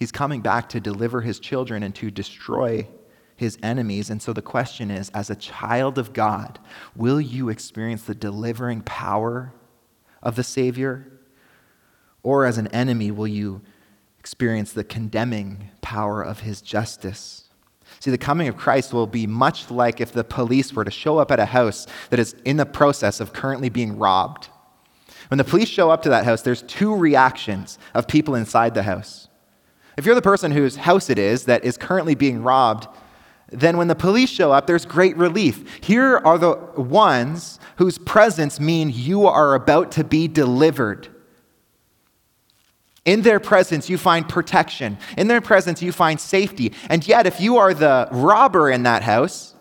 He's 0.00 0.10
coming 0.10 0.40
back 0.40 0.68
to 0.70 0.80
deliver 0.80 1.20
his 1.20 1.38
children 1.38 1.84
and 1.84 1.94
to 1.94 2.10
destroy 2.10 2.88
his 3.36 3.56
enemies. 3.62 4.10
And 4.10 4.20
so 4.20 4.32
the 4.32 4.42
question 4.42 4.90
is 4.90 5.10
as 5.10 5.30
a 5.30 5.36
child 5.36 5.96
of 5.96 6.12
God, 6.12 6.58
will 6.96 7.20
you 7.20 7.50
experience 7.50 8.02
the 8.02 8.16
delivering 8.16 8.80
power 8.80 9.52
of 10.24 10.34
the 10.34 10.42
Savior? 10.42 11.06
Or 12.24 12.44
as 12.44 12.58
an 12.58 12.66
enemy, 12.74 13.12
will 13.12 13.28
you 13.28 13.62
experience 14.18 14.72
the 14.72 14.82
condemning 14.82 15.70
power 15.82 16.20
of 16.20 16.40
his 16.40 16.60
justice? 16.60 17.48
See, 18.00 18.10
the 18.10 18.18
coming 18.18 18.48
of 18.48 18.56
Christ 18.56 18.92
will 18.92 19.06
be 19.06 19.28
much 19.28 19.70
like 19.70 20.00
if 20.00 20.10
the 20.10 20.24
police 20.24 20.72
were 20.72 20.84
to 20.84 20.90
show 20.90 21.18
up 21.18 21.30
at 21.30 21.38
a 21.38 21.46
house 21.46 21.86
that 22.10 22.18
is 22.18 22.34
in 22.44 22.56
the 22.56 22.66
process 22.66 23.20
of 23.20 23.32
currently 23.32 23.68
being 23.68 23.98
robbed. 23.98 24.48
When 25.28 25.38
the 25.38 25.44
police 25.44 25.68
show 25.68 25.90
up 25.90 26.02
to 26.02 26.08
that 26.10 26.24
house, 26.24 26.42
there's 26.42 26.62
two 26.62 26.94
reactions 26.94 27.78
of 27.94 28.06
people 28.06 28.34
inside 28.34 28.74
the 28.74 28.84
house. 28.84 29.28
If 29.96 30.04
you're 30.04 30.14
the 30.14 30.22
person 30.22 30.52
whose 30.52 30.76
house 30.76 31.10
it 31.10 31.18
is 31.18 31.44
that 31.44 31.64
is 31.64 31.76
currently 31.76 32.14
being 32.14 32.42
robbed, 32.42 32.86
then 33.50 33.76
when 33.76 33.88
the 33.88 33.94
police 33.94 34.28
show 34.28 34.52
up, 34.52 34.66
there's 34.66 34.84
great 34.84 35.16
relief. 35.16 35.78
Here 35.82 36.18
are 36.18 36.38
the 36.38 36.56
ones 36.76 37.60
whose 37.76 37.98
presence 37.98 38.58
mean 38.58 38.90
you 38.92 39.26
are 39.26 39.54
about 39.54 39.92
to 39.92 40.04
be 40.04 40.28
delivered. 40.28 41.08
In 43.04 43.22
their 43.22 43.38
presence, 43.38 43.88
you 43.88 43.98
find 43.98 44.28
protection. 44.28 44.98
In 45.16 45.28
their 45.28 45.40
presence, 45.40 45.80
you 45.80 45.92
find 45.92 46.20
safety. 46.20 46.72
And 46.90 47.06
yet, 47.06 47.24
if 47.26 47.40
you 47.40 47.56
are 47.56 47.72
the 47.72 48.08
robber 48.10 48.68
in 48.68 48.82
that 48.82 49.04
house, 49.04 49.54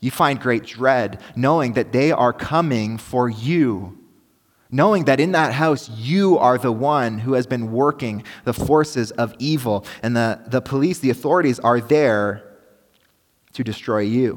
you 0.00 0.10
find 0.10 0.40
great 0.40 0.64
dread, 0.64 1.20
knowing 1.36 1.74
that 1.74 1.92
they 1.92 2.10
are 2.12 2.32
coming 2.32 2.96
for 2.96 3.28
you. 3.28 3.97
Knowing 4.70 5.04
that 5.04 5.18
in 5.18 5.32
that 5.32 5.54
house, 5.54 5.88
you 5.90 6.36
are 6.36 6.58
the 6.58 6.72
one 6.72 7.18
who 7.18 7.32
has 7.32 7.46
been 7.46 7.72
working 7.72 8.22
the 8.44 8.52
forces 8.52 9.10
of 9.12 9.34
evil, 9.38 9.84
and 10.02 10.14
the, 10.14 10.40
the 10.46 10.60
police, 10.60 10.98
the 10.98 11.10
authorities 11.10 11.58
are 11.60 11.80
there 11.80 12.44
to 13.54 13.64
destroy 13.64 14.00
you. 14.00 14.36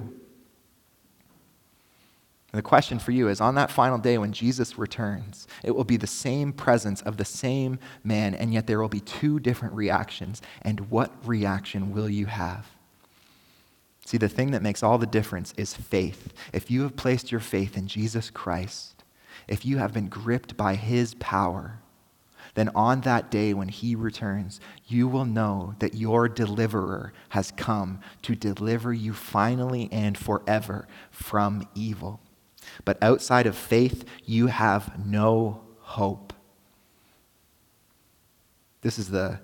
And 2.51 2.57
the 2.57 2.63
question 2.63 2.99
for 2.99 3.11
you 3.11 3.29
is 3.29 3.39
on 3.39 3.55
that 3.55 3.71
final 3.71 3.97
day 3.97 4.17
when 4.17 4.33
Jesus 4.33 4.77
returns, 4.77 5.47
it 5.63 5.71
will 5.71 5.85
be 5.85 5.95
the 5.95 6.07
same 6.07 6.51
presence 6.51 7.01
of 7.01 7.15
the 7.15 7.25
same 7.25 7.79
man, 8.03 8.33
and 8.33 8.53
yet 8.53 8.67
there 8.67 8.81
will 8.81 8.89
be 8.89 8.99
two 8.99 9.39
different 9.39 9.73
reactions. 9.73 10.41
And 10.61 10.89
what 10.89 11.13
reaction 11.25 11.93
will 11.93 12.09
you 12.09 12.25
have? 12.25 12.67
See, 14.05 14.17
the 14.17 14.27
thing 14.27 14.51
that 14.51 14.63
makes 14.63 14.83
all 14.83 14.97
the 14.97 15.05
difference 15.05 15.53
is 15.55 15.73
faith. 15.73 16.33
If 16.51 16.69
you 16.69 16.81
have 16.81 16.97
placed 16.97 17.31
your 17.31 17.39
faith 17.39 17.77
in 17.77 17.87
Jesus 17.87 18.29
Christ, 18.29 18.90
if 19.47 19.65
you 19.65 19.77
have 19.77 19.93
been 19.93 20.07
gripped 20.07 20.55
by 20.57 20.75
his 20.75 21.13
power, 21.15 21.81
then 22.53 22.69
on 22.75 23.01
that 23.01 23.31
day 23.31 23.53
when 23.53 23.69
he 23.69 23.95
returns, 23.95 24.59
you 24.87 25.07
will 25.07 25.25
know 25.25 25.75
that 25.79 25.95
your 25.95 26.27
deliverer 26.27 27.13
has 27.29 27.51
come 27.51 27.99
to 28.23 28.35
deliver 28.35 28.93
you 28.93 29.13
finally 29.13 29.87
and 29.91 30.17
forever 30.17 30.87
from 31.11 31.67
evil. 31.75 32.19
But 32.83 33.01
outside 33.01 33.47
of 33.47 33.55
faith, 33.55 34.05
you 34.25 34.47
have 34.47 35.05
no 35.05 35.61
hope. 35.79 36.33
This 38.81 38.99
is 38.99 39.09
the 39.09 39.39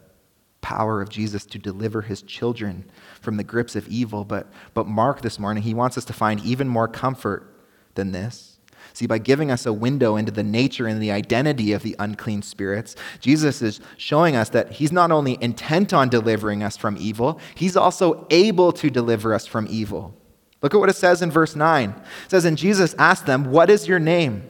power 0.62 1.01
of 1.01 1.10
Jesus 1.10 1.45
to 1.45 1.57
deliver 1.57 2.01
his 2.01 2.21
children 2.21 2.89
from 3.21 3.38
the 3.38 3.43
grips 3.43 3.75
of 3.75 3.88
evil. 3.88 4.25
But, 4.25 4.51
but 4.73 4.88
Mark 4.88 5.21
this 5.21 5.39
morning, 5.39 5.63
he 5.63 5.73
wants 5.73 5.97
us 5.97 6.05
to 6.05 6.13
find 6.13 6.41
even 6.41 6.67
more 6.67 6.88
comfort 6.88 7.55
than 7.95 8.12
this. 8.12 8.57
See, 8.97 9.05
by 9.05 9.19
giving 9.19 9.51
us 9.51 9.67
a 9.67 9.73
window 9.73 10.15
into 10.15 10.31
the 10.31 10.41
nature 10.41 10.88
and 10.88 10.99
the 10.99 11.12
identity 11.12 11.71
of 11.71 11.83
the 11.83 11.95
unclean 11.99 12.41
spirits, 12.41 12.95
Jesus 13.19 13.62
is 13.62 13.79
showing 13.95 14.36
us 14.36 14.49
that 14.49 14.71
he's 14.71 14.91
not 14.91 15.12
only 15.12 15.38
intent 15.39 15.93
on 15.93 16.10
delivering 16.10 16.63
us 16.63 16.77
from 16.77 16.97
evil, 16.99 17.39
he's 17.53 17.77
also 17.77 18.25
able 18.31 18.71
to 18.71 18.89
deliver 18.89 19.36
us 19.36 19.45
from 19.45 19.67
evil. 19.69 20.15
Look 20.63 20.73
at 20.73 20.79
what 20.79 20.89
it 20.89 20.95
says 20.95 21.21
in 21.21 21.29
verse 21.29 21.55
9. 21.55 21.91
It 21.91 22.31
says, 22.31 22.43
And 22.43 22.57
Jesus 22.57 22.95
asked 22.97 23.27
them, 23.27 23.51
What 23.51 23.69
is 23.69 23.88
your 23.88 23.99
name? 23.99 24.49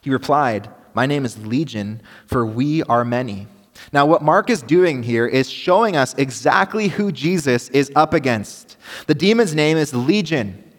He 0.00 0.10
replied, 0.10 0.68
My 0.92 1.06
name 1.06 1.24
is 1.24 1.46
Legion, 1.46 2.02
for 2.26 2.44
we 2.44 2.82
are 2.82 3.04
many. 3.04 3.46
Now, 3.92 4.04
what 4.04 4.22
Mark 4.22 4.50
is 4.50 4.62
doing 4.62 5.04
here 5.04 5.28
is 5.28 5.48
showing 5.48 5.94
us 5.94 6.12
exactly 6.14 6.88
who 6.88 7.12
Jesus 7.12 7.68
is 7.68 7.92
up 7.94 8.14
against. 8.14 8.76
The 9.06 9.14
demon's 9.14 9.54
name 9.54 9.76
is 9.76 9.94
Legion. 9.94 10.71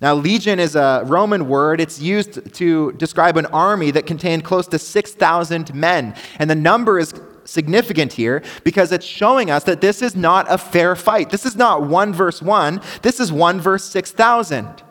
Now, 0.00 0.14
legion 0.14 0.60
is 0.60 0.76
a 0.76 1.02
Roman 1.04 1.48
word. 1.48 1.80
It's 1.80 2.00
used 2.00 2.54
to 2.54 2.92
describe 2.92 3.36
an 3.36 3.46
army 3.46 3.90
that 3.90 4.06
contained 4.06 4.44
close 4.44 4.68
to 4.68 4.78
6,000 4.78 5.74
men. 5.74 6.14
And 6.38 6.48
the 6.48 6.54
number 6.54 7.00
is 7.00 7.12
significant 7.44 8.12
here 8.12 8.42
because 8.62 8.92
it's 8.92 9.06
showing 9.06 9.50
us 9.50 9.64
that 9.64 9.80
this 9.80 10.02
is 10.02 10.14
not 10.14 10.46
a 10.48 10.58
fair 10.58 10.94
fight. 10.94 11.30
This 11.30 11.44
is 11.44 11.56
not 11.56 11.82
1 11.82 12.12
verse 12.12 12.40
1, 12.42 12.80
this 13.02 13.18
is 13.18 13.32
1 13.32 13.60
verse 13.60 13.84
6,000. 13.84 14.82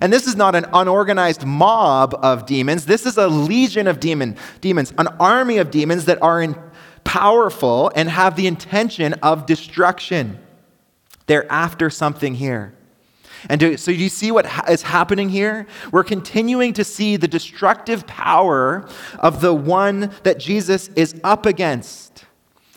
And 0.00 0.12
this 0.12 0.26
is 0.26 0.36
not 0.36 0.54
an 0.54 0.66
unorganized 0.72 1.44
mob 1.44 2.14
of 2.22 2.46
demons. 2.46 2.86
This 2.86 3.06
is 3.06 3.16
a 3.16 3.28
legion 3.28 3.86
of 3.86 3.98
demon, 3.98 4.36
demons, 4.60 4.92
an 4.98 5.08
army 5.18 5.58
of 5.58 5.70
demons 5.70 6.04
that 6.04 6.22
are 6.22 6.40
in, 6.40 6.56
powerful 7.02 7.90
and 7.96 8.08
have 8.08 8.36
the 8.36 8.46
intention 8.46 9.14
of 9.14 9.46
destruction. 9.46 10.38
They're 11.26 11.50
after 11.50 11.90
something 11.90 12.34
here. 12.34 12.74
And 13.48 13.60
do, 13.60 13.76
so, 13.76 13.90
you 13.90 14.08
see 14.08 14.30
what 14.30 14.46
ha- 14.46 14.64
is 14.68 14.82
happening 14.82 15.28
here? 15.28 15.66
We're 15.92 16.04
continuing 16.04 16.72
to 16.74 16.84
see 16.84 17.16
the 17.16 17.28
destructive 17.28 18.06
power 18.06 18.88
of 19.18 19.40
the 19.40 19.54
one 19.54 20.12
that 20.24 20.38
Jesus 20.38 20.88
is 20.88 21.18
up 21.24 21.46
against. 21.46 22.24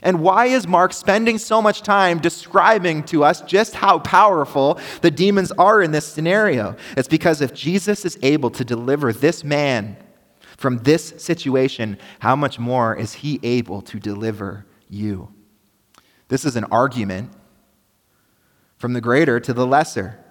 And 0.03 0.19
why 0.19 0.47
is 0.47 0.67
Mark 0.67 0.91
spending 0.93 1.37
so 1.37 1.61
much 1.61 1.81
time 1.81 2.19
describing 2.19 3.03
to 3.05 3.23
us 3.23 3.41
just 3.41 3.73
how 3.73 3.99
powerful 3.99 4.79
the 5.01 5.09
demons 5.09 5.51
are 5.53 5.81
in 5.81 5.91
this 5.91 6.05
scenario? 6.05 6.75
It's 6.97 7.07
because 7.07 7.41
if 7.41 7.53
Jesus 7.53 8.03
is 8.03 8.19
able 8.21 8.49
to 8.51 8.65
deliver 8.65 9.13
this 9.13 9.43
man 9.45 9.95
from 10.57 10.79
this 10.79 11.13
situation, 11.17 11.97
how 12.19 12.35
much 12.35 12.59
more 12.59 12.95
is 12.95 13.13
he 13.13 13.39
able 13.43 13.81
to 13.83 13.99
deliver 13.99 14.65
you? 14.89 15.33
This 16.27 16.43
is 16.45 16.57
an 16.57 16.65
argument 16.65 17.31
from 18.77 18.93
the 18.93 19.01
greater 19.01 19.39
to 19.39 19.53
the 19.53 19.65
lesser. 19.65 20.22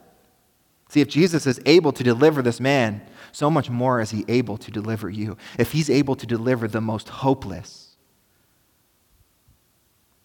See, 0.93 1.01
if 1.01 1.09
Jesus 1.09 1.47
is 1.47 1.59
able 1.65 1.91
to 1.93 2.05
deliver 2.05 2.43
this 2.43 2.61
man, 2.61 3.01
so 3.33 3.49
much 3.49 3.71
more 3.71 4.03
is 4.03 4.11
he 4.11 4.27
able 4.29 4.59
to 4.59 4.71
deliver 4.71 5.09
you. 5.09 5.39
If 5.59 5.73
he's 5.73 5.89
able 5.89 6.17
to 6.17 6.27
deliver 6.27 6.69
the 6.69 6.83
most 6.83 7.09
hopeless, 7.09 7.97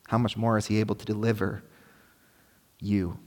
how 0.09 0.17
much 0.17 0.35
more 0.35 0.57
is 0.57 0.65
he 0.65 0.81
able 0.81 0.95
to 0.95 1.05
deliver 1.05 1.63
you? 2.81 3.17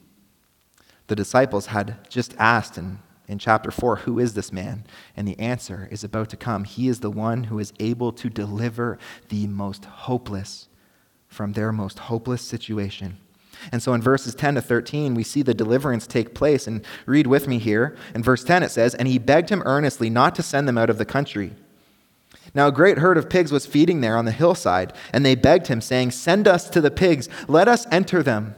The 1.07 1.17
disciples 1.17 1.65
had 1.69 2.11
just 2.11 2.35
asked 2.39 2.77
in, 2.77 2.99
in 3.27 3.39
chapter 3.39 3.71
4, 3.71 3.97
Who 3.97 4.19
is 4.19 4.35
this 4.35 4.53
man? 4.53 4.85
And 5.17 5.27
the 5.27 5.39
answer 5.41 5.89
is 5.91 6.05
about 6.05 6.29
to 6.29 6.37
come. 6.37 6.65
He 6.65 6.89
is 6.89 7.01
the 7.01 7.11
one 7.11 7.45
who 7.45 7.59
is 7.59 7.73
able 7.81 8.13
to 8.13 8.29
deliver 8.29 8.99
the 9.31 9.47
most 9.47 9.87
hopeless 9.87 10.69
from 11.27 11.55
their 11.55 11.73
most 11.73 12.01
hopeless 12.01 12.43
situation. 12.43 13.17
And 13.73 13.83
so 13.83 13.95
in 13.95 14.03
verses 14.03 14.35
10 14.35 14.57
to 14.57 14.63
13, 14.63 15.15
we 15.15 15.23
see 15.23 15.43
the 15.43 15.55
deliverance 15.55 16.07
take 16.07 16.35
place. 16.35 16.67
And 16.67 16.85
read 17.07 17.27
with 17.27 17.49
me 17.49 17.59
here. 17.59 17.97
In 18.15 18.23
verse 18.23 18.45
10, 18.45 18.63
it 18.63 18.71
says, 18.71 18.95
And 18.95 19.09
he 19.09 19.19
begged 19.19 19.51
him 19.51 19.63
earnestly 19.65 20.11
not 20.11 20.35
to 20.37 20.43
send 20.43 20.67
them 20.67 20.79
out 20.79 20.91
of 20.91 20.99
the 20.99 21.05
country. 21.05 21.53
Now 22.55 22.69
a 22.69 22.73
great 22.73 22.99
herd 22.99 23.19
of 23.19 23.31
pigs 23.31 23.53
was 23.53 23.67
feeding 23.67 24.01
there 24.01 24.17
on 24.17 24.25
the 24.25 24.33
hillside, 24.33 24.93
and 25.13 25.25
they 25.25 25.35
begged 25.35 25.69
him, 25.69 25.81
saying, 25.81 26.11
Send 26.13 26.49
us 26.49 26.69
to 26.71 26.81
the 26.81 26.91
pigs, 26.91 27.29
let 27.49 27.69
us 27.69 27.87
enter 27.93 28.23
them. 28.23 28.55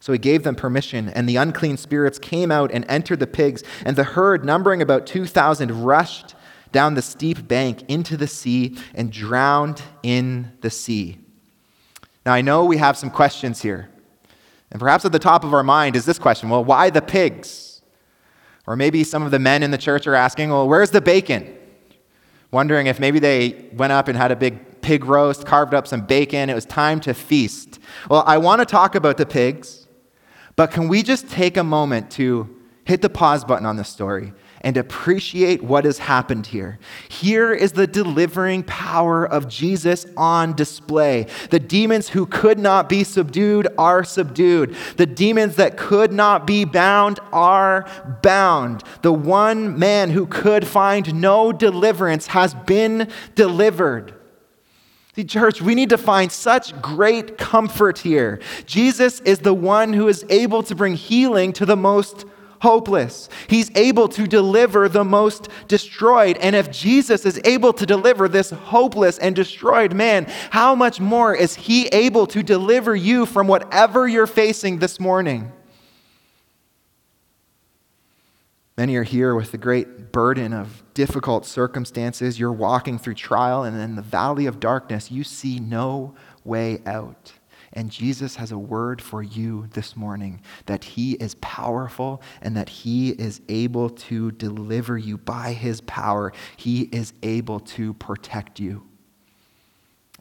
So 0.00 0.12
he 0.12 0.18
gave 0.18 0.42
them 0.42 0.54
permission, 0.54 1.08
and 1.08 1.28
the 1.28 1.36
unclean 1.36 1.76
spirits 1.76 2.18
came 2.18 2.50
out 2.50 2.70
and 2.72 2.84
entered 2.88 3.20
the 3.20 3.26
pigs, 3.26 3.62
and 3.84 3.96
the 3.96 4.04
herd, 4.04 4.44
numbering 4.44 4.80
about 4.80 5.06
2,000, 5.06 5.84
rushed 5.84 6.34
down 6.72 6.94
the 6.94 7.02
steep 7.02 7.48
bank 7.48 7.82
into 7.88 8.16
the 8.16 8.26
sea 8.26 8.78
and 8.94 9.10
drowned 9.10 9.82
in 10.02 10.52
the 10.60 10.70
sea. 10.70 11.18
Now, 12.26 12.34
I 12.34 12.42
know 12.42 12.64
we 12.64 12.78
have 12.78 12.98
some 12.98 13.08
questions 13.08 13.62
here. 13.62 13.88
And 14.72 14.80
perhaps 14.80 15.04
at 15.04 15.12
the 15.12 15.18
top 15.20 15.44
of 15.44 15.54
our 15.54 15.62
mind 15.62 15.94
is 15.94 16.04
this 16.04 16.18
question 16.18 16.48
well, 16.48 16.64
why 16.64 16.90
the 16.90 17.00
pigs? 17.00 17.80
Or 18.66 18.74
maybe 18.74 19.04
some 19.04 19.22
of 19.22 19.30
the 19.30 19.38
men 19.38 19.62
in 19.62 19.70
the 19.70 19.78
church 19.78 20.08
are 20.08 20.16
asking, 20.16 20.50
well, 20.50 20.68
where's 20.68 20.90
the 20.90 21.00
bacon? 21.00 21.56
Wondering 22.50 22.88
if 22.88 22.98
maybe 22.98 23.20
they 23.20 23.68
went 23.72 23.92
up 23.92 24.08
and 24.08 24.18
had 24.18 24.32
a 24.32 24.36
big 24.36 24.80
pig 24.80 25.04
roast, 25.04 25.46
carved 25.46 25.72
up 25.72 25.86
some 25.86 26.00
bacon. 26.04 26.50
It 26.50 26.54
was 26.54 26.66
time 26.66 26.98
to 27.00 27.14
feast. 27.14 27.78
Well, 28.10 28.24
I 28.26 28.38
want 28.38 28.60
to 28.60 28.66
talk 28.66 28.96
about 28.96 29.18
the 29.18 29.26
pigs, 29.26 29.86
but 30.56 30.72
can 30.72 30.88
we 30.88 31.04
just 31.04 31.30
take 31.30 31.56
a 31.56 31.64
moment 31.64 32.10
to 32.12 32.52
hit 32.84 33.02
the 33.02 33.10
pause 33.10 33.44
button 33.44 33.66
on 33.66 33.76
this 33.76 33.88
story 33.88 34.32
and 34.60 34.76
appreciate 34.76 35.62
what 35.62 35.84
has 35.84 35.98
happened 35.98 36.46
here. 36.46 36.78
Here 37.08 37.52
is 37.52 37.72
the 37.72 37.86
delivering 37.86 38.62
power 38.64 39.24
of 39.24 39.48
Jesus 39.48 40.06
on 40.16 40.54
display. 40.54 41.26
The 41.50 41.60
demons 41.60 42.08
who 42.08 42.26
could 42.26 42.58
not 42.58 42.88
be 42.88 43.04
subdued 43.04 43.68
are 43.78 44.04
subdued. 44.04 44.76
The 44.96 45.06
demons 45.06 45.56
that 45.56 45.76
could 45.76 46.12
not 46.12 46.46
be 46.46 46.64
bound 46.64 47.20
are 47.32 47.86
bound. 48.22 48.82
The 49.02 49.12
one 49.12 49.78
man 49.78 50.10
who 50.10 50.26
could 50.26 50.66
find 50.66 51.20
no 51.20 51.52
deliverance 51.52 52.28
has 52.28 52.54
been 52.54 53.08
delivered. 53.34 54.14
See, 55.16 55.24
church, 55.24 55.62
we 55.62 55.74
need 55.74 55.88
to 55.88 55.98
find 55.98 56.30
such 56.30 56.78
great 56.82 57.38
comfort 57.38 57.98
here. 57.98 58.38
Jesus 58.66 59.20
is 59.20 59.38
the 59.38 59.54
one 59.54 59.94
who 59.94 60.08
is 60.08 60.26
able 60.28 60.62
to 60.64 60.74
bring 60.74 60.94
healing 60.94 61.54
to 61.54 61.64
the 61.64 61.76
most 61.76 62.26
hopeless. 62.60 63.28
He's 63.48 63.70
able 63.76 64.08
to 64.08 64.26
deliver 64.26 64.88
the 64.88 65.04
most 65.04 65.48
destroyed. 65.68 66.36
And 66.38 66.56
if 66.56 66.70
Jesus 66.70 67.26
is 67.26 67.40
able 67.44 67.72
to 67.74 67.86
deliver 67.86 68.28
this 68.28 68.50
hopeless 68.50 69.18
and 69.18 69.34
destroyed 69.34 69.92
man, 69.92 70.26
how 70.50 70.74
much 70.74 71.00
more 71.00 71.34
is 71.34 71.54
he 71.54 71.86
able 71.88 72.26
to 72.28 72.42
deliver 72.42 72.94
you 72.94 73.26
from 73.26 73.46
whatever 73.46 74.06
you're 74.08 74.26
facing 74.26 74.78
this 74.78 75.00
morning? 75.00 75.52
Many 78.76 78.96
are 78.96 79.04
here 79.04 79.34
with 79.34 79.52
the 79.52 79.58
great 79.58 80.12
burden 80.12 80.52
of 80.52 80.82
difficult 80.92 81.46
circumstances. 81.46 82.38
You're 82.38 82.52
walking 82.52 82.98
through 82.98 83.14
trial, 83.14 83.62
and 83.62 83.80
in 83.80 83.96
the 83.96 84.02
valley 84.02 84.44
of 84.44 84.60
darkness, 84.60 85.10
you 85.10 85.24
see 85.24 85.58
no 85.58 86.14
way 86.44 86.82
out. 86.84 87.32
And 87.76 87.90
Jesus 87.90 88.36
has 88.36 88.52
a 88.52 88.58
word 88.58 89.02
for 89.02 89.22
you 89.22 89.68
this 89.74 89.94
morning 89.94 90.40
that 90.64 90.82
he 90.82 91.12
is 91.12 91.34
powerful 91.36 92.22
and 92.40 92.56
that 92.56 92.70
he 92.70 93.10
is 93.10 93.42
able 93.50 93.90
to 93.90 94.30
deliver 94.32 94.96
you 94.96 95.18
by 95.18 95.52
his 95.52 95.82
power. 95.82 96.32
He 96.56 96.84
is 96.84 97.12
able 97.22 97.60
to 97.60 97.92
protect 97.92 98.58
you. 98.58 98.86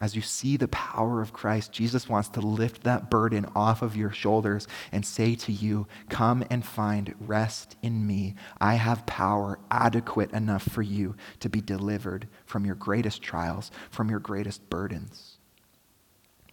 As 0.02 0.18
you 0.18 0.22
see 0.22 0.58
the 0.58 0.68
power 0.68 1.22
of 1.22 1.32
Christ, 1.32 1.72
Jesus 1.72 2.10
wants 2.10 2.28
to 2.30 2.42
lift 2.42 2.84
that 2.84 3.10
burden 3.10 3.46
off 3.56 3.82
of 3.82 3.96
your 3.96 4.12
shoulders 4.12 4.68
and 4.92 5.06
say 5.06 5.36
to 5.36 5.54
you, 5.54 5.88
Come 6.10 6.44
and 6.50 6.66
find 6.66 7.16
rest 7.22 7.78
in 7.82 8.06
me. 8.06 8.36
I 8.60 8.76
have 8.76 9.06
power 9.06 9.60
adequate 9.72 10.34
enough 10.34 10.64
for 10.64 10.82
you 10.82 11.16
to 11.40 11.48
be 11.48 11.62
delivered 11.62 12.28
from 12.46 12.66
your 12.66 12.76
greatest 12.76 13.22
trials, 13.22 13.72
from 13.90 14.10
your 14.10 14.20
greatest 14.20 14.70
burdens. 14.70 15.35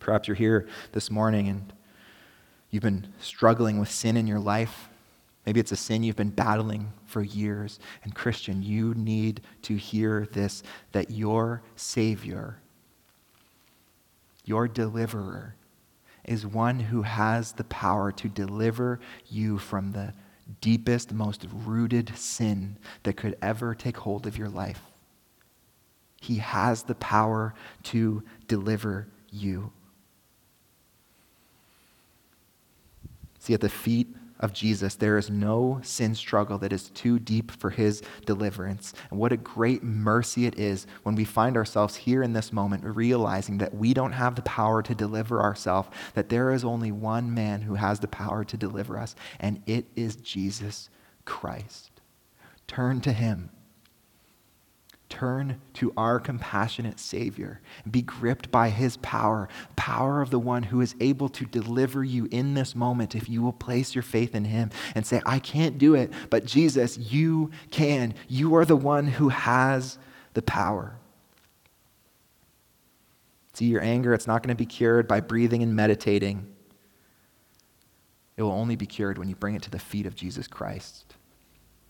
Perhaps 0.02 0.28
you're 0.28 0.34
here 0.34 0.68
this 0.92 1.10
morning 1.10 1.48
and 1.48 1.72
you've 2.70 2.82
been 2.82 3.12
struggling 3.20 3.78
with 3.78 3.90
sin 3.90 4.16
in 4.16 4.26
your 4.26 4.40
life. 4.40 4.88
Maybe 5.46 5.60
it's 5.60 5.72
a 5.72 5.76
sin 5.76 6.02
you've 6.02 6.16
been 6.16 6.30
battling 6.30 6.92
for 7.04 7.22
years. 7.22 7.80
And, 8.04 8.14
Christian, 8.14 8.62
you 8.62 8.94
need 8.94 9.40
to 9.62 9.76
hear 9.76 10.28
this 10.32 10.62
that 10.92 11.10
your 11.10 11.62
Savior 11.74 12.58
your 14.44 14.68
deliverer 14.68 15.54
is 16.24 16.46
one 16.46 16.80
who 16.80 17.02
has 17.02 17.52
the 17.52 17.64
power 17.64 18.12
to 18.12 18.28
deliver 18.28 19.00
you 19.28 19.58
from 19.58 19.92
the 19.92 20.12
deepest, 20.60 21.12
most 21.12 21.46
rooted 21.64 22.12
sin 22.16 22.76
that 23.04 23.16
could 23.16 23.36
ever 23.40 23.74
take 23.74 23.96
hold 23.96 24.26
of 24.26 24.36
your 24.36 24.48
life. 24.48 24.82
He 26.20 26.36
has 26.36 26.84
the 26.84 26.94
power 26.96 27.54
to 27.84 28.22
deliver 28.46 29.08
you. 29.30 29.72
See, 33.42 33.54
at 33.54 33.60
the 33.60 33.68
feet 33.68 34.06
of 34.38 34.52
Jesus, 34.52 34.94
there 34.94 35.18
is 35.18 35.28
no 35.28 35.80
sin 35.82 36.14
struggle 36.14 36.58
that 36.58 36.72
is 36.72 36.90
too 36.90 37.18
deep 37.18 37.50
for 37.50 37.70
his 37.70 38.00
deliverance. 38.24 38.94
And 39.10 39.18
what 39.18 39.32
a 39.32 39.36
great 39.36 39.82
mercy 39.82 40.46
it 40.46 40.60
is 40.60 40.86
when 41.02 41.16
we 41.16 41.24
find 41.24 41.56
ourselves 41.56 41.96
here 41.96 42.22
in 42.22 42.34
this 42.34 42.52
moment 42.52 42.84
realizing 42.84 43.58
that 43.58 43.74
we 43.74 43.94
don't 43.94 44.12
have 44.12 44.36
the 44.36 44.42
power 44.42 44.80
to 44.84 44.94
deliver 44.94 45.42
ourselves, 45.42 45.88
that 46.14 46.28
there 46.28 46.52
is 46.52 46.64
only 46.64 46.92
one 46.92 47.34
man 47.34 47.62
who 47.62 47.74
has 47.74 47.98
the 47.98 48.06
power 48.06 48.44
to 48.44 48.56
deliver 48.56 48.96
us, 48.96 49.16
and 49.40 49.60
it 49.66 49.86
is 49.96 50.14
Jesus 50.14 50.88
Christ. 51.24 51.90
Turn 52.68 53.00
to 53.00 53.12
him 53.12 53.50
turn 55.12 55.60
to 55.74 55.92
our 55.94 56.18
compassionate 56.18 56.98
Savior 56.98 57.60
be 57.90 58.00
gripped 58.00 58.50
by 58.50 58.70
His 58.70 58.96
power, 58.96 59.46
power 59.76 60.22
of 60.22 60.30
the 60.30 60.38
one 60.38 60.62
who 60.62 60.80
is 60.80 60.94
able 61.00 61.28
to 61.28 61.44
deliver 61.44 62.02
you 62.02 62.26
in 62.30 62.54
this 62.54 62.74
moment 62.74 63.14
if 63.14 63.28
you 63.28 63.42
will 63.42 63.52
place 63.52 63.94
your 63.94 64.02
faith 64.02 64.34
in 64.34 64.46
Him 64.46 64.70
and 64.94 65.04
say, 65.04 65.20
I 65.26 65.38
can't 65.38 65.76
do 65.76 65.94
it, 65.94 66.10
but 66.30 66.46
Jesus, 66.46 66.96
you 66.96 67.50
can. 67.70 68.14
You 68.26 68.54
are 68.54 68.64
the 68.64 68.74
one 68.74 69.06
who 69.06 69.28
has 69.28 69.98
the 70.32 70.40
power. 70.40 70.96
See, 73.52 73.66
your 73.66 73.82
anger, 73.82 74.14
it's 74.14 74.26
not 74.26 74.42
going 74.42 74.56
to 74.56 74.58
be 74.58 74.64
cured 74.64 75.06
by 75.06 75.20
breathing 75.20 75.62
and 75.62 75.76
meditating. 75.76 76.46
It 78.38 78.42
will 78.42 78.52
only 78.52 78.76
be 78.76 78.86
cured 78.86 79.18
when 79.18 79.28
you 79.28 79.36
bring 79.36 79.56
it 79.56 79.62
to 79.64 79.70
the 79.70 79.78
feet 79.78 80.06
of 80.06 80.14
Jesus 80.14 80.48
Christ. 80.48 81.16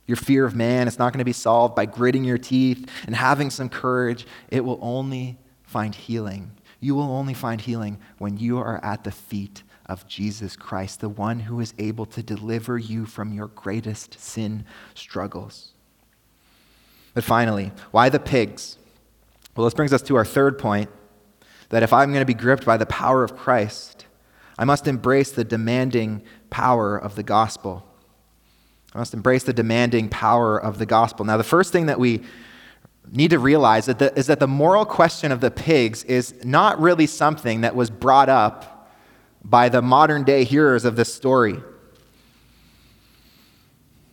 Your 0.06 0.16
fear 0.16 0.44
of 0.44 0.54
man, 0.54 0.88
it's 0.88 0.98
not 0.98 1.12
going 1.12 1.18
to 1.18 1.24
be 1.24 1.32
solved 1.32 1.74
by 1.74 1.86
gritting 1.86 2.24
your 2.24 2.38
teeth 2.38 2.90
and 3.06 3.14
having 3.14 3.50
some 3.50 3.68
courage. 3.68 4.26
It 4.50 4.64
will 4.64 4.78
only 4.82 5.38
find 5.62 5.94
healing. 5.94 6.52
You 6.80 6.94
will 6.94 7.10
only 7.10 7.34
find 7.34 7.60
healing 7.60 7.98
when 8.18 8.36
you 8.36 8.58
are 8.58 8.84
at 8.84 9.04
the 9.04 9.12
feet 9.12 9.62
of 9.86 10.06
Jesus 10.08 10.56
Christ, 10.56 11.00
the 11.00 11.08
one 11.08 11.40
who 11.40 11.60
is 11.60 11.74
able 11.78 12.06
to 12.06 12.22
deliver 12.22 12.78
you 12.78 13.06
from 13.06 13.32
your 13.32 13.48
greatest 13.48 14.18
sin 14.18 14.64
struggles. 14.94 15.72
But 17.14 17.24
finally, 17.24 17.72
why 17.90 18.08
the 18.08 18.18
pigs? 18.18 18.78
Well, 19.54 19.64
this 19.64 19.74
brings 19.74 19.92
us 19.92 20.02
to 20.02 20.16
our 20.16 20.24
third 20.24 20.58
point 20.58 20.90
that 21.68 21.82
if 21.82 21.92
I'm 21.92 22.10
going 22.10 22.22
to 22.22 22.26
be 22.26 22.34
gripped 22.34 22.64
by 22.64 22.76
the 22.76 22.86
power 22.86 23.22
of 23.22 23.36
Christ, 23.36 24.06
I 24.58 24.64
must 24.64 24.86
embrace 24.86 25.30
the 25.30 25.44
demanding 25.44 26.22
power 26.50 26.96
of 26.96 27.14
the 27.14 27.22
gospel. 27.22 27.86
I 28.94 28.98
must 28.98 29.14
embrace 29.14 29.44
the 29.44 29.52
demanding 29.52 30.08
power 30.08 30.58
of 30.58 30.78
the 30.78 30.86
gospel. 30.86 31.24
Now, 31.24 31.36
the 31.36 31.44
first 31.44 31.72
thing 31.72 31.86
that 31.86 31.98
we 31.98 32.22
need 33.10 33.30
to 33.30 33.38
realize 33.38 33.88
is 33.88 34.26
that 34.26 34.40
the 34.40 34.46
moral 34.46 34.84
question 34.84 35.32
of 35.32 35.40
the 35.40 35.50
pigs 35.50 36.04
is 36.04 36.44
not 36.44 36.80
really 36.80 37.06
something 37.06 37.62
that 37.62 37.74
was 37.74 37.90
brought 37.90 38.28
up 38.28 38.90
by 39.44 39.68
the 39.68 39.82
modern 39.82 40.24
day 40.24 40.44
hearers 40.44 40.84
of 40.84 40.96
this 40.96 41.12
story. 41.12 41.60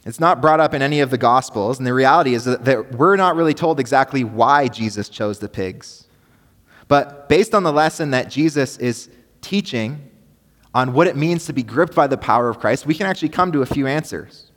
It's 0.05 0.19
not 0.19 0.41
brought 0.41 0.59
up 0.59 0.73
in 0.73 0.81
any 0.81 1.01
of 1.01 1.11
the 1.11 1.17
Gospels, 1.17 1.77
and 1.77 1.85
the 1.85 1.93
reality 1.93 2.33
is 2.33 2.45
that, 2.45 2.65
that 2.65 2.95
we're 2.95 3.15
not 3.15 3.35
really 3.35 3.53
told 3.53 3.79
exactly 3.79 4.23
why 4.23 4.67
Jesus 4.67 5.09
chose 5.09 5.39
the 5.39 5.49
pigs. 5.49 6.07
But 6.87 7.29
based 7.29 7.53
on 7.53 7.63
the 7.63 7.71
lesson 7.71 8.11
that 8.11 8.31
Jesus 8.31 8.77
is 8.77 9.09
teaching 9.41 10.09
on 10.73 10.93
what 10.93 11.05
it 11.07 11.15
means 11.15 11.45
to 11.45 11.53
be 11.53 11.63
gripped 11.63 11.93
by 11.93 12.07
the 12.07 12.17
power 12.17 12.49
of 12.49 12.59
Christ, 12.59 12.85
we 12.85 12.95
can 12.95 13.05
actually 13.05 13.29
come 13.29 13.51
to 13.51 13.61
a 13.61 13.65
few 13.65 13.85
answers. 13.85 14.48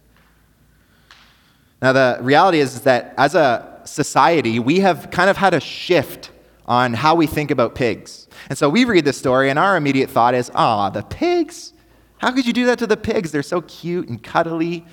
Now, 1.83 1.92
the 1.92 2.18
reality 2.23 2.61
is, 2.61 2.77
is 2.77 2.81
that 2.83 3.12
as 3.18 3.35
a 3.35 3.81
society, 3.85 4.61
we 4.61 4.81
have 4.81 5.11
kind 5.11 5.29
of 5.29 5.37
had 5.37 5.53
a 5.53 5.61
shift 5.61 6.31
on 6.64 6.95
how 6.95 7.16
we 7.16 7.27
think 7.27 7.51
about 7.51 7.75
pigs. 7.75 8.29
And 8.49 8.57
so 8.57 8.68
we 8.68 8.85
read 8.85 9.05
this 9.05 9.18
story, 9.18 9.51
and 9.51 9.59
our 9.59 9.77
immediate 9.77 10.09
thought 10.09 10.35
is, 10.35 10.51
ah, 10.55 10.90
the 10.90 11.03
pigs? 11.03 11.73
How 12.18 12.31
could 12.31 12.47
you 12.47 12.53
do 12.53 12.66
that 12.66 12.79
to 12.79 12.87
the 12.87 12.97
pigs? 12.97 13.33
They're 13.33 13.42
so 13.42 13.62
cute 13.62 14.09
and 14.09 14.23
cuddly. 14.23 14.87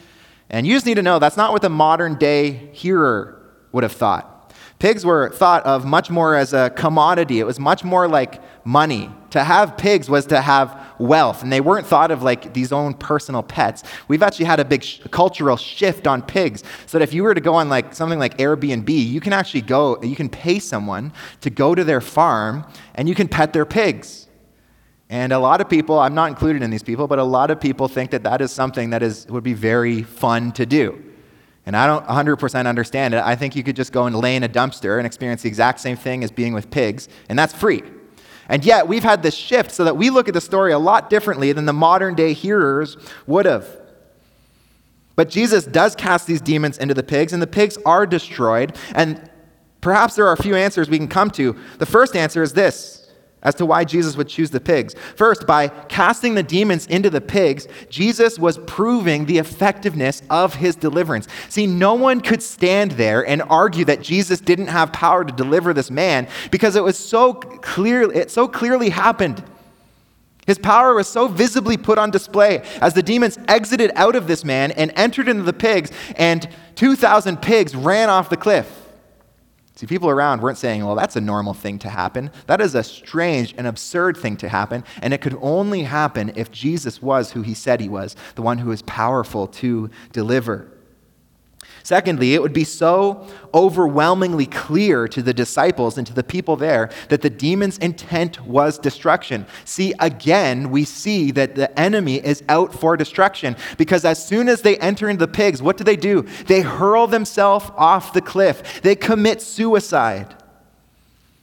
And 0.49 0.65
you 0.65 0.73
just 0.73 0.87
need 0.87 0.95
to 0.95 1.03
know 1.03 1.19
that's 1.19 1.37
not 1.37 1.53
what 1.53 1.61
the 1.61 1.69
modern 1.69 2.15
day 2.15 2.69
hearer 2.73 3.39
would 3.71 3.83
have 3.83 3.91
thought. 3.91 4.38
Pigs 4.79 5.05
were 5.05 5.29
thought 5.29 5.65
of 5.65 5.85
much 5.85 6.09
more 6.09 6.35
as 6.35 6.53
a 6.53 6.69
commodity. 6.69 7.41
It 7.41 7.45
was 7.45 7.59
much 7.59 7.83
more 7.83 8.07
like 8.07 8.41
money. 8.65 9.11
To 9.31 9.43
have 9.43 9.77
pigs 9.77 10.09
was 10.09 10.25
to 10.27 10.41
have 10.41 10.93
wealth, 10.97 11.43
and 11.43 11.51
they 11.51 11.59
weren't 11.59 11.85
thought 11.85 12.11
of 12.11 12.23
like 12.23 12.53
these 12.53 12.71
own 12.71 12.93
personal 12.93 13.43
pets. 13.43 13.83
We've 14.07 14.23
actually 14.23 14.45
had 14.45 14.61
a 14.61 14.65
big 14.65 14.83
sh- 14.83 15.01
cultural 15.11 15.57
shift 15.57 16.07
on 16.07 16.21
pigs, 16.21 16.63
so 16.85 16.97
that 16.97 17.03
if 17.03 17.13
you 17.13 17.23
were 17.23 17.35
to 17.35 17.41
go 17.41 17.55
on 17.55 17.67
like 17.67 17.93
something 17.93 18.19
like 18.19 18.37
Airbnb, 18.37 18.89
you 18.89 19.19
can 19.19 19.33
actually 19.33 19.61
go, 19.61 20.01
you 20.01 20.15
can 20.15 20.29
pay 20.29 20.59
someone 20.59 21.11
to 21.41 21.49
go 21.49 21.75
to 21.75 21.83
their 21.83 22.01
farm 22.01 22.65
and 22.95 23.07
you 23.09 23.15
can 23.15 23.27
pet 23.27 23.51
their 23.51 23.65
pigs. 23.65 24.27
And 25.09 25.33
a 25.33 25.39
lot 25.39 25.59
of 25.59 25.69
people, 25.69 25.99
I'm 25.99 26.15
not 26.15 26.29
included 26.29 26.61
in 26.61 26.69
these 26.69 26.83
people, 26.83 27.07
but 27.07 27.19
a 27.19 27.23
lot 27.23 27.51
of 27.51 27.59
people 27.59 27.87
think 27.87 28.11
that 28.11 28.23
that 28.23 28.41
is 28.41 28.51
something 28.51 28.91
that 28.91 29.03
is, 29.03 29.27
would 29.27 29.43
be 29.43 29.53
very 29.53 30.03
fun 30.03 30.51
to 30.53 30.65
do. 30.65 31.03
And 31.69 31.77
I 31.77 31.85
don't 31.85 32.03
100% 32.07 32.65
understand 32.65 33.13
it. 33.13 33.21
I 33.23 33.35
think 33.35 33.55
you 33.55 33.61
could 33.61 33.75
just 33.75 33.91
go 33.91 34.07
and 34.07 34.15
lay 34.15 34.35
in 34.35 34.41
a 34.41 34.49
dumpster 34.49 34.97
and 34.97 35.05
experience 35.05 35.43
the 35.43 35.49
exact 35.49 35.79
same 35.79 35.97
thing 35.97 36.23
as 36.23 36.31
being 36.31 36.51
with 36.51 36.71
pigs, 36.71 37.07
and 37.29 37.37
that's 37.37 37.53
free. 37.53 37.83
And 38.47 38.65
yet, 38.65 38.87
we've 38.87 39.03
had 39.03 39.21
this 39.21 39.35
shift 39.35 39.69
so 39.69 39.83
that 39.83 39.95
we 39.95 40.09
look 40.09 40.27
at 40.27 40.33
the 40.33 40.41
story 40.41 40.71
a 40.71 40.79
lot 40.79 41.11
differently 41.11 41.51
than 41.51 41.67
the 41.67 41.73
modern 41.73 42.15
day 42.15 42.33
hearers 42.33 42.97
would 43.27 43.45
have. 43.45 43.67
But 45.15 45.29
Jesus 45.29 45.63
does 45.63 45.95
cast 45.95 46.25
these 46.25 46.41
demons 46.41 46.79
into 46.79 46.95
the 46.95 47.03
pigs, 47.03 47.33
and 47.33 47.39
the 47.39 47.45
pigs 47.45 47.77
are 47.85 48.07
destroyed. 48.07 48.75
And 48.95 49.29
perhaps 49.79 50.15
there 50.15 50.25
are 50.25 50.33
a 50.33 50.41
few 50.41 50.55
answers 50.55 50.89
we 50.89 50.97
can 50.97 51.07
come 51.07 51.29
to. 51.29 51.55
The 51.77 51.85
first 51.85 52.15
answer 52.15 52.41
is 52.41 52.53
this 52.53 52.98
as 53.41 53.55
to 53.55 53.65
why 53.65 53.83
Jesus 53.83 54.17
would 54.17 54.27
choose 54.27 54.49
the 54.49 54.59
pigs. 54.59 54.95
First, 55.15 55.47
by 55.47 55.69
casting 55.69 56.35
the 56.35 56.43
demons 56.43 56.85
into 56.87 57.09
the 57.09 57.21
pigs, 57.21 57.67
Jesus 57.89 58.37
was 58.37 58.57
proving 58.59 59.25
the 59.25 59.37
effectiveness 59.37 60.21
of 60.29 60.55
his 60.55 60.75
deliverance. 60.75 61.27
See, 61.47 61.65
no 61.65 61.93
one 61.93 62.21
could 62.21 62.43
stand 62.43 62.91
there 62.91 63.25
and 63.25 63.41
argue 63.43 63.85
that 63.85 64.01
Jesus 64.01 64.41
didn't 64.41 64.67
have 64.67 64.91
power 64.91 65.23
to 65.23 65.33
deliver 65.33 65.73
this 65.73 65.89
man 65.89 66.27
because 66.51 66.75
it 66.75 66.83
was 66.83 66.97
so 66.97 67.33
clear 67.33 68.11
it 68.11 68.31
so 68.31 68.47
clearly 68.47 68.89
happened. 68.89 69.43
His 70.45 70.57
power 70.57 70.95
was 70.95 71.07
so 71.07 71.27
visibly 71.27 71.77
put 71.77 71.99
on 71.99 72.09
display 72.09 72.63
as 72.81 72.95
the 72.95 73.03
demons 73.03 73.37
exited 73.47 73.91
out 73.95 74.15
of 74.15 74.25
this 74.25 74.43
man 74.43 74.71
and 74.71 74.91
entered 74.95 75.27
into 75.27 75.43
the 75.43 75.53
pigs 75.53 75.91
and 76.15 76.49
2000 76.75 77.37
pigs 77.41 77.75
ran 77.75 78.09
off 78.09 78.29
the 78.29 78.37
cliff. 78.37 78.88
See, 79.79 79.87
people 79.87 80.09
around 80.09 80.41
weren't 80.41 80.57
saying, 80.57 80.85
well, 80.85 80.95
that's 80.95 81.15
a 81.15 81.21
normal 81.21 81.53
thing 81.53 81.79
to 81.79 81.89
happen. 81.89 82.31
That 82.47 82.59
is 82.59 82.75
a 82.75 82.83
strange 82.83 83.55
and 83.57 83.65
absurd 83.65 84.17
thing 84.17 84.35
to 84.35 84.49
happen. 84.49 84.83
And 85.01 85.13
it 85.13 85.21
could 85.21 85.37
only 85.41 85.83
happen 85.83 86.33
if 86.35 86.51
Jesus 86.51 87.01
was 87.01 87.31
who 87.31 87.43
he 87.43 87.53
said 87.53 87.79
he 87.79 87.87
was, 87.87 88.17
the 88.35 88.41
one 88.41 88.57
who 88.57 88.71
is 88.71 88.81
powerful 88.81 89.47
to 89.47 89.89
deliver. 90.11 90.69
Secondly, 91.89 92.35
it 92.35 92.41
would 92.43 92.53
be 92.53 92.65
so 92.65 93.27
overwhelmingly 93.51 94.45
clear 94.45 95.07
to 95.07 95.23
the 95.23 95.33
disciples 95.33 95.97
and 95.97 96.05
to 96.05 96.13
the 96.13 96.23
people 96.23 96.55
there 96.55 96.91
that 97.07 97.23
the 97.23 97.31
demon's 97.31 97.79
intent 97.79 98.45
was 98.45 98.77
destruction. 98.77 99.47
See, 99.65 99.95
again, 99.99 100.69
we 100.69 100.85
see 100.85 101.31
that 101.31 101.55
the 101.55 101.79
enemy 101.79 102.17
is 102.23 102.43
out 102.47 102.75
for 102.75 102.95
destruction 102.95 103.55
because 103.79 104.05
as 104.05 104.23
soon 104.23 104.49
as 104.49 104.61
they 104.61 104.77
enter 104.77 105.09
into 105.09 105.25
the 105.25 105.31
pigs, 105.31 105.63
what 105.63 105.77
do 105.77 105.83
they 105.83 105.95
do? 105.95 106.27
They 106.45 106.61
hurl 106.61 107.07
themselves 107.07 107.71
off 107.75 108.13
the 108.13 108.21
cliff, 108.21 108.83
they 108.83 108.95
commit 108.95 109.41
suicide. 109.41 110.35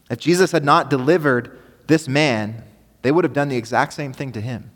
If 0.09 0.21
Jesus 0.21 0.53
had 0.53 0.65
not 0.65 0.91
delivered 0.91 1.59
this 1.89 2.07
man, 2.07 2.63
they 3.03 3.11
would 3.11 3.25
have 3.25 3.33
done 3.33 3.49
the 3.49 3.57
exact 3.57 3.95
same 3.95 4.13
thing 4.13 4.31
to 4.31 4.41
him. 4.41 4.71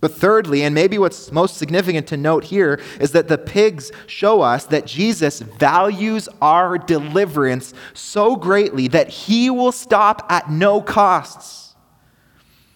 But 0.00 0.14
thirdly, 0.14 0.62
and 0.62 0.74
maybe 0.74 0.96
what's 0.96 1.32
most 1.32 1.56
significant 1.56 2.06
to 2.08 2.16
note 2.16 2.44
here, 2.44 2.80
is 3.00 3.12
that 3.12 3.26
the 3.26 3.38
pigs 3.38 3.90
show 4.06 4.42
us 4.42 4.64
that 4.66 4.86
Jesus 4.86 5.40
values 5.40 6.28
our 6.40 6.78
deliverance 6.78 7.74
so 7.94 8.36
greatly 8.36 8.86
that 8.88 9.08
he 9.08 9.50
will 9.50 9.72
stop 9.72 10.24
at 10.30 10.50
no 10.50 10.80
costs. 10.80 11.74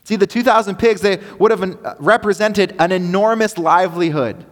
See, 0.04 0.16
the 0.16 0.26
2,000 0.26 0.76
pigs, 0.76 1.00
they 1.00 1.20
would 1.38 1.52
have 1.52 1.62
uh, 1.62 1.94
represented 2.00 2.74
an 2.80 2.90
enormous 2.90 3.56
livelihood. 3.56 4.44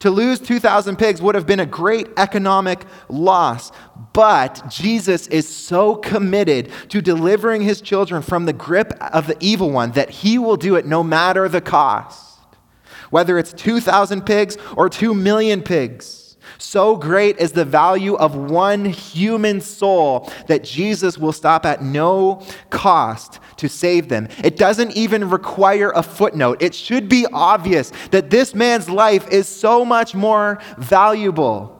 To 0.00 0.10
lose 0.10 0.40
2,000 0.40 0.96
pigs 0.96 1.22
would 1.22 1.34
have 1.34 1.46
been 1.46 1.60
a 1.60 1.66
great 1.66 2.08
economic 2.16 2.84
loss, 3.08 3.72
but 4.12 4.68
Jesus 4.68 5.26
is 5.28 5.48
so 5.48 5.96
committed 5.96 6.70
to 6.88 7.00
delivering 7.00 7.62
his 7.62 7.80
children 7.80 8.22
from 8.22 8.44
the 8.44 8.52
grip 8.52 8.92
of 9.00 9.26
the 9.26 9.36
evil 9.40 9.70
one 9.70 9.92
that 9.92 10.10
he 10.10 10.38
will 10.38 10.56
do 10.56 10.76
it 10.76 10.86
no 10.86 11.02
matter 11.02 11.48
the 11.48 11.60
cost. 11.60 12.38
Whether 13.10 13.38
it's 13.38 13.52
2,000 13.52 14.26
pigs 14.26 14.56
or 14.76 14.88
2 14.88 15.14
million 15.14 15.62
pigs. 15.62 16.25
So 16.58 16.96
great 16.96 17.38
is 17.38 17.52
the 17.52 17.64
value 17.64 18.14
of 18.14 18.34
one 18.34 18.84
human 18.84 19.60
soul 19.60 20.30
that 20.46 20.64
Jesus 20.64 21.18
will 21.18 21.32
stop 21.32 21.66
at 21.66 21.82
no 21.82 22.42
cost 22.70 23.40
to 23.56 23.68
save 23.68 24.08
them. 24.08 24.28
It 24.42 24.56
doesn't 24.56 24.92
even 24.92 25.28
require 25.28 25.90
a 25.90 26.02
footnote. 26.02 26.62
It 26.62 26.74
should 26.74 27.08
be 27.08 27.26
obvious 27.32 27.92
that 28.10 28.30
this 28.30 28.54
man's 28.54 28.88
life 28.88 29.28
is 29.28 29.48
so 29.48 29.84
much 29.84 30.14
more 30.14 30.58
valuable. 30.78 31.72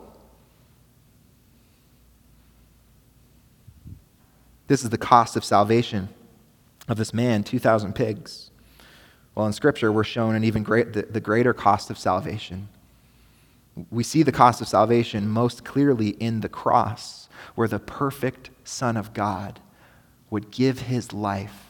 This 4.66 4.82
is 4.82 4.90
the 4.90 4.98
cost 4.98 5.36
of 5.36 5.44
salvation 5.44 6.08
of 6.88 6.96
this 6.96 7.14
man, 7.14 7.44
2,000 7.44 7.94
pigs. 7.94 8.50
Well, 9.34 9.46
in 9.46 9.52
Scripture, 9.52 9.92
we're 9.92 10.04
shown 10.04 10.34
an 10.34 10.44
even 10.44 10.62
great, 10.62 10.92
the, 10.92 11.02
the 11.02 11.20
greater 11.20 11.52
cost 11.52 11.90
of 11.90 11.98
salvation. 11.98 12.68
We 13.90 14.02
see 14.02 14.22
the 14.22 14.32
cost 14.32 14.60
of 14.60 14.68
salvation 14.68 15.28
most 15.28 15.64
clearly 15.64 16.10
in 16.10 16.40
the 16.40 16.48
cross, 16.48 17.28
where 17.54 17.68
the 17.68 17.78
perfect 17.78 18.50
Son 18.64 18.96
of 18.96 19.12
God 19.12 19.60
would 20.30 20.50
give 20.50 20.82
his 20.82 21.12
life 21.12 21.66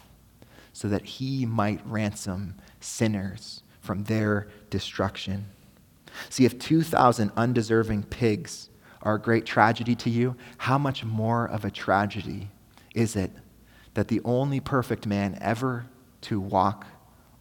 so 0.72 0.88
that 0.88 1.04
he 1.04 1.44
might 1.44 1.80
ransom 1.84 2.54
sinners 2.80 3.62
from 3.80 4.04
their 4.04 4.48
destruction. 4.70 5.46
See, 6.30 6.44
if 6.44 6.58
2,000 6.58 7.32
undeserving 7.36 8.04
pigs 8.04 8.68
are 9.02 9.14
a 9.14 9.20
great 9.20 9.44
tragedy 9.44 9.94
to 9.96 10.10
you, 10.10 10.36
how 10.58 10.78
much 10.78 11.04
more 11.04 11.46
of 11.46 11.64
a 11.64 11.70
tragedy 11.70 12.50
is 12.94 13.16
it 13.16 13.30
that 13.94 14.08
the 14.08 14.20
only 14.24 14.60
perfect 14.60 15.06
man 15.06 15.38
ever 15.40 15.86
to 16.22 16.38
walk 16.40 16.86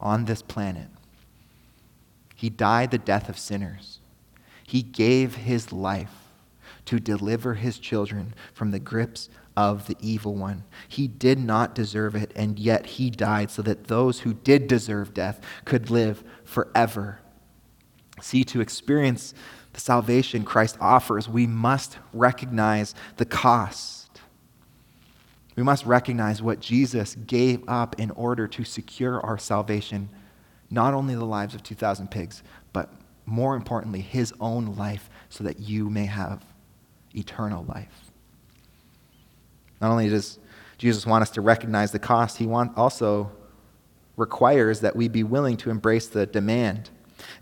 on 0.00 0.24
this 0.24 0.42
planet, 0.42 0.88
he 2.34 2.50
died 2.50 2.90
the 2.90 2.98
death 2.98 3.28
of 3.28 3.38
sinners 3.38 4.00
he 4.66 4.82
gave 4.82 5.36
his 5.36 5.72
life 5.72 6.12
to 6.86 7.00
deliver 7.00 7.54
his 7.54 7.78
children 7.78 8.34
from 8.52 8.70
the 8.70 8.78
grips 8.78 9.28
of 9.56 9.86
the 9.86 9.96
evil 10.00 10.34
one. 10.34 10.64
He 10.88 11.08
did 11.08 11.38
not 11.38 11.74
deserve 11.74 12.14
it, 12.14 12.32
and 12.36 12.58
yet 12.58 12.86
he 12.86 13.10
died 13.10 13.50
so 13.50 13.62
that 13.62 13.84
those 13.84 14.20
who 14.20 14.34
did 14.34 14.68
deserve 14.68 15.14
death 15.14 15.40
could 15.64 15.90
live 15.90 16.22
forever. 16.44 17.20
See, 18.20 18.44
to 18.44 18.60
experience 18.60 19.34
the 19.72 19.80
salvation 19.80 20.44
Christ 20.44 20.76
offers, 20.80 21.28
we 21.28 21.46
must 21.46 21.98
recognize 22.12 22.94
the 23.16 23.24
cost. 23.24 24.20
We 25.54 25.62
must 25.62 25.86
recognize 25.86 26.42
what 26.42 26.60
Jesus 26.60 27.14
gave 27.26 27.66
up 27.68 27.98
in 27.98 28.10
order 28.10 28.46
to 28.48 28.64
secure 28.64 29.20
our 29.20 29.38
salvation, 29.38 30.10
not 30.70 30.92
only 30.92 31.14
the 31.14 31.24
lives 31.24 31.54
of 31.54 31.62
2,000 31.62 32.10
pigs, 32.10 32.42
more 33.26 33.56
importantly, 33.56 34.00
his 34.00 34.32
own 34.40 34.76
life 34.76 35.10
so 35.28 35.44
that 35.44 35.60
you 35.60 35.90
may 35.90 36.06
have 36.06 36.44
eternal 37.14 37.64
life. 37.64 38.10
Not 39.80 39.90
only 39.90 40.08
does 40.08 40.38
Jesus 40.78 41.04
want 41.04 41.22
us 41.22 41.30
to 41.30 41.40
recognize 41.40 41.92
the 41.92 41.98
cost, 41.98 42.38
he 42.38 42.46
want, 42.46 42.76
also 42.76 43.32
requires 44.16 44.80
that 44.80 44.96
we 44.96 45.08
be 45.08 45.22
willing 45.22 45.56
to 45.58 45.70
embrace 45.70 46.06
the 46.06 46.26
demand. 46.26 46.90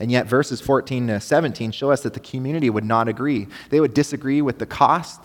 And 0.01 0.11
yet, 0.11 0.27
verses 0.27 0.61
14 0.61 1.09
to 1.09 1.21
17 1.21 1.71
show 1.73 1.91
us 1.91 2.03
that 2.03 2.15
the 2.15 2.21
community 2.21 2.71
would 2.71 2.85
not 2.85 3.09
agree. 3.09 3.49
They 3.71 3.81
would 3.81 3.95
disagree 3.95 4.43
with 4.43 4.59
the 4.59 4.67
cost 4.67 5.21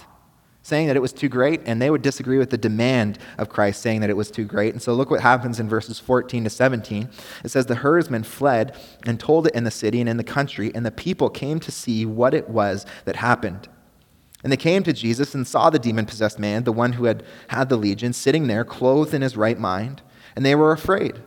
saying 0.61 0.87
that 0.87 0.95
it 0.95 1.01
was 1.01 1.13
too 1.13 1.29
great, 1.29 1.61
and 1.65 1.81
they 1.81 1.89
would 1.89 2.01
disagree 2.01 2.37
with 2.37 2.49
the 2.49 2.57
demand 2.57 3.17
of 3.37 3.49
Christ, 3.49 3.81
saying 3.81 4.01
that 4.01 4.09
it 4.09 4.17
was 4.17 4.29
too 4.29 4.45
great. 4.45 4.73
And 4.73 4.81
so 4.81 4.93
look 4.93 5.09
what 5.09 5.21
happens 5.21 5.59
in 5.59 5.69
verses 5.69 5.99
14 5.99 6.43
to 6.43 6.49
17. 6.49 7.09
It 7.43 7.49
says, 7.49 7.65
The 7.65 7.75
herdsmen 7.75 8.23
fled 8.23 8.77
and 9.05 9.19
told 9.19 9.47
it 9.47 9.55
in 9.55 9.63
the 9.63 9.71
city 9.71 9.99
and 9.99 10.09
in 10.09 10.17
the 10.17 10.23
country, 10.23 10.71
and 10.75 10.85
the 10.85 10.91
people 10.91 11.29
came 11.29 11.59
to 11.61 11.71
see 11.71 12.05
what 12.05 12.33
it 12.33 12.49
was 12.49 12.85
that 13.05 13.15
happened. 13.15 13.69
And 14.43 14.51
they 14.51 14.57
came 14.57 14.83
to 14.83 14.93
Jesus 14.93 15.35
and 15.35 15.47
saw 15.47 15.69
the 15.69 15.79
demon 15.79 16.05
possessed 16.05 16.39
man, 16.39 16.63
the 16.63 16.71
one 16.71 16.93
who 16.93 17.05
had 17.05 17.23
had 17.49 17.69
the 17.69 17.77
legion, 17.77 18.13
sitting 18.13 18.47
there, 18.47 18.63
clothed 18.63 19.13
in 19.13 19.21
his 19.21 19.35
right 19.35 19.59
mind, 19.59 20.01
and 20.35 20.45
they 20.45 20.55
were 20.55 20.71
afraid. 20.71 21.19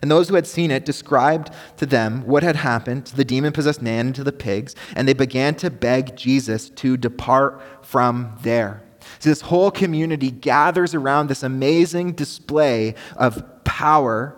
And 0.00 0.10
those 0.10 0.28
who 0.28 0.34
had 0.34 0.46
seen 0.46 0.70
it 0.70 0.84
described 0.84 1.50
to 1.76 1.86
them 1.86 2.22
what 2.26 2.42
had 2.42 2.56
happened 2.56 3.06
to 3.06 3.16
the 3.16 3.24
demon 3.24 3.52
possessed 3.52 3.82
man 3.82 4.06
and 4.06 4.14
to 4.14 4.24
the 4.24 4.32
pigs, 4.32 4.74
and 4.94 5.08
they 5.08 5.14
began 5.14 5.54
to 5.56 5.70
beg 5.70 6.16
Jesus 6.16 6.70
to 6.70 6.96
depart 6.96 7.60
from 7.82 8.36
there. 8.42 8.82
So, 9.18 9.30
this 9.30 9.40
whole 9.40 9.70
community 9.70 10.30
gathers 10.30 10.94
around 10.94 11.28
this 11.28 11.42
amazing 11.42 12.12
display 12.12 12.94
of 13.16 13.64
power, 13.64 14.36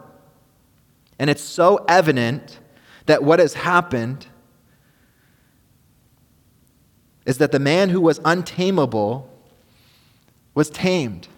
and 1.18 1.28
it's 1.28 1.42
so 1.42 1.84
evident 1.88 2.60
that 3.06 3.22
what 3.22 3.38
has 3.38 3.54
happened 3.54 4.26
is 7.26 7.38
that 7.38 7.52
the 7.52 7.58
man 7.58 7.90
who 7.90 8.00
was 8.00 8.20
untamable 8.24 9.28
was 10.54 10.70
tamed. 10.70 11.28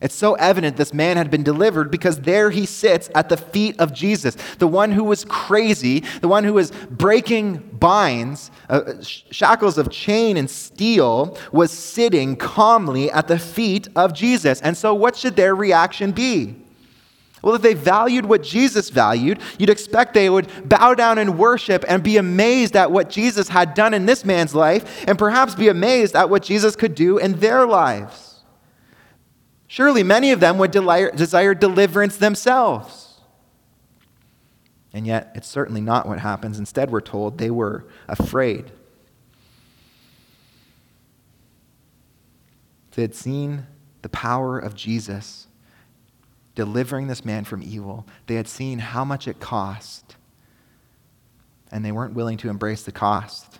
It's 0.00 0.14
so 0.14 0.34
evident 0.34 0.76
this 0.76 0.92
man 0.92 1.16
had 1.16 1.30
been 1.30 1.42
delivered 1.42 1.90
because 1.90 2.20
there 2.20 2.50
he 2.50 2.66
sits 2.66 3.08
at 3.14 3.28
the 3.28 3.36
feet 3.36 3.78
of 3.78 3.92
Jesus, 3.92 4.36
the 4.58 4.66
one 4.66 4.92
who 4.92 5.04
was 5.04 5.24
crazy, 5.24 6.00
the 6.20 6.28
one 6.28 6.44
who 6.44 6.52
was 6.52 6.72
breaking 6.90 7.56
binds, 7.72 8.50
uh, 8.68 8.94
shackles 9.00 9.78
of 9.78 9.90
chain 9.90 10.36
and 10.36 10.50
steel, 10.50 11.38
was 11.52 11.70
sitting 11.70 12.36
calmly 12.36 13.10
at 13.10 13.28
the 13.28 13.38
feet 13.38 13.88
of 13.96 14.12
Jesus. 14.12 14.60
And 14.60 14.76
so, 14.76 14.94
what 14.94 15.16
should 15.16 15.36
their 15.36 15.54
reaction 15.54 16.12
be? 16.12 16.56
Well, 17.40 17.54
if 17.54 17.62
they 17.62 17.74
valued 17.74 18.24
what 18.24 18.42
Jesus 18.42 18.88
valued, 18.88 19.38
you'd 19.58 19.70
expect 19.70 20.14
they 20.14 20.30
would 20.30 20.48
bow 20.66 20.94
down 20.94 21.18
and 21.18 21.38
worship 21.38 21.84
and 21.86 22.02
be 22.02 22.16
amazed 22.16 22.74
at 22.74 22.90
what 22.90 23.10
Jesus 23.10 23.48
had 23.48 23.74
done 23.74 23.92
in 23.92 24.06
this 24.06 24.24
man's 24.24 24.54
life, 24.54 25.04
and 25.06 25.18
perhaps 25.18 25.54
be 25.54 25.68
amazed 25.68 26.16
at 26.16 26.30
what 26.30 26.42
Jesus 26.42 26.74
could 26.74 26.94
do 26.94 27.18
in 27.18 27.38
their 27.40 27.66
lives. 27.66 28.33
Surely 29.74 30.04
many 30.04 30.30
of 30.30 30.38
them 30.38 30.56
would 30.58 30.70
desire 30.70 31.52
deliverance 31.52 32.16
themselves. 32.16 33.18
And 34.92 35.04
yet, 35.04 35.32
it's 35.34 35.48
certainly 35.48 35.80
not 35.80 36.06
what 36.06 36.20
happens. 36.20 36.60
Instead, 36.60 36.92
we're 36.92 37.00
told 37.00 37.38
they 37.38 37.50
were 37.50 37.84
afraid. 38.06 38.70
They 42.92 43.02
had 43.02 43.16
seen 43.16 43.66
the 44.02 44.08
power 44.10 44.60
of 44.60 44.76
Jesus 44.76 45.48
delivering 46.54 47.08
this 47.08 47.24
man 47.24 47.42
from 47.42 47.60
evil. 47.60 48.06
They 48.28 48.36
had 48.36 48.46
seen 48.46 48.78
how 48.78 49.04
much 49.04 49.26
it 49.26 49.40
cost, 49.40 50.14
and 51.72 51.84
they 51.84 51.90
weren't 51.90 52.14
willing 52.14 52.36
to 52.36 52.48
embrace 52.48 52.84
the 52.84 52.92
cost. 52.92 53.58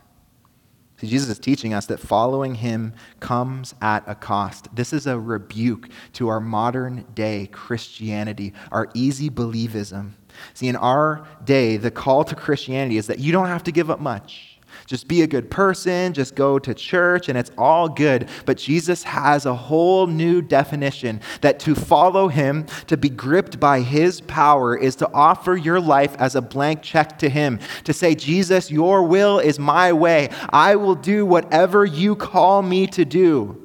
See, 0.98 1.08
Jesus 1.08 1.28
is 1.28 1.38
teaching 1.38 1.74
us 1.74 1.86
that 1.86 1.98
following 1.98 2.54
him 2.54 2.94
comes 3.20 3.74
at 3.80 4.04
a 4.06 4.14
cost. 4.14 4.74
This 4.74 4.92
is 4.92 5.06
a 5.06 5.18
rebuke 5.18 5.88
to 6.14 6.28
our 6.28 6.40
modern 6.40 7.04
day 7.14 7.48
Christianity, 7.50 8.52
our 8.70 8.88
easy 8.94 9.28
believism. 9.28 10.12
See, 10.52 10.68
in 10.68 10.76
our 10.76 11.26
day, 11.44 11.76
the 11.76 11.90
call 11.90 12.24
to 12.24 12.34
Christianity 12.34 12.96
is 12.96 13.06
that 13.08 13.18
you 13.18 13.32
don't 13.32 13.46
have 13.46 13.64
to 13.64 13.72
give 13.72 13.90
up 13.90 14.00
much. 14.00 14.53
Just 14.86 15.08
be 15.08 15.22
a 15.22 15.26
good 15.26 15.50
person, 15.50 16.12
just 16.12 16.34
go 16.34 16.58
to 16.58 16.74
church, 16.74 17.28
and 17.28 17.38
it's 17.38 17.50
all 17.56 17.88
good. 17.88 18.28
But 18.44 18.58
Jesus 18.58 19.02
has 19.04 19.46
a 19.46 19.54
whole 19.54 20.06
new 20.06 20.42
definition 20.42 21.20
that 21.40 21.58
to 21.60 21.74
follow 21.74 22.28
him, 22.28 22.66
to 22.88 22.96
be 22.96 23.08
gripped 23.08 23.58
by 23.58 23.80
his 23.80 24.20
power, 24.20 24.76
is 24.76 24.96
to 24.96 25.10
offer 25.12 25.56
your 25.56 25.80
life 25.80 26.14
as 26.18 26.34
a 26.34 26.42
blank 26.42 26.82
check 26.82 27.18
to 27.20 27.30
him. 27.30 27.60
To 27.84 27.92
say, 27.94 28.14
Jesus, 28.14 28.70
your 28.70 29.04
will 29.04 29.38
is 29.38 29.58
my 29.58 29.92
way. 29.92 30.28
I 30.50 30.76
will 30.76 30.96
do 30.96 31.24
whatever 31.24 31.84
you 31.84 32.14
call 32.14 32.62
me 32.62 32.86
to 32.88 33.04
do. 33.04 33.60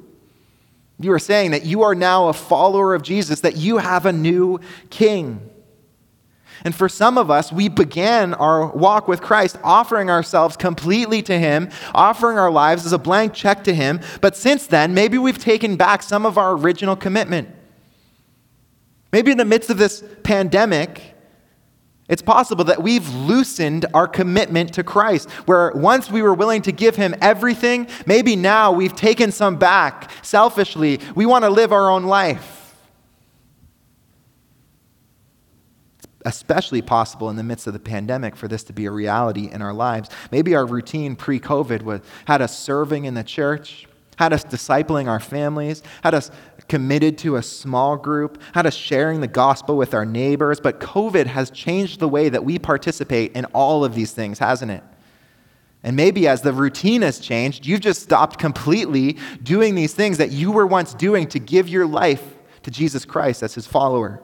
You 0.98 1.12
are 1.12 1.18
saying 1.18 1.50
that 1.50 1.64
you 1.64 1.82
are 1.82 1.94
now 1.94 2.28
a 2.28 2.32
follower 2.32 2.94
of 2.94 3.02
Jesus, 3.02 3.40
that 3.40 3.56
you 3.56 3.78
have 3.78 4.06
a 4.06 4.12
new 4.12 4.60
king. 4.88 5.49
And 6.64 6.74
for 6.74 6.88
some 6.88 7.16
of 7.16 7.30
us, 7.30 7.52
we 7.52 7.68
began 7.68 8.34
our 8.34 8.66
walk 8.66 9.08
with 9.08 9.22
Christ 9.22 9.58
offering 9.64 10.10
ourselves 10.10 10.56
completely 10.56 11.22
to 11.22 11.38
Him, 11.38 11.70
offering 11.94 12.38
our 12.38 12.50
lives 12.50 12.84
as 12.86 12.92
a 12.92 12.98
blank 12.98 13.32
check 13.32 13.64
to 13.64 13.74
Him. 13.74 14.00
But 14.20 14.36
since 14.36 14.66
then, 14.66 14.92
maybe 14.94 15.18
we've 15.18 15.38
taken 15.38 15.76
back 15.76 16.02
some 16.02 16.26
of 16.26 16.36
our 16.36 16.52
original 16.52 16.96
commitment. 16.96 17.48
Maybe 19.12 19.32
in 19.32 19.38
the 19.38 19.44
midst 19.44 19.70
of 19.70 19.78
this 19.78 20.04
pandemic, 20.22 21.14
it's 22.08 22.22
possible 22.22 22.64
that 22.64 22.82
we've 22.82 23.08
loosened 23.14 23.86
our 23.94 24.08
commitment 24.08 24.74
to 24.74 24.82
Christ, 24.82 25.30
where 25.46 25.72
once 25.74 26.10
we 26.10 26.22
were 26.22 26.34
willing 26.34 26.60
to 26.62 26.72
give 26.72 26.96
Him 26.96 27.14
everything, 27.20 27.86
maybe 28.04 28.36
now 28.36 28.72
we've 28.72 28.94
taken 28.94 29.32
some 29.32 29.56
back 29.56 30.10
selfishly. 30.22 31.00
We 31.14 31.24
want 31.24 31.44
to 31.44 31.50
live 31.50 31.72
our 31.72 31.88
own 31.88 32.04
life. 32.04 32.59
Especially 36.24 36.82
possible 36.82 37.30
in 37.30 37.36
the 37.36 37.42
midst 37.42 37.66
of 37.66 37.72
the 37.72 37.78
pandemic 37.78 38.36
for 38.36 38.48
this 38.48 38.64
to 38.64 38.72
be 38.72 38.86
a 38.86 38.90
reality 38.90 39.48
in 39.50 39.62
our 39.62 39.72
lives. 39.72 40.10
Maybe 40.30 40.54
our 40.54 40.66
routine 40.66 41.16
pre 41.16 41.40
COVID 41.40 42.02
had 42.26 42.42
us 42.42 42.58
serving 42.58 43.04
in 43.04 43.14
the 43.14 43.24
church, 43.24 43.86
had 44.16 44.32
us 44.32 44.44
discipling 44.44 45.08
our 45.08 45.20
families, 45.20 45.82
had 46.02 46.14
us 46.14 46.30
committed 46.68 47.18
to 47.18 47.36
a 47.36 47.42
small 47.42 47.96
group, 47.96 48.40
had 48.54 48.66
us 48.66 48.74
sharing 48.74 49.20
the 49.20 49.28
gospel 49.28 49.76
with 49.76 49.94
our 49.94 50.04
neighbors. 50.04 50.60
But 50.60 50.78
COVID 50.78 51.26
has 51.26 51.50
changed 51.50 52.00
the 52.00 52.08
way 52.08 52.28
that 52.28 52.44
we 52.44 52.58
participate 52.58 53.32
in 53.32 53.46
all 53.46 53.84
of 53.84 53.94
these 53.94 54.12
things, 54.12 54.38
hasn't 54.38 54.70
it? 54.70 54.84
And 55.82 55.96
maybe 55.96 56.28
as 56.28 56.42
the 56.42 56.52
routine 56.52 57.02
has 57.02 57.18
changed, 57.18 57.64
you've 57.64 57.80
just 57.80 58.02
stopped 58.02 58.38
completely 58.38 59.16
doing 59.42 59.74
these 59.74 59.94
things 59.94 60.18
that 60.18 60.30
you 60.30 60.52
were 60.52 60.66
once 60.66 60.92
doing 60.92 61.26
to 61.28 61.38
give 61.38 61.68
your 61.68 61.86
life 61.86 62.22
to 62.64 62.70
Jesus 62.70 63.06
Christ 63.06 63.42
as 63.42 63.54
his 63.54 63.66
follower. 63.66 64.22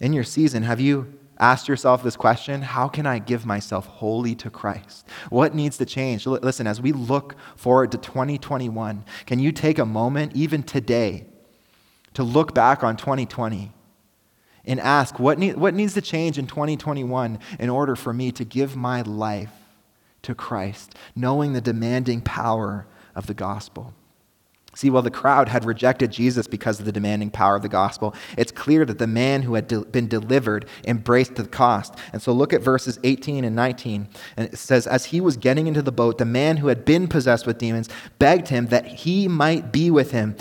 In 0.00 0.14
your 0.14 0.24
season, 0.24 0.62
have 0.62 0.80
you 0.80 1.18
asked 1.38 1.68
yourself 1.68 2.02
this 2.02 2.16
question 2.16 2.62
How 2.62 2.88
can 2.88 3.06
I 3.06 3.18
give 3.18 3.44
myself 3.44 3.86
wholly 3.86 4.34
to 4.36 4.50
Christ? 4.50 5.06
What 5.28 5.54
needs 5.54 5.76
to 5.78 5.84
change? 5.84 6.26
Listen, 6.26 6.66
as 6.66 6.80
we 6.80 6.92
look 6.92 7.36
forward 7.54 7.92
to 7.92 7.98
2021, 7.98 9.04
can 9.26 9.38
you 9.38 9.52
take 9.52 9.78
a 9.78 9.84
moment, 9.84 10.34
even 10.34 10.62
today, 10.62 11.26
to 12.14 12.22
look 12.22 12.54
back 12.54 12.82
on 12.82 12.96
2020 12.96 13.72
and 14.64 14.80
ask 14.80 15.18
what, 15.18 15.38
need, 15.38 15.56
what 15.56 15.74
needs 15.74 15.94
to 15.94 16.00
change 16.00 16.38
in 16.38 16.46
2021 16.46 17.38
in 17.58 17.70
order 17.70 17.94
for 17.94 18.12
me 18.12 18.32
to 18.32 18.44
give 18.44 18.76
my 18.76 19.02
life 19.02 19.52
to 20.22 20.34
Christ, 20.34 20.94
knowing 21.14 21.52
the 21.52 21.60
demanding 21.60 22.20
power 22.20 22.86
of 23.14 23.26
the 23.26 23.34
gospel? 23.34 23.94
See, 24.74 24.88
while 24.88 25.02
the 25.02 25.10
crowd 25.10 25.48
had 25.48 25.64
rejected 25.64 26.12
Jesus 26.12 26.46
because 26.46 26.78
of 26.78 26.86
the 26.86 26.92
demanding 26.92 27.30
power 27.30 27.56
of 27.56 27.62
the 27.62 27.68
gospel, 27.68 28.14
it's 28.38 28.52
clear 28.52 28.84
that 28.84 28.98
the 28.98 29.06
man 29.06 29.42
who 29.42 29.54
had 29.54 29.66
de- 29.66 29.84
been 29.84 30.06
delivered 30.06 30.64
embraced 30.86 31.34
the 31.34 31.44
cost. 31.44 31.96
And 32.12 32.22
so 32.22 32.32
look 32.32 32.52
at 32.52 32.62
verses 32.62 32.98
18 33.02 33.44
and 33.44 33.56
19. 33.56 34.08
And 34.36 34.48
it 34.48 34.56
says, 34.56 34.86
As 34.86 35.06
he 35.06 35.20
was 35.20 35.36
getting 35.36 35.66
into 35.66 35.82
the 35.82 35.90
boat, 35.90 36.18
the 36.18 36.24
man 36.24 36.58
who 36.58 36.68
had 36.68 36.84
been 36.84 37.08
possessed 37.08 37.48
with 37.48 37.58
demons 37.58 37.88
begged 38.20 38.48
him 38.48 38.66
that 38.66 38.86
he 38.86 39.26
might 39.26 39.72
be 39.72 39.90
with 39.90 40.12
him. 40.12 40.36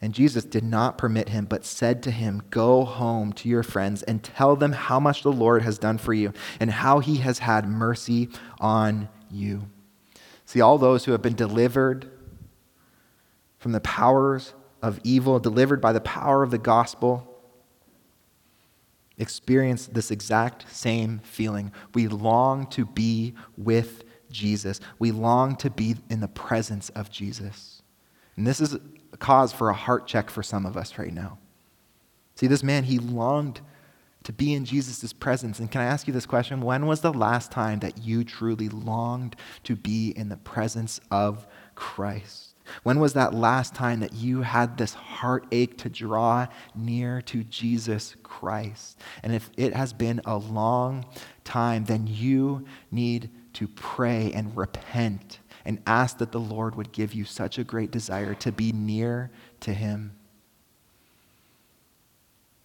And 0.00 0.14
Jesus 0.14 0.44
did 0.44 0.64
not 0.64 0.98
permit 0.98 1.30
him, 1.30 1.46
but 1.46 1.64
said 1.64 2.04
to 2.04 2.12
him, 2.12 2.42
Go 2.50 2.84
home 2.84 3.32
to 3.32 3.48
your 3.48 3.62
friends 3.64 4.02
and 4.04 4.22
tell 4.22 4.54
them 4.54 4.72
how 4.72 5.00
much 5.00 5.22
the 5.22 5.32
Lord 5.32 5.62
has 5.62 5.78
done 5.78 5.98
for 5.98 6.12
you 6.14 6.32
and 6.60 6.70
how 6.70 7.00
he 7.00 7.16
has 7.16 7.40
had 7.40 7.66
mercy 7.66 8.28
on 8.60 9.08
you. 9.30 9.66
See, 10.44 10.60
all 10.60 10.78
those 10.78 11.04
who 11.04 11.12
have 11.12 11.22
been 11.22 11.34
delivered 11.34 12.10
from 13.64 13.72
the 13.72 13.80
powers 13.80 14.52
of 14.82 15.00
evil, 15.04 15.40
delivered 15.40 15.80
by 15.80 15.90
the 15.90 16.00
power 16.02 16.42
of 16.42 16.50
the 16.50 16.58
gospel, 16.58 17.26
experience 19.16 19.86
this 19.86 20.10
exact 20.10 20.70
same 20.70 21.20
feeling. 21.20 21.72
We 21.94 22.06
long 22.06 22.66
to 22.72 22.84
be 22.84 23.32
with 23.56 24.04
Jesus, 24.30 24.80
we 24.98 25.12
long 25.12 25.56
to 25.56 25.70
be 25.70 25.96
in 26.10 26.20
the 26.20 26.28
presence 26.28 26.90
of 26.90 27.10
Jesus. 27.10 27.80
And 28.36 28.46
this 28.46 28.60
is 28.60 28.74
a 28.74 29.16
cause 29.16 29.50
for 29.50 29.70
a 29.70 29.74
heart 29.74 30.06
check 30.06 30.28
for 30.28 30.42
some 30.42 30.66
of 30.66 30.76
us 30.76 30.98
right 30.98 31.14
now. 31.14 31.38
See, 32.34 32.46
this 32.46 32.62
man, 32.62 32.84
he 32.84 32.98
longed 32.98 33.62
to 34.24 34.32
be 34.34 34.52
in 34.52 34.66
Jesus' 34.66 35.14
presence. 35.14 35.58
And 35.58 35.70
can 35.70 35.80
I 35.80 35.86
ask 35.86 36.06
you 36.06 36.12
this 36.12 36.26
question? 36.26 36.60
When 36.60 36.84
was 36.84 37.00
the 37.00 37.14
last 37.14 37.50
time 37.50 37.78
that 37.78 37.96
you 37.96 38.24
truly 38.24 38.68
longed 38.68 39.36
to 39.62 39.74
be 39.74 40.10
in 40.10 40.28
the 40.28 40.36
presence 40.36 41.00
of 41.10 41.46
Christ? 41.74 42.43
When 42.82 42.98
was 42.98 43.12
that 43.12 43.34
last 43.34 43.74
time 43.74 44.00
that 44.00 44.14
you 44.14 44.42
had 44.42 44.76
this 44.76 44.94
heartache 44.94 45.78
to 45.78 45.88
draw 45.88 46.46
near 46.74 47.20
to 47.22 47.44
Jesus 47.44 48.16
Christ? 48.22 48.98
And 49.22 49.34
if 49.34 49.50
it 49.56 49.74
has 49.74 49.92
been 49.92 50.20
a 50.24 50.36
long 50.36 51.04
time, 51.44 51.84
then 51.84 52.06
you 52.06 52.64
need 52.90 53.30
to 53.54 53.68
pray 53.68 54.32
and 54.32 54.56
repent 54.56 55.40
and 55.64 55.80
ask 55.86 56.18
that 56.18 56.32
the 56.32 56.40
Lord 56.40 56.74
would 56.74 56.92
give 56.92 57.14
you 57.14 57.24
such 57.24 57.58
a 57.58 57.64
great 57.64 57.90
desire 57.90 58.34
to 58.34 58.52
be 58.52 58.72
near 58.72 59.30
to 59.60 59.72
Him. 59.72 60.12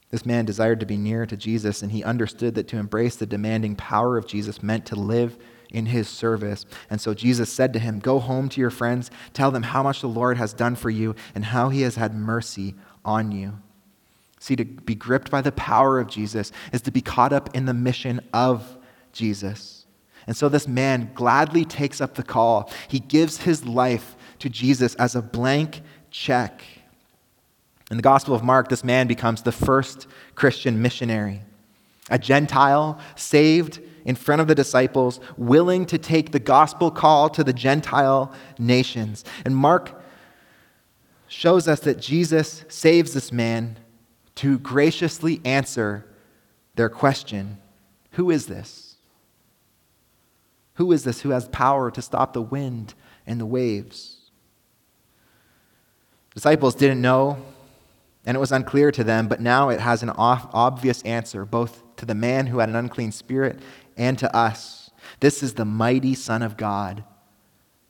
This 0.09 0.25
man 0.25 0.45
desired 0.45 0.79
to 0.79 0.85
be 0.85 0.97
near 0.97 1.25
to 1.25 1.37
Jesus, 1.37 1.83
and 1.83 1.91
he 1.91 2.03
understood 2.03 2.55
that 2.55 2.67
to 2.69 2.77
embrace 2.77 3.15
the 3.15 3.27
demanding 3.27 3.75
power 3.75 4.17
of 4.17 4.25
Jesus 4.25 4.63
meant 4.63 4.85
to 4.87 4.95
live 4.95 5.37
in 5.71 5.87
his 5.87 6.07
service. 6.07 6.65
And 6.89 6.99
so 6.99 7.13
Jesus 7.13 7.51
said 7.51 7.73
to 7.73 7.79
him, 7.79 7.99
Go 7.99 8.19
home 8.19 8.49
to 8.49 8.61
your 8.61 8.69
friends, 8.69 9.11
tell 9.33 9.51
them 9.51 9.63
how 9.63 9.83
much 9.83 10.01
the 10.01 10.07
Lord 10.07 10.37
has 10.37 10.53
done 10.53 10.75
for 10.75 10.89
you 10.89 11.15
and 11.35 11.45
how 11.45 11.69
he 11.69 11.81
has 11.81 11.95
had 11.95 12.15
mercy 12.15 12.75
on 13.05 13.31
you. 13.31 13.59
See, 14.39 14.55
to 14.55 14.65
be 14.65 14.95
gripped 14.95 15.29
by 15.29 15.41
the 15.41 15.51
power 15.51 15.99
of 15.99 16.07
Jesus 16.07 16.51
is 16.71 16.81
to 16.83 16.91
be 16.91 17.01
caught 17.01 17.33
up 17.33 17.55
in 17.55 17.65
the 17.65 17.73
mission 17.73 18.21
of 18.33 18.77
Jesus. 19.11 19.85
And 20.27 20.37
so 20.37 20.47
this 20.47 20.67
man 20.67 21.11
gladly 21.13 21.65
takes 21.65 21.99
up 21.99 22.15
the 22.15 22.23
call. 22.23 22.71
He 22.87 22.99
gives 22.99 23.37
his 23.37 23.65
life 23.65 24.15
to 24.39 24.49
Jesus 24.49 24.95
as 24.95 25.15
a 25.15 25.21
blank 25.21 25.81
check. 26.11 26.61
In 27.91 27.97
the 27.97 28.03
Gospel 28.03 28.35
of 28.35 28.43
Mark, 28.43 28.69
this 28.69 28.83
man 28.83 29.07
becomes 29.07 29.41
the 29.41 29.51
first 29.51 30.07
Christian 30.35 30.81
missionary, 30.81 31.41
a 32.09 32.19
Gentile 32.19 32.99
saved 33.15 33.81
in 34.05 34.15
front 34.15 34.41
of 34.41 34.47
the 34.47 34.55
disciples, 34.55 35.19
willing 35.37 35.85
to 35.85 35.97
take 35.97 36.31
the 36.31 36.39
gospel 36.39 36.91
call 36.91 37.29
to 37.29 37.43
the 37.43 37.53
Gentile 37.53 38.33
nations. 38.57 39.23
And 39.45 39.55
Mark 39.55 40.01
shows 41.27 41.67
us 41.67 41.79
that 41.81 41.99
Jesus 41.99 42.65
saves 42.67 43.13
this 43.13 43.31
man 43.31 43.77
to 44.35 44.57
graciously 44.59 45.41
answer 45.45 46.05
their 46.75 46.89
question 46.89 47.57
Who 48.11 48.29
is 48.29 48.47
this? 48.47 48.95
Who 50.75 50.91
is 50.93 51.03
this 51.03 51.21
who 51.21 51.31
has 51.31 51.49
power 51.49 51.91
to 51.91 52.01
stop 52.01 52.31
the 52.31 52.41
wind 52.41 52.93
and 53.27 53.39
the 53.39 53.45
waves? 53.45 54.31
Disciples 56.33 56.73
didn't 56.73 57.01
know, 57.01 57.43
and 58.25 58.35
it 58.37 58.39
was 58.39 58.53
unclear 58.53 58.89
to 58.91 59.03
them, 59.03 59.27
but 59.27 59.41
now 59.41 59.67
it 59.67 59.81
has 59.81 60.03
an 60.03 60.09
obvious 60.11 61.01
answer, 61.01 61.43
both 61.43 61.83
to 61.97 62.05
the 62.05 62.15
man 62.15 62.47
who 62.47 62.59
had 62.59 62.69
an 62.69 62.75
unclean 62.75 63.11
spirit 63.11 63.59
and 63.99 64.17
to 64.17 64.35
us. 64.35 64.89
This 65.19 65.43
is 65.43 65.53
the 65.53 65.65
mighty 65.65 66.15
Son 66.15 66.41
of 66.41 66.57
God 66.57 67.03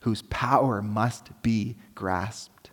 whose 0.01 0.23
power 0.23 0.81
must 0.81 1.29
be 1.41 1.77
grasped, 1.93 2.71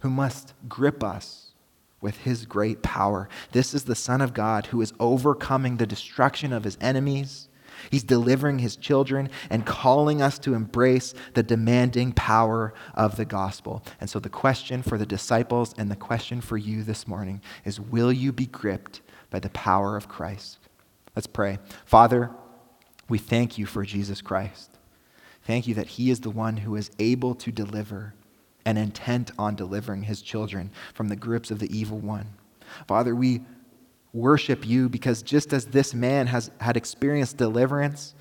who 0.00 0.10
must 0.10 0.54
grip 0.68 1.04
us 1.04 1.52
with 2.00 2.16
his 2.18 2.46
great 2.46 2.82
power. 2.82 3.28
This 3.52 3.74
is 3.74 3.84
the 3.84 3.94
Son 3.94 4.20
of 4.20 4.32
God 4.32 4.66
who 4.66 4.80
is 4.80 4.94
overcoming 4.98 5.76
the 5.76 5.86
destruction 5.86 6.52
of 6.52 6.64
his 6.64 6.78
enemies. 6.80 7.48
He's 7.90 8.04
delivering 8.04 8.58
his 8.58 8.76
children 8.76 9.30
and 9.48 9.66
calling 9.66 10.22
us 10.22 10.38
to 10.40 10.54
embrace 10.54 11.14
the 11.34 11.42
demanding 11.42 12.12
power 12.12 12.74
of 12.94 13.16
the 13.16 13.24
gospel. 13.24 13.82
And 14.00 14.08
so, 14.08 14.18
the 14.18 14.28
question 14.28 14.82
for 14.82 14.98
the 14.98 15.06
disciples 15.06 15.74
and 15.78 15.90
the 15.90 15.96
question 15.96 16.40
for 16.40 16.56
you 16.56 16.82
this 16.82 17.08
morning 17.08 17.40
is 17.64 17.80
Will 17.80 18.12
you 18.12 18.32
be 18.32 18.46
gripped 18.46 19.00
by 19.30 19.40
the 19.40 19.50
power 19.50 19.96
of 19.96 20.08
Christ? 20.08 20.58
Let's 21.14 21.26
pray. 21.26 21.58
Father, 21.84 22.30
we 23.08 23.18
thank 23.18 23.58
you 23.58 23.66
for 23.66 23.84
Jesus 23.84 24.22
Christ. 24.22 24.70
Thank 25.44 25.66
you 25.66 25.74
that 25.74 25.88
he 25.88 26.10
is 26.10 26.20
the 26.20 26.30
one 26.30 26.58
who 26.58 26.76
is 26.76 26.90
able 26.98 27.34
to 27.36 27.50
deliver 27.50 28.14
and 28.64 28.78
intent 28.78 29.32
on 29.38 29.56
delivering 29.56 30.04
his 30.04 30.22
children 30.22 30.70
from 30.94 31.08
the 31.08 31.16
grips 31.16 31.50
of 31.50 31.58
the 31.58 31.76
evil 31.76 31.98
one. 31.98 32.28
Father, 32.86 33.14
we 33.14 33.40
worship 34.12 34.66
you 34.66 34.88
because 34.88 35.22
just 35.22 35.52
as 35.52 35.66
this 35.66 35.94
man 35.94 36.26
has 36.26 36.50
had 36.60 36.76
experienced 36.76 37.36
deliverance 37.36 38.14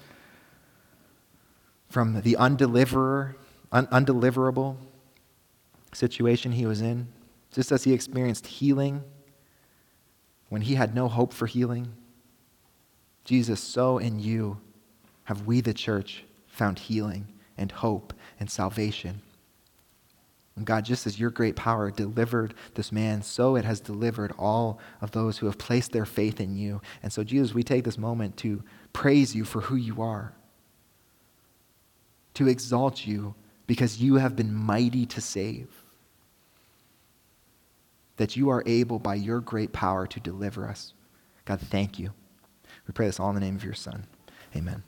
from 1.89 2.21
the 2.21 2.37
undeliverer, 2.37 3.35
un- 3.71 3.87
undeliverable 3.87 4.77
situation 5.93 6.51
he 6.51 6.65
was 6.65 6.81
in, 6.81 7.07
just 7.51 7.71
as 7.71 7.83
he 7.83 7.93
experienced 7.93 8.45
healing 8.47 9.03
when 10.49 10.61
he 10.61 10.75
had 10.75 10.95
no 10.95 11.07
hope 11.07 11.33
for 11.33 11.47
healing, 11.47 11.91
Jesus, 13.23 13.59
so 13.59 13.97
in 13.97 14.19
you 14.19 14.59
have 15.25 15.45
we, 15.45 15.61
the 15.61 15.73
church, 15.73 16.23
found 16.47 16.79
healing 16.79 17.27
and 17.57 17.71
hope 17.71 18.13
and 18.39 18.49
salvation. 18.49 19.21
And 20.55 20.65
God, 20.65 20.83
just 20.83 21.07
as 21.07 21.17
your 21.17 21.29
great 21.29 21.55
power 21.55 21.89
delivered 21.89 22.53
this 22.73 22.91
man, 22.91 23.21
so 23.21 23.55
it 23.55 23.63
has 23.63 23.79
delivered 23.79 24.33
all 24.37 24.79
of 24.99 25.11
those 25.11 25.37
who 25.37 25.45
have 25.45 25.57
placed 25.57 25.93
their 25.93 26.05
faith 26.05 26.41
in 26.41 26.57
you. 26.57 26.81
And 27.01 27.13
so, 27.13 27.23
Jesus, 27.23 27.53
we 27.53 27.63
take 27.63 27.85
this 27.85 27.97
moment 27.97 28.35
to 28.37 28.61
praise 28.91 29.33
you 29.33 29.45
for 29.45 29.61
who 29.61 29.77
you 29.77 30.01
are, 30.01 30.33
to 32.33 32.49
exalt 32.49 33.07
you 33.07 33.35
because 33.67 34.01
you 34.01 34.15
have 34.15 34.35
been 34.35 34.53
mighty 34.53 35.05
to 35.05 35.21
save, 35.21 35.69
that 38.17 38.35
you 38.35 38.49
are 38.49 38.63
able 38.65 38.99
by 38.99 39.15
your 39.15 39.39
great 39.39 39.71
power 39.71 40.07
to 40.07 40.19
deliver 40.19 40.67
us. 40.67 40.93
God, 41.45 41.61
thank 41.61 41.97
you. 41.99 42.11
We 42.89 42.93
pray 42.93 43.05
this 43.05 43.19
all 43.19 43.29
in 43.29 43.35
the 43.35 43.39
name 43.39 43.55
of 43.55 43.63
your 43.63 43.75
Son. 43.75 44.07
Amen. 44.55 44.81